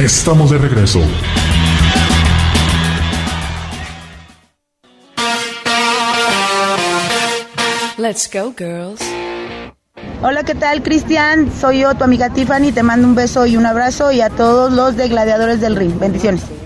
Estamos 0.00 0.50
de 0.50 0.58
regreso. 0.58 1.00
Let's 7.96 8.28
go, 8.28 8.50
girls. 8.50 9.00
Hola, 10.24 10.44
¿qué 10.44 10.54
tal, 10.54 10.84
Cristian? 10.84 11.50
Soy 11.60 11.80
yo, 11.80 11.96
tu 11.96 12.04
amiga 12.04 12.30
Tiffany. 12.30 12.70
Te 12.72 12.84
mando 12.84 13.08
un 13.08 13.16
beso 13.16 13.44
y 13.44 13.56
un 13.56 13.66
abrazo 13.66 14.12
y 14.12 14.20
a 14.20 14.30
todos 14.30 14.72
los 14.72 14.96
de 14.96 15.08
Gladiadores 15.08 15.60
del 15.60 15.74
Ring. 15.74 15.98
Bendiciones. 15.98 16.61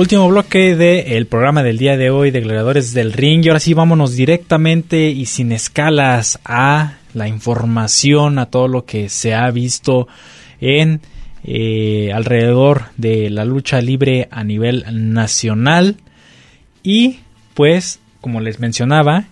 Último 0.00 0.30
bloque 0.30 0.76
del 0.76 1.26
programa 1.26 1.62
del 1.62 1.76
día 1.76 1.98
de 1.98 2.08
hoy 2.08 2.30
de 2.30 2.40
Gladiadores 2.40 2.94
del 2.94 3.12
Ring. 3.12 3.44
Y 3.44 3.48
ahora 3.48 3.60
sí, 3.60 3.74
vámonos 3.74 4.16
directamente 4.16 5.10
y 5.10 5.26
sin 5.26 5.52
escalas 5.52 6.40
a 6.42 6.94
la 7.12 7.28
información, 7.28 8.38
a 8.38 8.46
todo 8.46 8.66
lo 8.66 8.86
que 8.86 9.10
se 9.10 9.34
ha 9.34 9.50
visto 9.50 10.08
en 10.58 11.02
eh, 11.44 12.12
alrededor 12.14 12.84
de 12.96 13.28
la 13.28 13.44
lucha 13.44 13.82
libre 13.82 14.26
a 14.30 14.42
nivel 14.42 14.86
nacional. 15.12 15.96
Y 16.82 17.20
pues, 17.52 18.00
como 18.22 18.40
les 18.40 18.58
mencionaba, 18.58 19.24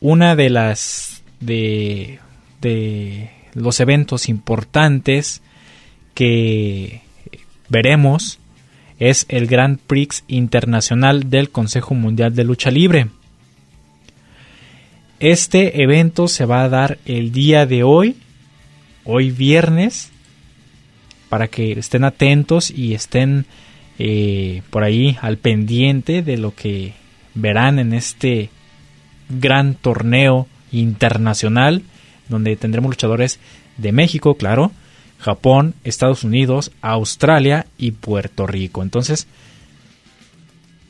una 0.00 0.34
de 0.34 0.50
las 0.50 1.22
de, 1.38 2.18
de 2.60 3.30
los 3.54 3.78
eventos 3.78 4.28
importantes 4.28 5.40
que 6.14 7.02
veremos 7.68 8.40
es 8.98 9.26
el 9.28 9.46
Grand 9.46 9.78
Prix 9.78 10.24
Internacional 10.28 11.30
del 11.30 11.50
Consejo 11.50 11.94
Mundial 11.94 12.34
de 12.34 12.44
Lucha 12.44 12.70
Libre. 12.70 13.08
Este 15.20 15.82
evento 15.82 16.28
se 16.28 16.44
va 16.44 16.62
a 16.62 16.68
dar 16.68 16.98
el 17.04 17.32
día 17.32 17.66
de 17.66 17.82
hoy, 17.82 18.16
hoy 19.04 19.30
viernes, 19.30 20.10
para 21.28 21.48
que 21.48 21.72
estén 21.72 22.04
atentos 22.04 22.70
y 22.70 22.94
estén 22.94 23.46
eh, 23.98 24.62
por 24.70 24.84
ahí 24.84 25.18
al 25.20 25.38
pendiente 25.38 26.22
de 26.22 26.36
lo 26.36 26.54
que 26.54 26.94
verán 27.34 27.78
en 27.78 27.92
este 27.92 28.50
gran 29.28 29.74
torneo 29.74 30.46
internacional, 30.72 31.82
donde 32.28 32.56
tendremos 32.56 32.90
luchadores 32.90 33.38
de 33.76 33.92
México, 33.92 34.36
claro, 34.36 34.72
Japón, 35.18 35.74
Estados 35.84 36.24
Unidos, 36.24 36.70
Australia 36.80 37.66
y 37.76 37.92
Puerto 37.92 38.46
Rico. 38.46 38.82
Entonces, 38.82 39.26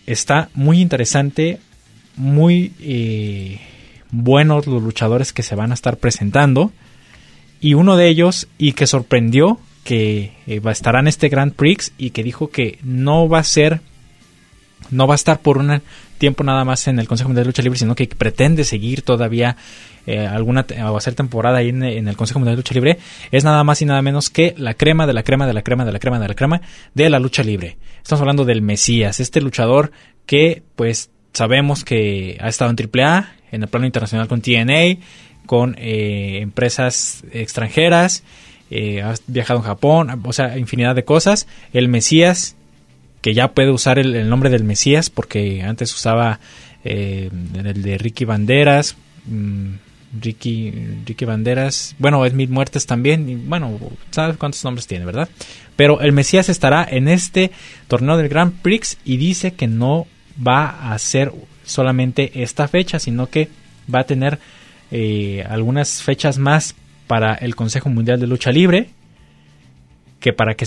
está 0.07 0.51
muy 0.55 0.81
interesante, 0.81 1.61
muy 2.17 2.73
eh, 2.81 3.61
buenos 4.11 4.67
los 4.67 4.83
luchadores 4.83 5.33
que 5.33 5.43
se 5.43 5.55
van 5.55 5.71
a 5.71 5.75
estar 5.75 5.97
presentando. 5.97 6.73
Y 7.61 7.75
uno 7.75 7.97
de 7.97 8.09
ellos, 8.09 8.49
y 8.59 8.73
que 8.73 8.87
sorprendió, 8.87 9.59
que 9.85 10.33
eh, 10.47 10.61
en 10.63 11.09
este 11.09 11.29
Grand 11.29 11.55
Prix 11.55 11.93
y 11.97 12.11
que 12.11 12.23
dijo 12.23 12.51
que 12.51 12.79
no 12.83 13.29
va 13.29 13.39
a 13.39 13.45
ser, 13.45 13.81
no 14.91 15.07
va 15.07 15.15
a 15.15 15.17
estar 15.17 15.41
por 15.41 15.59
un 15.59 15.81
tiempo 16.19 16.45
nada 16.45 16.65
más 16.65 16.87
en 16.89 16.99
el 16.99 17.09
Consejo 17.09 17.29
Mundial 17.29 17.45
de 17.45 17.49
Lucha 17.49 17.63
Libre, 17.63 17.79
sino 17.79 17.95
que 17.95 18.07
pretende 18.07 18.65
seguir 18.65 19.03
todavía 19.03 19.57
eh, 20.07 20.27
alguna 20.27 20.67
o 20.91 20.97
hacer 20.97 21.15
temporada 21.15 21.59
ahí 21.59 21.69
en, 21.69 21.83
el 21.83 22.17
Consejo 22.17 22.41
Mundial 22.41 22.57
de 22.57 22.61
Lucha 22.61 22.75
Libre, 22.75 22.99
es 23.31 23.45
nada 23.45 23.65
más 23.65 23.81
y 23.83 23.85
nada 23.85 24.03
menos 24.03 24.31
que 24.31 24.55
la 24.57 24.75
crema 24.75 25.07
de 25.07 25.13
la 25.13 25.23
crema 25.23 25.47
de 25.47 25.53
la 25.53 25.63
crema 25.63 25.85
de 25.85 25.93
la 25.93 25.99
crema 25.99 26.19
de 26.19 26.29
la 26.29 26.35
crema 26.35 26.61
de 26.95 27.11
la 27.11 27.19
lucha 27.19 27.43
libre. 27.43 27.79
Estamos 28.03 28.21
hablando 28.21 28.45
del 28.45 28.63
Mesías, 28.63 29.21
este 29.21 29.41
luchador 29.41 29.93
que 30.27 30.63
pues 30.77 31.11
sabemos 31.33 31.85
que 31.85 32.37
ha 32.41 32.49
estado 32.49 32.71
en 32.71 32.77
AAA, 32.77 33.33
en 33.53 33.63
el 33.63 33.69
plano 33.69 33.87
internacional 33.87 34.29
con 34.29 34.41
TNA, 34.41 34.99
con 35.47 35.75
eh, 35.79 36.41
empresas 36.43 37.25
extranjeras, 37.33 38.23
eh, 38.71 39.03
ha 39.03 39.15
viajado 39.27 39.61
en 39.61 39.65
Japón, 39.65 40.23
o 40.25 40.33
sea, 40.33 40.59
infinidad 40.59 40.95
de 40.95 41.05
cosas. 41.05 41.47
El 41.73 41.89
Mesías, 41.89 42.57
que 43.21 43.35
ya 43.35 43.49
puede 43.49 43.71
usar 43.71 43.99
el, 43.99 44.29
nombre 44.29 44.51
del 44.51 44.65
Mesías, 44.65 45.11
porque 45.11 45.63
antes 45.63 45.95
usaba 45.95 46.41
el 46.85 47.83
de 47.83 47.99
Ricky 47.99 48.25
Banderas, 48.25 48.97
mm, 49.27 49.75
Ricky, 50.21 50.73
Ricky 51.05 51.25
Banderas, 51.25 51.95
bueno, 51.99 52.25
es 52.25 52.33
Mil 52.33 52.49
Muertes 52.49 52.87
también, 52.87 53.29
y 53.29 53.35
bueno, 53.35 53.79
¿sabes 54.11 54.37
cuántos 54.37 54.65
nombres 54.65 54.87
tiene, 54.87 55.05
verdad? 55.05 55.29
Pero 55.77 56.01
el 56.01 56.13
Mesías 56.13 56.49
estará 56.49 56.87
en 56.89 57.09
este 57.09 57.51
torneo 57.89 58.17
del 58.17 58.29
Grand 58.29 58.53
Prix 58.53 58.99
y 59.05 59.17
dice 59.17 59.53
que 59.53 59.67
no 59.67 60.07
va 60.47 60.93
a 60.93 60.99
ser 60.99 61.33
solamente 61.65 62.43
esta 62.43 62.69
fecha, 62.69 62.99
sino 62.99 63.29
que 63.29 63.49
va 63.93 64.01
a 64.01 64.05
tener 64.05 64.39
eh, 64.91 65.45
algunas 65.49 66.03
fechas 66.03 66.39
más 66.39 66.75
para 67.07 67.35
el 67.35 67.55
Consejo 67.55 67.91
Mundial 67.91 68.19
de 68.19 68.27
Lucha 68.27 68.51
Libre, 68.51 68.91
que 70.21 70.33
para 70.33 70.55
que 70.55 70.67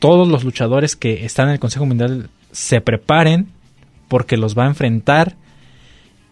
todos 0.00 0.26
los 0.26 0.42
luchadores 0.42 0.96
que 0.96 1.24
están 1.24 1.46
en 1.46 1.52
el 1.52 1.60
Consejo 1.60 1.86
Mundial 1.86 2.30
se 2.50 2.80
preparen, 2.80 3.48
porque 4.08 4.36
los 4.36 4.58
va 4.58 4.64
a 4.64 4.68
enfrentar 4.68 5.36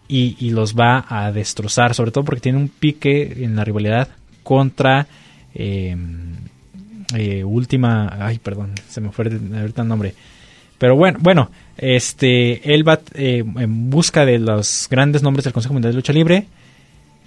y, 0.09 0.49
los 0.49 0.75
va 0.75 1.05
a 1.07 1.31
destrozar, 1.31 1.93
sobre 1.93 2.11
todo 2.11 2.25
porque 2.25 2.41
tiene 2.41 2.57
un 2.57 2.67
pique 2.67 3.43
en 3.43 3.55
la 3.55 3.63
rivalidad 3.63 4.09
contra 4.43 5.07
em, 5.53 6.33
eh, 7.15 7.43
última, 7.43 8.17
ay 8.19 8.39
perdón, 8.39 8.73
se 8.89 9.01
me 9.01 9.11
fue 9.11 9.25
ahorita 9.25 9.83
el 9.83 9.87
nombre, 9.87 10.15
pero 10.79 10.95
bueno, 10.95 11.19
bueno, 11.21 11.51
este, 11.77 12.73
él 12.73 12.87
va 12.87 12.99
eh, 13.13 13.43
en 13.45 13.89
busca 13.91 14.25
de 14.25 14.39
los 14.39 14.87
grandes 14.89 15.21
nombres 15.21 15.43
del 15.43 15.53
Consejo 15.53 15.73
Mundial 15.73 15.93
de 15.93 15.97
Lucha 15.97 16.13
Libre, 16.13 16.47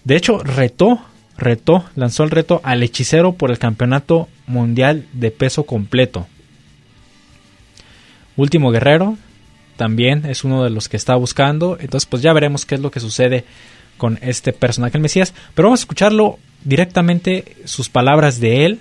de 0.02 0.16
hecho 0.16 0.38
retó, 0.38 1.00
retó, 1.36 1.84
lanzó 1.96 2.24
el 2.24 2.30
reto 2.30 2.60
al 2.64 2.82
hechicero 2.82 3.32
por 3.34 3.50
el 3.50 3.58
campeonato 3.58 4.28
mundial 4.46 5.06
de 5.12 5.30
peso 5.30 5.64
completo. 5.64 6.26
Último 8.36 8.70
guerrero, 8.70 9.16
también 9.76 10.26
es 10.26 10.44
uno 10.44 10.64
de 10.64 10.70
los 10.70 10.88
que 10.88 10.96
está 10.96 11.16
buscando. 11.16 11.76
Entonces, 11.80 12.06
pues 12.06 12.22
ya 12.22 12.32
veremos 12.32 12.66
qué 12.66 12.74
es 12.74 12.80
lo 12.80 12.90
que 12.90 13.00
sucede 13.00 13.44
con 13.96 14.18
este 14.22 14.52
personaje, 14.52 14.96
el 14.96 15.02
Mesías. 15.02 15.34
Pero 15.54 15.68
vamos 15.68 15.80
a 15.80 15.82
escucharlo 15.82 16.38
directamente, 16.64 17.56
sus 17.64 17.88
palabras 17.88 18.40
de 18.40 18.64
él, 18.64 18.80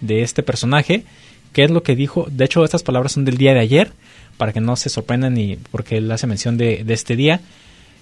de 0.00 0.22
este 0.22 0.42
personaje, 0.42 1.04
qué 1.52 1.64
es 1.64 1.70
lo 1.70 1.82
que 1.82 1.96
dijo. 1.96 2.26
De 2.30 2.44
hecho, 2.44 2.64
estas 2.64 2.82
palabras 2.82 3.12
son 3.12 3.24
del 3.24 3.38
día 3.38 3.54
de 3.54 3.60
ayer, 3.60 3.92
para 4.36 4.52
que 4.52 4.60
no 4.60 4.76
se 4.76 4.88
sorprendan 4.88 5.36
y 5.36 5.56
porque 5.70 5.98
él 5.98 6.10
hace 6.10 6.26
mención 6.26 6.56
de, 6.56 6.84
este 6.88 7.16
día. 7.16 7.40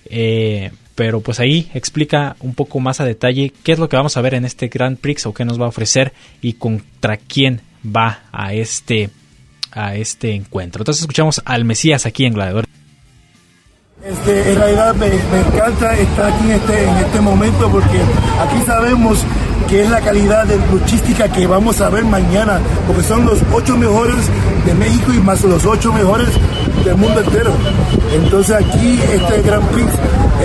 Eh, 0.06 0.70
pero 0.94 1.20
pues 1.20 1.40
ahí 1.40 1.70
explica 1.74 2.36
un 2.40 2.54
poco 2.54 2.80
más 2.80 3.00
a 3.00 3.04
detalle 3.04 3.52
qué 3.62 3.72
es 3.72 3.78
lo 3.78 3.88
que 3.88 3.96
vamos 3.96 4.16
a 4.16 4.20
ver 4.20 4.34
en 4.34 4.44
este 4.44 4.68
Grand 4.68 4.98
Prix 4.98 5.26
o 5.26 5.34
qué 5.34 5.44
nos 5.44 5.60
va 5.60 5.66
a 5.66 5.68
ofrecer 5.68 6.12
y 6.40 6.54
contra 6.54 7.16
quién 7.16 7.62
va 7.84 8.24
a 8.30 8.52
este 8.52 9.10
a 9.72 9.94
este 9.96 10.34
encuentro. 10.34 10.82
Entonces 10.82 11.02
escuchamos 11.02 11.40
al 11.44 11.64
Mesías 11.64 12.04
aquí 12.04 12.26
en 12.26 12.34
Gladiador. 12.34 12.66
Este, 14.04 14.50
en 14.50 14.58
realidad 14.58 14.94
me, 14.96 15.08
me 15.08 15.40
encanta 15.46 15.96
estar 15.96 16.32
aquí 16.32 16.44
en 16.44 16.50
este, 16.50 16.84
en 16.84 16.96
este 16.96 17.20
momento 17.20 17.70
porque 17.70 17.98
aquí 18.40 18.66
sabemos 18.66 19.24
que 19.68 19.82
es 19.82 19.90
la 19.90 20.00
calidad 20.00 20.44
de 20.44 20.58
luchística 20.70 21.32
que 21.32 21.46
vamos 21.46 21.80
a 21.80 21.88
ver 21.88 22.04
mañana, 22.04 22.60
porque 22.86 23.02
son 23.02 23.24
los 23.24 23.38
ocho 23.52 23.76
mejores 23.76 24.16
de 24.66 24.74
México 24.74 25.12
y 25.14 25.18
más 25.18 25.42
los 25.44 25.64
ocho 25.64 25.92
mejores 25.92 26.28
del 26.84 26.96
mundo 26.96 27.20
entero. 27.20 27.52
Entonces 28.14 28.56
aquí 28.56 28.98
este 29.12 29.42
Gran 29.42 29.62
Prix 29.68 29.88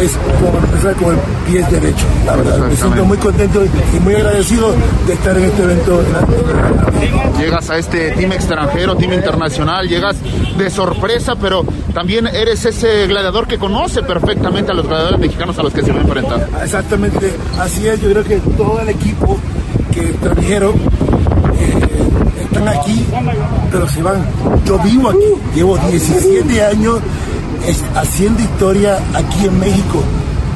es 0.01 0.11
como 0.39 0.57
empezar 0.57 0.93
con 0.95 1.13
el 1.13 1.19
pie 1.45 1.65
derecho, 1.69 2.05
la 2.25 2.35
verdad. 2.35 2.67
Me 2.67 2.75
siento 2.75 3.05
muy 3.05 3.17
contento 3.17 3.63
y 3.65 3.99
muy 3.99 4.15
agradecido 4.15 4.73
de 5.05 5.13
estar 5.13 5.37
en 5.37 5.43
este 5.45 5.63
evento. 5.63 6.03
Llegas 7.39 7.69
a 7.69 7.77
este 7.77 8.11
team 8.11 8.31
extranjero, 8.31 8.95
team 8.95 9.13
internacional, 9.13 9.87
llegas 9.87 10.17
de 10.57 10.69
sorpresa, 10.69 11.35
pero 11.35 11.65
también 11.93 12.27
eres 12.27 12.65
ese 12.65 13.07
gladiador 13.07 13.47
que 13.47 13.57
conoce 13.57 14.03
perfectamente 14.03 14.71
a 14.71 14.75
los 14.75 14.87
gladiadores 14.87 15.19
mexicanos 15.19 15.57
a 15.59 15.63
los 15.63 15.73
que 15.73 15.81
se 15.81 15.91
va 15.91 15.99
a 15.99 16.01
enfrentar. 16.01 16.47
Exactamente, 16.63 17.33
así 17.59 17.87
es, 17.87 18.01
yo 18.01 18.09
creo 18.11 18.23
que 18.23 18.37
todo 18.55 18.79
el 18.81 18.89
equipo 18.89 19.39
que 19.93 20.13
trajeron 20.21 20.73
eh, 20.75 21.16
están 22.41 22.67
aquí, 22.67 23.05
pero 23.71 23.87
se 23.89 24.01
van. 24.01 24.25
Yo 24.65 24.79
vivo 24.79 25.09
aquí, 25.09 25.55
llevo 25.55 25.77
17 25.77 26.63
años 26.63 26.99
haciendo 27.95 28.41
historia 28.41 28.99
aquí 29.13 29.45
en 29.45 29.59
México. 29.59 30.03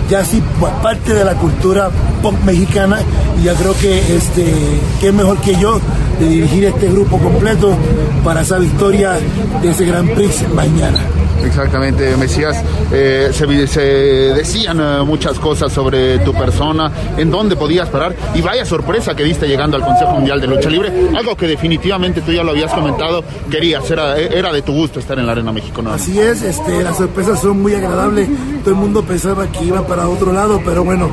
Ya 0.10 0.20
así 0.20 0.44
pues, 0.60 0.74
parte 0.84 1.14
de 1.14 1.24
la 1.24 1.36
cultura 1.36 1.90
pop 2.22 2.34
mexicana 2.46 3.00
y 3.40 3.46
ya 3.46 3.54
creo 3.54 3.74
que 3.78 4.16
este 4.16 4.54
que 5.00 5.12
mejor 5.12 5.38
que 5.38 5.56
yo 5.56 5.80
de 6.20 6.28
dirigir 6.28 6.66
este 6.66 6.90
grupo 6.90 7.18
completo 7.18 7.76
para 8.24 8.42
esa 8.42 8.60
victoria 8.60 9.18
de 9.62 9.72
ese 9.72 9.86
Gran 9.86 10.08
Prix 10.10 10.48
mañana. 10.54 11.00
Exactamente, 11.44 12.16
Mesías, 12.18 12.64
eh, 12.92 13.30
se, 13.34 13.68
se 13.68 13.82
decían 13.82 14.80
eh, 14.80 15.04
muchas 15.06 15.40
cosas 15.40 15.72
sobre 15.72 16.20
tu 16.20 16.34
persona, 16.34 16.92
en 17.18 17.30
dónde 17.30 17.56
podías 17.56 17.90
parar, 17.90 18.16
y 18.36 18.42
vaya 18.42 18.66
sorpresa 18.66 19.16
que 19.16 19.24
diste 19.24 19.48
llegando 19.48 19.78
al 19.78 19.84
Consejo 19.84 20.12
Mundial 20.12 20.40
de 20.40 20.48
Lucha 20.48 20.70
Libre, 20.70 20.92
algo 21.16 21.36
que 21.36 21.48
definitivamente 21.48 22.22
tú 22.22 22.32
ya 22.32 22.44
lo 22.44 22.52
habías 22.52 22.72
comentado, 22.72 23.24
querías, 23.50 23.90
era, 23.90 24.52
de 24.52 24.62
tu 24.62 24.74
gusto 24.74 25.00
estar 25.00 25.18
en 25.18 25.26
la 25.26 25.34
Arena 25.34 25.52
México. 25.52 25.82
¿no? 25.82 25.92
Así 25.92 26.20
es, 26.20 26.42
este, 26.42 26.84
las 26.84 26.98
sorpresas 26.98 27.40
son 27.40 27.62
muy 27.62 27.74
agradables. 27.74 28.28
Todo 28.64 28.74
el 28.74 28.80
mundo 28.80 29.04
pensaba 29.04 29.48
que 29.48 29.66
iba 29.66 29.86
para 29.86 30.08
otro 30.08 30.34
lado, 30.34 30.62
pero 30.64 30.84
bueno, 30.84 31.10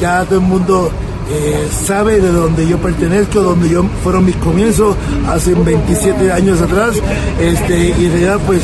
ya 0.00 0.24
todo 0.24 0.40
el 0.40 0.44
mundo 0.46 0.90
eh, 1.30 1.68
sabe 1.86 2.20
de 2.20 2.32
dónde 2.32 2.66
yo 2.66 2.78
pertenezco, 2.78 3.40
donde 3.40 3.68
yo 3.68 3.84
fueron 4.02 4.24
mis 4.24 4.36
comienzos 4.36 4.96
hace 5.28 5.54
27 5.54 6.32
años 6.32 6.60
atrás. 6.60 6.96
Este, 7.40 7.94
y 7.98 8.06
en 8.06 8.12
realidad, 8.12 8.40
pues 8.46 8.62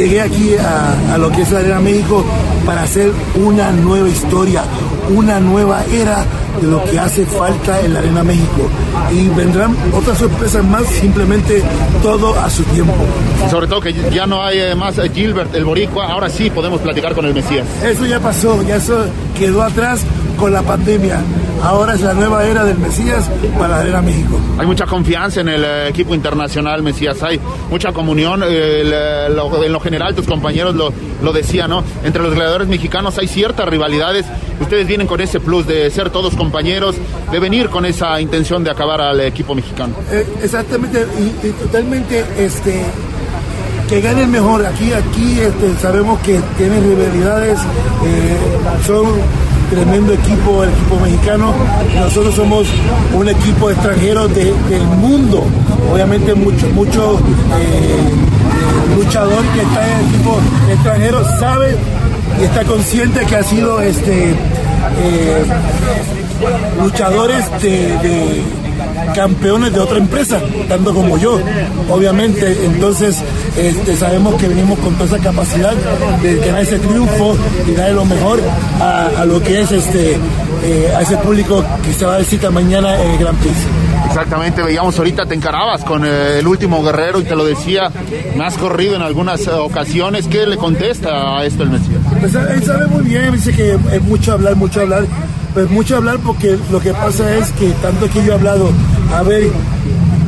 llegué 0.00 0.20
aquí 0.22 0.54
a, 0.56 1.14
a 1.14 1.18
lo 1.18 1.30
que 1.30 1.42
es 1.42 1.50
la 1.50 1.58
Arena 1.58 1.78
México 1.80 2.24
para 2.64 2.82
hacer 2.82 3.12
una 3.34 3.70
nueva 3.70 4.08
historia, 4.08 4.62
una 5.10 5.40
nueva 5.40 5.84
era 5.92 6.24
de 6.58 6.66
lo 6.66 6.82
que 6.84 6.98
hace 6.98 7.26
falta 7.26 7.80
en 7.80 7.92
la 7.92 7.98
Arena 7.98 8.24
México. 8.24 8.70
Y 9.12 9.28
vendrán 9.28 9.76
otras 9.92 10.16
sorpresas 10.16 10.64
más, 10.64 10.86
simplemente 10.86 11.62
todo 12.02 12.34
a 12.38 12.48
su 12.48 12.62
tiempo. 12.64 12.94
Sobre 13.50 13.66
todo 13.66 13.82
que 13.82 13.92
ya 14.10 14.26
no 14.26 14.42
hay 14.42 14.74
más 14.74 14.96
Gilbert, 15.14 15.54
el 15.54 15.66
boricua, 15.66 16.06
ahora 16.06 16.30
sí 16.30 16.48
podemos 16.48 16.80
platicar 16.80 17.14
con 17.14 17.26
el 17.26 17.34
Mesías. 17.34 17.66
Eso 17.84 18.06
ya 18.06 18.20
pasó, 18.20 18.62
ya 18.62 18.76
eso 18.76 19.04
quedó 19.38 19.62
atrás 19.62 20.00
con 20.38 20.52
la 20.52 20.62
pandemia. 20.62 21.20
Ahora 21.62 21.94
es 21.94 22.00
la 22.00 22.14
nueva 22.14 22.44
era 22.46 22.64
del 22.64 22.78
Mesías 22.78 23.28
para 23.58 23.82
la 23.82 23.86
era 23.88 24.00
México. 24.02 24.38
Hay 24.58 24.66
mucha 24.66 24.86
confianza 24.86 25.40
en 25.42 25.48
el 25.50 25.62
eh, 25.64 25.88
equipo 25.88 26.14
internacional, 26.14 26.82
Mesías. 26.82 27.22
Hay 27.22 27.38
mucha 27.70 27.92
comunión. 27.92 28.42
eh, 28.42 28.80
el, 28.80 28.92
eh, 28.94 29.28
lo- 29.34 29.62
en 29.62 29.72
lo 29.72 29.78
general, 29.80 30.14
tus 30.14 30.26
compañeros 30.26 30.74
lo, 30.74 30.92
lo 31.22 31.32
decían, 31.32 31.70
¿no? 31.70 31.84
Entre 32.02 32.22
los 32.22 32.34
gladiadores 32.34 32.66
mexicanos 32.68 33.18
hay 33.18 33.28
ciertas 33.28 33.68
rivalidades. 33.68 34.24
Ustedes 34.60 34.86
vienen 34.86 35.06
con 35.06 35.20
ese 35.20 35.38
plus 35.40 35.66
de 35.66 35.90
ser 35.90 36.10
todos 36.10 36.34
compañeros, 36.34 36.96
de 37.30 37.38
venir 37.38 37.68
con 37.68 37.84
esa 37.84 38.18
intención 38.20 38.64
de 38.64 38.70
acabar 38.70 39.00
al 39.00 39.20
equipo 39.20 39.54
mexicano. 39.54 39.94
Eh, 40.10 40.26
exactamente, 40.42 41.06
y, 41.18 41.46
y 41.46 41.50
totalmente 41.52 42.24
este 42.38 42.84
que 43.88 44.00
gane 44.00 44.22
el 44.22 44.28
mejor. 44.28 44.64
Aquí, 44.64 44.92
aquí 44.92 45.40
este, 45.40 45.74
sabemos 45.80 46.20
que 46.20 46.40
tienen 46.56 46.82
rivalidades, 46.84 47.58
eh, 48.04 48.36
son 48.86 49.06
tremendo 49.70 50.12
equipo, 50.12 50.64
el 50.64 50.70
equipo 50.70 51.00
mexicano. 51.00 51.52
Nosotros 51.98 52.34
somos 52.34 52.66
un 53.14 53.28
equipo 53.28 53.70
extranjero 53.70 54.28
de- 54.28 54.52
del 54.68 54.82
mundo. 55.00 55.44
Obviamente 55.92 56.34
mucho, 56.34 56.66
mucho 56.70 57.18
eh, 57.58 58.96
luchador 58.96 59.42
que 59.54 59.62
está 59.62 59.86
en 59.92 59.98
el 60.00 60.06
equipo 60.14 60.38
extranjero 60.70 61.24
sabe 61.38 61.76
y 62.40 62.44
está 62.44 62.64
consciente 62.64 63.20
que 63.26 63.36
ha 63.36 63.42
sido 63.42 63.80
este 63.80 64.30
eh, 64.30 65.44
luchadores 66.82 67.44
de 67.62 68.42
campeones 69.14 69.72
de 69.72 69.80
otra 69.80 69.98
empresa, 69.98 70.40
tanto 70.68 70.94
como 70.94 71.18
yo, 71.18 71.38
obviamente. 71.88 72.56
Entonces, 72.64 73.18
este, 73.56 73.96
sabemos 73.96 74.34
que 74.34 74.48
venimos 74.48 74.78
con 74.78 74.94
toda 74.94 75.06
esa 75.06 75.18
capacidad 75.18 75.72
de 76.22 76.36
ganar 76.36 76.62
ese 76.62 76.78
triunfo 76.78 77.36
y 77.66 77.72
darle 77.72 77.94
lo 77.94 78.04
mejor 78.04 78.40
a, 78.80 79.06
a 79.18 79.24
lo 79.24 79.42
que 79.42 79.60
es 79.60 79.72
este 79.72 80.18
eh, 80.62 80.92
a 80.94 81.00
ese 81.00 81.16
público 81.18 81.64
que 81.84 81.92
se 81.92 82.04
va 82.04 82.14
a 82.14 82.16
ver 82.18 82.26
cita 82.26 82.50
mañana 82.50 83.00
en 83.02 83.10
el 83.12 83.18
Gran 83.18 83.36
Prix. 83.36 83.56
Exactamente, 84.06 84.62
veíamos 84.62 84.98
ahorita 84.98 85.24
te 85.24 85.34
encarabas 85.34 85.84
con 85.84 86.04
eh, 86.04 86.38
el 86.38 86.46
último 86.46 86.82
guerrero 86.82 87.20
y 87.20 87.24
te 87.24 87.34
lo 87.36 87.44
decía, 87.44 87.90
me 88.36 88.44
has 88.44 88.56
corrido 88.58 88.96
en 88.96 89.02
algunas 89.02 89.46
eh, 89.46 89.52
ocasiones. 89.52 90.26
¿Qué 90.26 90.46
le 90.46 90.56
contesta 90.56 91.38
a 91.38 91.44
esto 91.44 91.62
el 91.62 91.70
Mesías? 91.70 92.00
Pues 92.20 92.34
él 92.34 92.62
sabe 92.64 92.86
muy 92.88 93.04
bien, 93.04 93.32
dice 93.32 93.52
que 93.52 93.72
es 93.92 94.02
mucho 94.02 94.32
hablar, 94.32 94.56
mucho 94.56 94.80
hablar. 94.80 95.04
Pues 95.54 95.68
mucho 95.68 95.96
hablar 95.96 96.18
porque 96.24 96.56
lo 96.70 96.80
que 96.80 96.92
pasa 96.92 97.36
es 97.36 97.50
que 97.52 97.70
tanto 97.82 98.08
que 98.08 98.24
yo 98.24 98.32
he 98.32 98.34
hablado, 98.34 98.70
a 99.12 99.22
ver, 99.22 99.50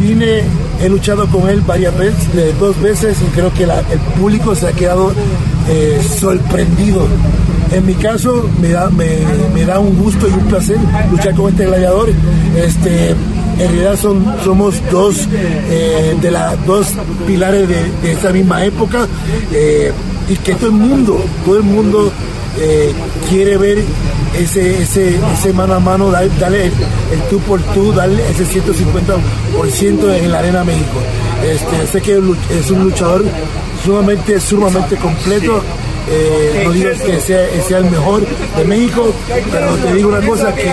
vine, 0.01 0.43
he 0.81 0.89
luchado 0.89 1.29
con 1.29 1.49
él 1.49 1.61
varias 1.61 1.97
veces, 1.97 2.59
dos 2.59 2.81
veces, 2.81 3.17
y 3.21 3.25
creo 3.33 3.53
que 3.55 3.63
el 3.63 4.01
público 4.19 4.55
se 4.55 4.67
ha 4.67 4.73
quedado 4.73 5.13
eh, 5.69 6.01
sorprendido. 6.19 7.07
En 7.71 7.87
mi 7.87 7.95
caso, 7.95 8.49
me 8.61 8.71
da, 8.71 8.91
me, 8.91 9.65
da 9.65 9.79
un 9.79 9.97
gusto 9.97 10.29
y 10.29 10.33
un 10.33 10.47
placer 10.47 10.77
luchar 11.11 11.35
con 11.35 11.51
este 11.51 11.67
gladiador. 11.67 12.11
Este, 12.57 13.11
en 13.11 13.59
realidad 13.59 13.97
son, 13.97 14.25
somos 14.45 14.75
dos 14.91 15.29
eh, 15.71 16.17
de 16.21 16.31
las 16.31 16.67
dos 16.67 16.89
pilares 17.27 17.69
de, 17.69 17.91
de 18.03 18.13
esa 18.13 18.31
misma 18.31 18.65
época 18.65 19.07
eh, 19.53 19.93
y 20.29 20.35
que 20.37 20.55
todo 20.55 20.67
el 20.67 20.73
mundo, 20.73 21.25
todo 21.45 21.59
el 21.59 21.63
mundo 21.63 22.13
quiere 23.31 23.57
ver 23.57 23.79
ese, 24.39 24.83
ese, 24.83 25.19
ese 25.33 25.53
mano 25.53 25.75
a 25.75 25.81
mano, 25.81 26.11
darle 26.11 26.67
el, 26.67 26.73
tú 27.31 27.39
por 27.41 27.61
tú, 27.75 27.93
darle 27.93 28.23
ese 28.31 28.45
150% 28.45 30.15
en 30.15 30.33
la 30.33 30.39
Arena 30.39 30.65
México. 30.65 30.99
Este, 31.45 31.87
sé 31.87 32.01
que 32.01 32.21
es 32.51 32.71
un 32.71 32.85
luchador 32.85 33.25
sumamente, 33.85 34.41
sumamente 34.41 34.97
completo. 34.97 35.63
Eh, 36.09 36.63
no 36.65 36.73
digo 36.73 36.91
que 36.91 37.21
sea, 37.21 37.47
sea 37.67 37.79
el 37.79 37.85
mejor 37.85 38.23
de 38.57 38.65
México, 38.65 39.13
pero 39.51 39.69
te 39.77 39.95
digo 39.95 40.09
una 40.09 40.21
cosa, 40.27 40.53
que 40.55 40.69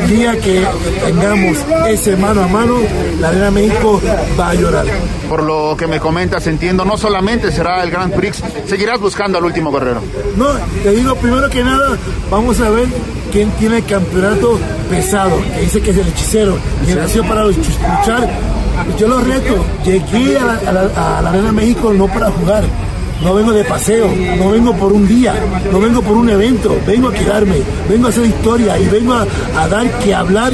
el 0.00 0.08
día 0.10 0.38
que 0.40 0.64
tengamos 1.04 1.58
ese 1.88 2.16
mano 2.16 2.42
a 2.44 2.48
mano, 2.48 2.76
la 3.20 3.28
Arena 3.28 3.50
México 3.50 4.00
va 4.38 4.50
a 4.50 4.54
llorar. 4.54 4.86
Por 5.28 5.42
lo 5.42 5.76
que 5.76 5.86
me 5.86 6.00
comentas, 6.00 6.46
entiendo, 6.46 6.84
no 6.84 6.96
solamente 6.96 7.52
será 7.52 7.82
el 7.82 7.90
Grand 7.90 8.14
Prix, 8.14 8.42
seguirás 8.66 8.98
buscando 9.00 9.38
al 9.38 9.44
último 9.44 9.70
guerrero. 9.70 10.00
No, 10.36 10.46
te 10.82 10.90
digo 10.92 11.14
primero 11.16 11.48
que 11.50 11.62
nada, 11.62 11.96
vamos 12.30 12.58
a 12.60 12.70
ver 12.70 12.86
quién 13.32 13.50
tiene 13.52 13.78
el 13.78 13.84
campeonato 13.84 14.58
pesado, 14.88 15.36
que 15.54 15.60
dice 15.60 15.80
que 15.82 15.90
es 15.90 15.96
el 15.98 16.08
hechicero, 16.08 16.56
que 16.86 16.94
nació 16.94 17.22
para 17.24 17.44
luch- 17.44 17.56
luchar. 17.56 18.30
Yo 18.98 19.08
lo 19.08 19.20
reto, 19.20 19.64
llegué 19.84 20.38
a 20.38 20.44
la, 20.46 20.54
a 20.66 20.72
la- 20.72 21.18
a 21.18 21.22
la 21.22 21.30
Arena 21.30 21.52
México 21.52 21.92
no 21.92 22.06
para 22.08 22.30
jugar. 22.30 22.64
No 23.22 23.34
vengo 23.34 23.52
de 23.52 23.64
paseo, 23.64 24.12
no 24.38 24.50
vengo 24.50 24.74
por 24.74 24.92
un 24.92 25.06
día, 25.06 25.34
no 25.70 25.80
vengo 25.80 26.02
por 26.02 26.16
un 26.16 26.28
evento, 26.28 26.76
vengo 26.86 27.08
a 27.08 27.12
quedarme, 27.12 27.62
vengo 27.88 28.06
a 28.06 28.10
hacer 28.10 28.26
historia 28.26 28.78
y 28.78 28.86
vengo 28.86 29.14
a, 29.14 29.26
a 29.56 29.68
dar 29.68 29.90
que 30.00 30.14
hablar 30.14 30.52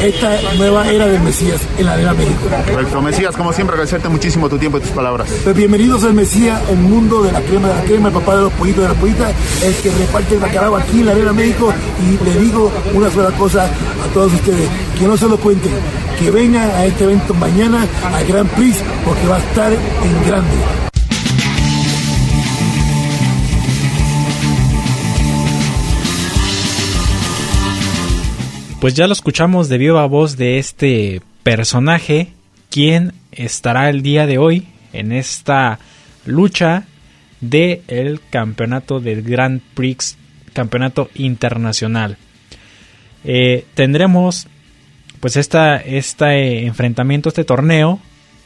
esta 0.00 0.36
nueva 0.56 0.88
era 0.88 1.06
del 1.06 1.20
Mesías 1.22 1.60
en 1.78 1.86
la 1.86 1.94
Arena 1.94 2.12
México. 2.12 2.40
Correcto, 2.70 3.02
Mesías, 3.02 3.36
como 3.36 3.52
siempre, 3.52 3.74
agradecerte 3.74 4.08
muchísimo 4.08 4.48
tu 4.48 4.58
tiempo 4.58 4.78
y 4.78 4.82
tus 4.82 4.90
palabras. 4.90 5.28
Pues 5.42 5.56
bienvenidos 5.56 6.04
al 6.04 6.14
Mesías, 6.14 6.60
el 6.70 6.78
mundo 6.78 7.22
de 7.22 7.32
la 7.32 7.40
crema 7.40 7.68
de 7.68 7.74
la 7.74 7.82
crema, 7.82 8.08
el 8.08 8.14
papá 8.14 8.36
de 8.36 8.42
los 8.42 8.52
pollitos 8.54 8.82
de 8.82 8.88
la 8.88 8.94
pollita, 8.94 9.30
el 9.62 9.74
que 9.76 9.90
reparte 9.90 10.34
el 10.34 10.40
bacalao 10.40 10.76
aquí 10.76 11.00
en 11.00 11.06
la 11.06 11.12
Arena 11.12 11.32
México. 11.32 11.72
Y 12.00 12.24
le 12.24 12.40
digo 12.40 12.70
una 12.94 13.10
sola 13.10 13.30
cosa 13.36 13.64
a 13.64 14.14
todos 14.14 14.32
ustedes, 14.32 14.68
que 14.98 15.06
no 15.06 15.16
se 15.16 15.28
lo 15.28 15.38
cuenten, 15.38 15.72
que 16.18 16.30
vengan 16.30 16.70
a 16.70 16.84
este 16.84 17.04
evento 17.04 17.34
mañana 17.34 17.86
al 18.12 18.26
Gran 18.26 18.46
Prix, 18.48 18.76
porque 19.04 19.26
va 19.26 19.36
a 19.36 19.40
estar 19.40 19.72
en 19.72 20.26
grande. 20.26 20.91
Pues 28.82 28.94
ya 28.94 29.06
lo 29.06 29.12
escuchamos 29.12 29.68
de 29.68 29.78
viva 29.78 30.04
voz 30.06 30.36
de 30.36 30.58
este 30.58 31.22
personaje, 31.44 32.32
quien 32.68 33.12
estará 33.30 33.88
el 33.88 34.02
día 34.02 34.26
de 34.26 34.38
hoy 34.38 34.66
en 34.92 35.12
esta 35.12 35.78
lucha 36.26 36.82
del 37.40 37.82
el 37.86 38.20
campeonato 38.28 38.98
del 38.98 39.22
Grand 39.22 39.60
Prix, 39.74 40.18
campeonato 40.52 41.10
internacional. 41.14 42.16
Eh, 43.22 43.66
tendremos 43.74 44.48
pues 45.20 45.36
esta, 45.36 45.76
este 45.76 46.66
enfrentamiento, 46.66 47.28
este 47.28 47.44
torneo 47.44 48.00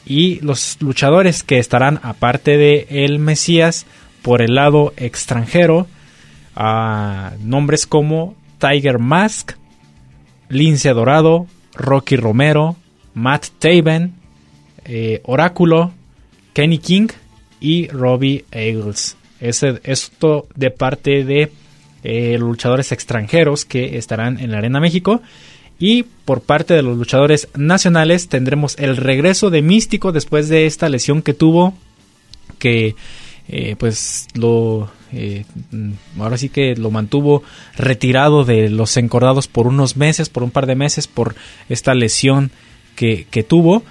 y 0.05 0.39
los 0.41 0.77
luchadores 0.81 1.41
que 1.41 1.57
estarán 1.57 1.99
aparte 2.03 2.57
de 2.57 2.85
el 2.91 3.17
Mesías 3.17 3.87
por 4.21 4.43
el 4.43 4.53
lado 4.53 4.93
extranjero 4.97 5.87
a 6.55 7.31
nombres 7.41 7.87
como 7.87 8.35
Tiger 8.59 8.99
Mask, 8.99 9.53
Lince 10.49 10.89
Dorado, 10.89 11.47
Rocky 11.73 12.15
Romero, 12.15 12.75
Matt 13.13 13.47
Taven, 13.59 14.13
eh, 14.85 15.21
Oráculo, 15.25 15.91
Kenny 16.53 16.77
King 16.77 17.07
y 17.59 17.87
Robbie 17.87 18.45
Eagles. 18.51 19.17
esto 19.39 20.47
de 20.55 20.71
parte 20.71 21.23
de 21.23 21.51
eh, 22.03 22.37
luchadores 22.39 22.91
extranjeros 22.91 23.65
que 23.65 23.97
estarán 23.97 24.39
en 24.39 24.51
la 24.51 24.59
Arena 24.59 24.79
México. 24.79 25.21
Y 25.79 26.03
por 26.03 26.41
parte 26.41 26.73
de 26.73 26.81
los 26.81 26.97
luchadores 26.97 27.49
nacionales 27.55 28.29
tendremos 28.29 28.77
el 28.79 28.97
regreso 28.97 29.49
de 29.49 29.61
Místico 29.61 30.11
después 30.11 30.49
de 30.49 30.65
esta 30.65 30.89
lesión 30.89 31.21
que 31.21 31.33
tuvo. 31.33 31.73
Que 32.57 32.95
eh, 33.47 33.75
pues 33.77 34.27
lo 34.33 34.89
eh, 35.13 35.45
ahora 36.19 36.37
sí 36.37 36.49
que 36.49 36.75
lo 36.75 36.91
mantuvo 36.91 37.43
retirado 37.75 38.43
de 38.43 38.69
los 38.69 38.97
encordados 38.97 39.47
por 39.47 39.67
unos 39.67 39.97
meses, 39.97 40.29
por 40.29 40.43
un 40.43 40.51
par 40.51 40.65
de 40.65 40.75
meses, 40.75 41.07
por 41.07 41.35
esta 41.69 41.93
lesión 41.93 42.51
que, 42.95 43.25
tuvo. 43.47 43.83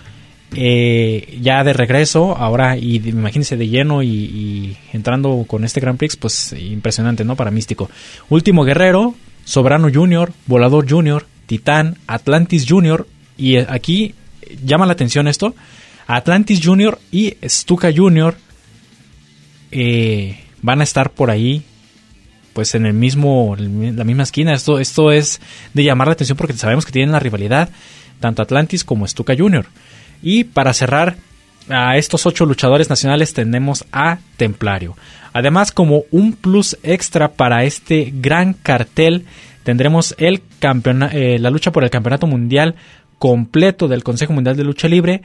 Eh, 0.55 1.39
ya 1.43 1.65
de 1.65 1.73
regreso, 1.73 2.37
ahora 2.37 2.77
y 2.77 2.97
imagínense 2.97 3.57
de 3.57 3.69
lleno 3.69 4.03
y, 4.03 4.77
entrando 4.93 5.45
con 5.47 5.65
este 5.65 5.81
Grand 5.81 5.99
Prix, 5.99 6.17
pues 6.17 6.53
impresionante, 6.53 7.25
¿no? 7.25 7.37
Para 7.37 7.51
Místico. 7.51 7.91
Último 8.29 8.65
Guerrero, 8.65 9.15
Sobrano 9.45 9.89
Junior, 9.93 10.33
Volador 10.47 10.89
Junior, 10.89 11.27
Titán, 11.47 11.99
Atlantis 12.07 12.67
Junior 12.69 13.07
y 13.37 13.57
aquí 13.57 14.15
llama 14.65 14.87
la 14.87 14.93
atención 14.93 15.29
esto, 15.29 15.55
Atlantis 16.07 16.61
Junior 16.63 16.99
y 17.11 17.37
Stuka 17.45 17.91
Junior 17.95 18.37
eh, 19.71 20.39
van 20.67 20.81
a 20.81 20.85
estar 20.85 21.11
por 21.11 21.31
ahí 21.31 21.63
pues 22.53 22.75
en 22.75 22.87
el 22.87 22.93
mismo 22.93 23.55
la 23.57 24.05
misma 24.05 24.25
esquina. 24.25 24.53
Esto 24.53 24.81
esto 24.81 25.13
es 25.13 25.41
de 25.75 25.85
llamar 25.85 26.09
la 26.09 26.15
atención 26.15 26.37
porque 26.37 26.55
sabemos 26.55 26.85
que 26.85 26.93
tienen 26.93 27.13
la 27.13 27.21
rivalidad 27.21 27.71
tanto 28.19 28.43
Atlantis 28.43 28.85
como 28.85 29.07
Stuka 29.07 29.35
Junior. 29.37 29.67
Y 30.23 30.45
para 30.45 30.75
cerrar 30.75 31.17
a 31.69 31.97
estos 31.97 32.27
ocho 32.27 32.47
luchadores 32.47 32.91
nacionales 32.91 33.33
tenemos 33.33 33.85
a 33.93 34.19
Templario. 34.37 34.97
Además 35.33 35.71
como 35.71 36.03
un 36.11 36.33
plus 36.33 36.77
extra 36.83 37.33
para 37.33 37.63
este 37.65 38.13
gran 38.13 38.53
cartel 38.53 39.25
tendremos 39.63 40.17
el 40.19 40.43
eh, 41.13 41.39
la 41.39 41.51
lucha 41.51 41.71
por 41.71 41.85
el 41.85 41.91
campeonato 41.91 42.27
mundial 42.27 42.75
completo 43.19 43.87
del 43.87 44.03
Consejo 44.03 44.33
Mundial 44.33 44.57
de 44.57 44.65
Lucha 44.65 44.89
Libre. 44.89 45.23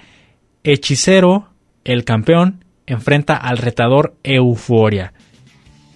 Hechicero 0.64 1.48
el 1.84 2.04
campeón 2.04 2.64
enfrenta 2.86 3.38
al 3.38 3.58
retador 3.58 4.14
Euforia. 4.24 5.14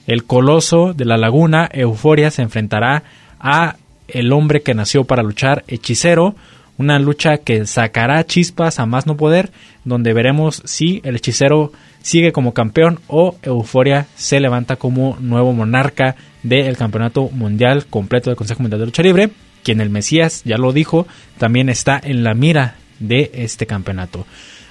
El 0.07 0.25
coloso 0.25 0.93
de 0.93 1.05
la 1.05 1.17
laguna, 1.17 1.69
Euforia, 1.71 2.31
se 2.31 2.41
enfrentará 2.41 3.03
a 3.39 3.77
el 4.07 4.31
hombre 4.33 4.61
que 4.61 4.75
nació 4.75 5.03
para 5.05 5.23
luchar, 5.23 5.63
Hechicero, 5.67 6.35
una 6.77 6.99
lucha 6.99 7.37
que 7.37 7.65
sacará 7.65 8.25
chispas 8.25 8.79
a 8.79 8.85
más 8.85 9.07
no 9.07 9.17
poder, 9.17 9.51
donde 9.83 10.13
veremos 10.13 10.61
si 10.65 11.01
el 11.03 11.15
hechicero 11.15 11.71
sigue 12.01 12.31
como 12.31 12.53
campeón 12.53 12.99
o 13.07 13.35
Euforia 13.43 14.07
se 14.15 14.39
levanta 14.39 14.75
como 14.75 15.17
nuevo 15.19 15.53
monarca 15.53 16.15
del 16.43 16.77
campeonato 16.77 17.29
mundial 17.29 17.85
completo 17.87 18.29
del 18.29 18.37
Consejo 18.37 18.61
Mundial 18.61 18.81
de 18.81 18.85
Lucha 18.85 19.03
Libre, 19.03 19.29
quien 19.63 19.81
el 19.81 19.89
Mesías 19.89 20.43
ya 20.43 20.57
lo 20.57 20.73
dijo, 20.73 21.07
también 21.37 21.69
está 21.69 21.99
en 22.03 22.23
la 22.23 22.33
mira 22.33 22.75
de 22.99 23.31
este 23.33 23.65
campeonato. 23.65 24.25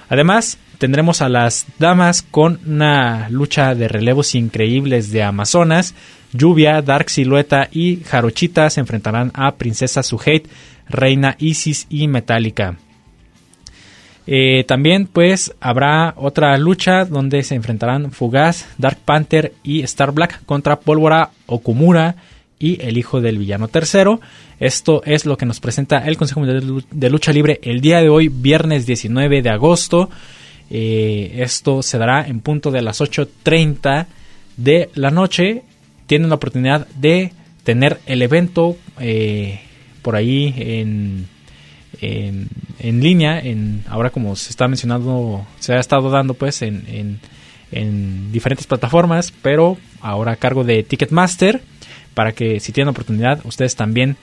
Además, 0.09 0.57
tendremos 0.77 1.21
a 1.21 1.29
las 1.29 1.65
damas 1.79 2.21
con 2.21 2.59
una 2.65 3.29
lucha 3.29 3.75
de 3.75 3.87
relevos 3.87 4.35
increíbles 4.35 5.11
de 5.11 5.23
Amazonas. 5.23 5.95
Lluvia, 6.33 6.81
Dark 6.81 7.09
Silueta 7.09 7.69
y 7.71 8.01
Jarochita 8.03 8.69
se 8.69 8.81
enfrentarán 8.81 9.31
a 9.33 9.55
Princesa 9.55 10.03
Suheit, 10.03 10.47
Reina 10.89 11.35
Isis 11.39 11.87
y 11.89 12.07
Metallica. 12.07 12.75
Eh, 14.27 14.63
también 14.67 15.05
pues 15.05 15.53
habrá 15.59 16.13
otra 16.17 16.57
lucha 16.57 17.05
donde 17.05 17.43
se 17.43 17.55
enfrentarán 17.55 18.11
Fugaz, 18.11 18.67
Dark 18.77 18.97
Panther 19.05 19.53
y 19.63 19.81
Star 19.83 20.11
Black 20.11 20.43
contra 20.45 20.79
Pólvora 20.79 21.29
Okumura 21.45 22.15
y 22.59 22.81
el 22.81 22.97
hijo 22.97 23.21
del 23.21 23.37
villano 23.37 23.67
tercero. 23.67 24.21
Esto 24.59 25.01
es 25.05 25.25
lo 25.25 25.37
que 25.37 25.45
nos 25.45 25.59
presenta 25.59 25.99
el 25.99 26.17
Consejo 26.17 26.39
Mundial 26.39 26.83
de 26.89 27.09
Lucha 27.09 27.31
Libre 27.31 27.59
el 27.63 27.81
día 27.81 28.01
de 28.01 28.09
hoy, 28.09 28.29
viernes 28.29 28.85
19 28.85 29.41
de 29.41 29.49
agosto. 29.49 30.09
Eh, 30.69 31.33
esto 31.37 31.83
se 31.83 31.97
dará 31.97 32.25
en 32.27 32.39
punto 32.39 32.71
de 32.71 32.81
las 32.81 33.01
8.30 33.01 34.07
de 34.57 34.89
la 34.95 35.11
noche. 35.11 35.63
Tienen 36.07 36.29
la 36.29 36.35
oportunidad 36.35 36.87
de 36.87 37.31
tener 37.63 37.99
el 38.05 38.21
evento 38.21 38.77
eh, 38.99 39.59
por 40.01 40.15
ahí 40.15 40.53
en, 40.57 41.27
en, 41.99 43.01
línea. 43.01 43.39
En, 43.39 43.83
ahora 43.89 44.11
como 44.11 44.35
se 44.35 44.51
está 44.51 44.67
mencionando, 44.67 45.45
se 45.59 45.73
ha 45.73 45.79
estado 45.79 46.09
dando 46.09 46.35
pues 46.35 46.61
en, 46.61 47.19
en 47.71 48.31
diferentes 48.31 48.67
plataformas, 48.67 49.33
pero 49.41 49.77
ahora 49.99 50.33
a 50.33 50.35
cargo 50.37 50.63
de 50.63 50.83
Ticketmaster 50.83 51.61
para 52.15 52.31
que 52.31 52.59
si 52.59 52.71
tienen 52.71 52.89
oportunidad 52.89 53.39
ustedes 53.43 53.75
también 53.75 54.17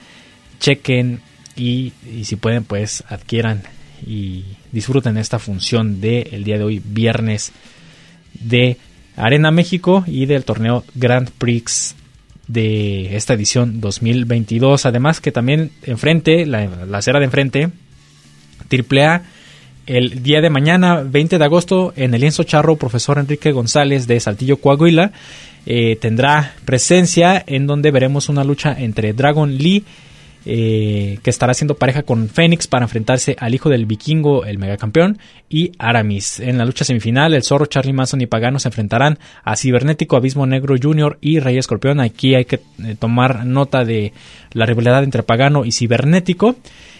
chequen 0.59 1.21
y, 1.55 1.93
si 2.23 2.35
pueden 2.35 2.65
pues 2.65 3.05
adquieran 3.07 3.63
y 4.05 4.43
disfruten 4.73 5.17
esta 5.17 5.39
función 5.39 6.01
del 6.01 6.27
el 6.31 6.43
día 6.43 6.57
de 6.57 6.65
hoy 6.65 6.81
viernes 6.83 7.53
de 8.33 8.77
Arena 9.15 9.51
México 9.51 10.03
y 10.05 10.25
del 10.25 10.43
torneo 10.43 10.83
Grand 10.95 11.29
Prix 11.29 11.95
de 12.47 13.15
esta 13.15 13.35
edición 13.35 13.79
2022 13.79 14.85
además 14.85 15.21
que 15.21 15.31
también 15.31 15.71
enfrente 15.83 16.45
la, 16.45 16.65
la 16.65 16.97
acera 16.97 17.19
de 17.19 17.25
enfrente 17.25 17.69
AAA 18.69 19.23
el 19.85 20.23
día 20.23 20.39
de 20.39 20.49
mañana, 20.49 21.03
20 21.03 21.37
de 21.37 21.43
agosto, 21.43 21.93
en 21.97 22.13
el 22.13 22.21
lienzo 22.21 22.43
charro, 22.43 22.77
profesor 22.77 23.17
Enrique 23.17 23.51
González 23.51 24.07
de 24.07 24.19
Saltillo, 24.19 24.57
Coahuila, 24.57 25.11
eh, 25.65 25.97
tendrá 25.99 26.53
presencia 26.65 27.43
en 27.45 27.67
donde 27.67 27.91
veremos 27.91 28.29
una 28.29 28.43
lucha 28.43 28.75
entre 28.77 29.13
Dragon 29.13 29.55
Lee 29.55 29.83
eh, 30.45 31.19
que 31.23 31.29
estará 31.29 31.51
haciendo 31.51 31.75
pareja 31.75 32.03
con 32.03 32.27
Fénix 32.27 32.67
para 32.67 32.83
enfrentarse 32.83 33.37
al 33.39 33.55
hijo 33.55 33.69
del 33.69 33.85
vikingo, 33.85 34.43
el 34.43 34.57
megacampeón, 34.57 35.17
y 35.49 35.71
Aramis. 35.77 36.41
En 36.41 36.57
la 36.57 36.65
lucha 36.65 36.83
semifinal, 36.83 37.33
el 37.33 37.43
zorro 37.43 37.65
Charlie 37.65 37.93
Manson 37.93 38.19
y 38.19 38.25
Pagano 38.25 38.59
se 38.59 38.67
enfrentarán 38.67 39.19
a 39.45 39.55
Cibernético, 39.55 40.17
Abismo 40.17 40.45
Negro 40.45 40.75
Jr. 40.81 41.17
y 41.21 41.39
Rey 41.39 41.57
Escorpión. 41.57 42.01
Aquí 42.01 42.35
hay 42.35 42.43
que 42.43 42.59
eh, 42.83 42.95
tomar 42.99 43.45
nota 43.45 43.85
de 43.85 44.11
la 44.51 44.65
rivalidad 44.65 45.05
entre 45.05 45.23
Pagano 45.23 45.63
y 45.63 45.71
Cibernético. 45.71 46.57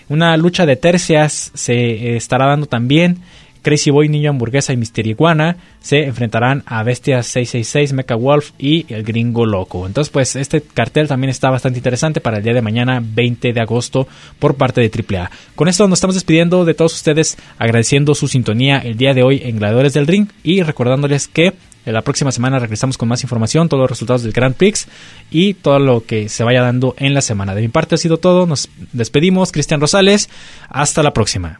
Una 0.07 0.37
lucha 0.37 0.65
de 0.65 0.77
tercias 0.77 1.51
se 1.53 2.15
estará 2.15 2.45
dando 2.45 2.67
también 2.67 3.17
Crazy 3.63 3.89
Boy, 3.89 4.09
Niño 4.09 4.29
Hamburguesa 4.29 4.73
y 4.73 4.77
Mister 4.77 5.07
Iguana 5.07 5.57
se 5.79 6.03
enfrentarán 6.03 6.61
a 6.67 6.83
Bestia 6.83 7.23
666, 7.23 7.93
Mecha 7.93 8.15
Wolf 8.15 8.51
y 8.59 8.85
el 8.93 9.03
Gringo 9.03 9.45
Loco. 9.45 9.87
Entonces, 9.87 10.11
pues 10.11 10.35
este 10.35 10.61
cartel 10.61 11.07
también 11.07 11.31
está 11.31 11.49
bastante 11.49 11.79
interesante 11.79 12.21
para 12.21 12.37
el 12.37 12.43
día 12.43 12.53
de 12.53 12.61
mañana, 12.61 13.01
20 13.03 13.53
de 13.53 13.61
agosto, 13.61 14.07
por 14.37 14.55
parte 14.55 14.81
de 14.81 14.91
AAA. 14.91 15.31
Con 15.55 15.67
esto 15.67 15.87
nos 15.87 15.97
estamos 15.97 16.15
despidiendo 16.15 16.65
de 16.65 16.73
todos 16.75 16.93
ustedes, 16.93 17.37
agradeciendo 17.57 18.13
su 18.13 18.27
sintonía 18.27 18.77
el 18.79 18.97
día 18.97 19.13
de 19.13 19.23
hoy 19.23 19.41
en 19.43 19.57
Gladiadores 19.57 19.93
del 19.93 20.07
Ring 20.07 20.27
y 20.43 20.61
recordándoles 20.61 21.27
que 21.27 21.53
la 21.85 22.01
próxima 22.01 22.31
semana 22.31 22.59
regresamos 22.59 22.97
con 22.97 23.09
más 23.09 23.23
información, 23.23 23.67
todos 23.67 23.81
los 23.81 23.89
resultados 23.89 24.23
del 24.23 24.31
Grand 24.31 24.55
Prix 24.55 24.87
y 25.29 25.53
todo 25.55 25.79
lo 25.79 26.05
que 26.05 26.29
se 26.29 26.43
vaya 26.43 26.61
dando 26.61 26.95
en 26.97 27.13
la 27.13 27.21
semana. 27.21 27.55
De 27.55 27.61
mi 27.61 27.67
parte 27.67 27.95
ha 27.95 27.97
sido 27.97 28.17
todo, 28.17 28.45
nos 28.45 28.69
despedimos, 28.93 29.51
Cristian 29.51 29.81
Rosales, 29.81 30.29
hasta 30.69 31.03
la 31.03 31.13
próxima. 31.13 31.59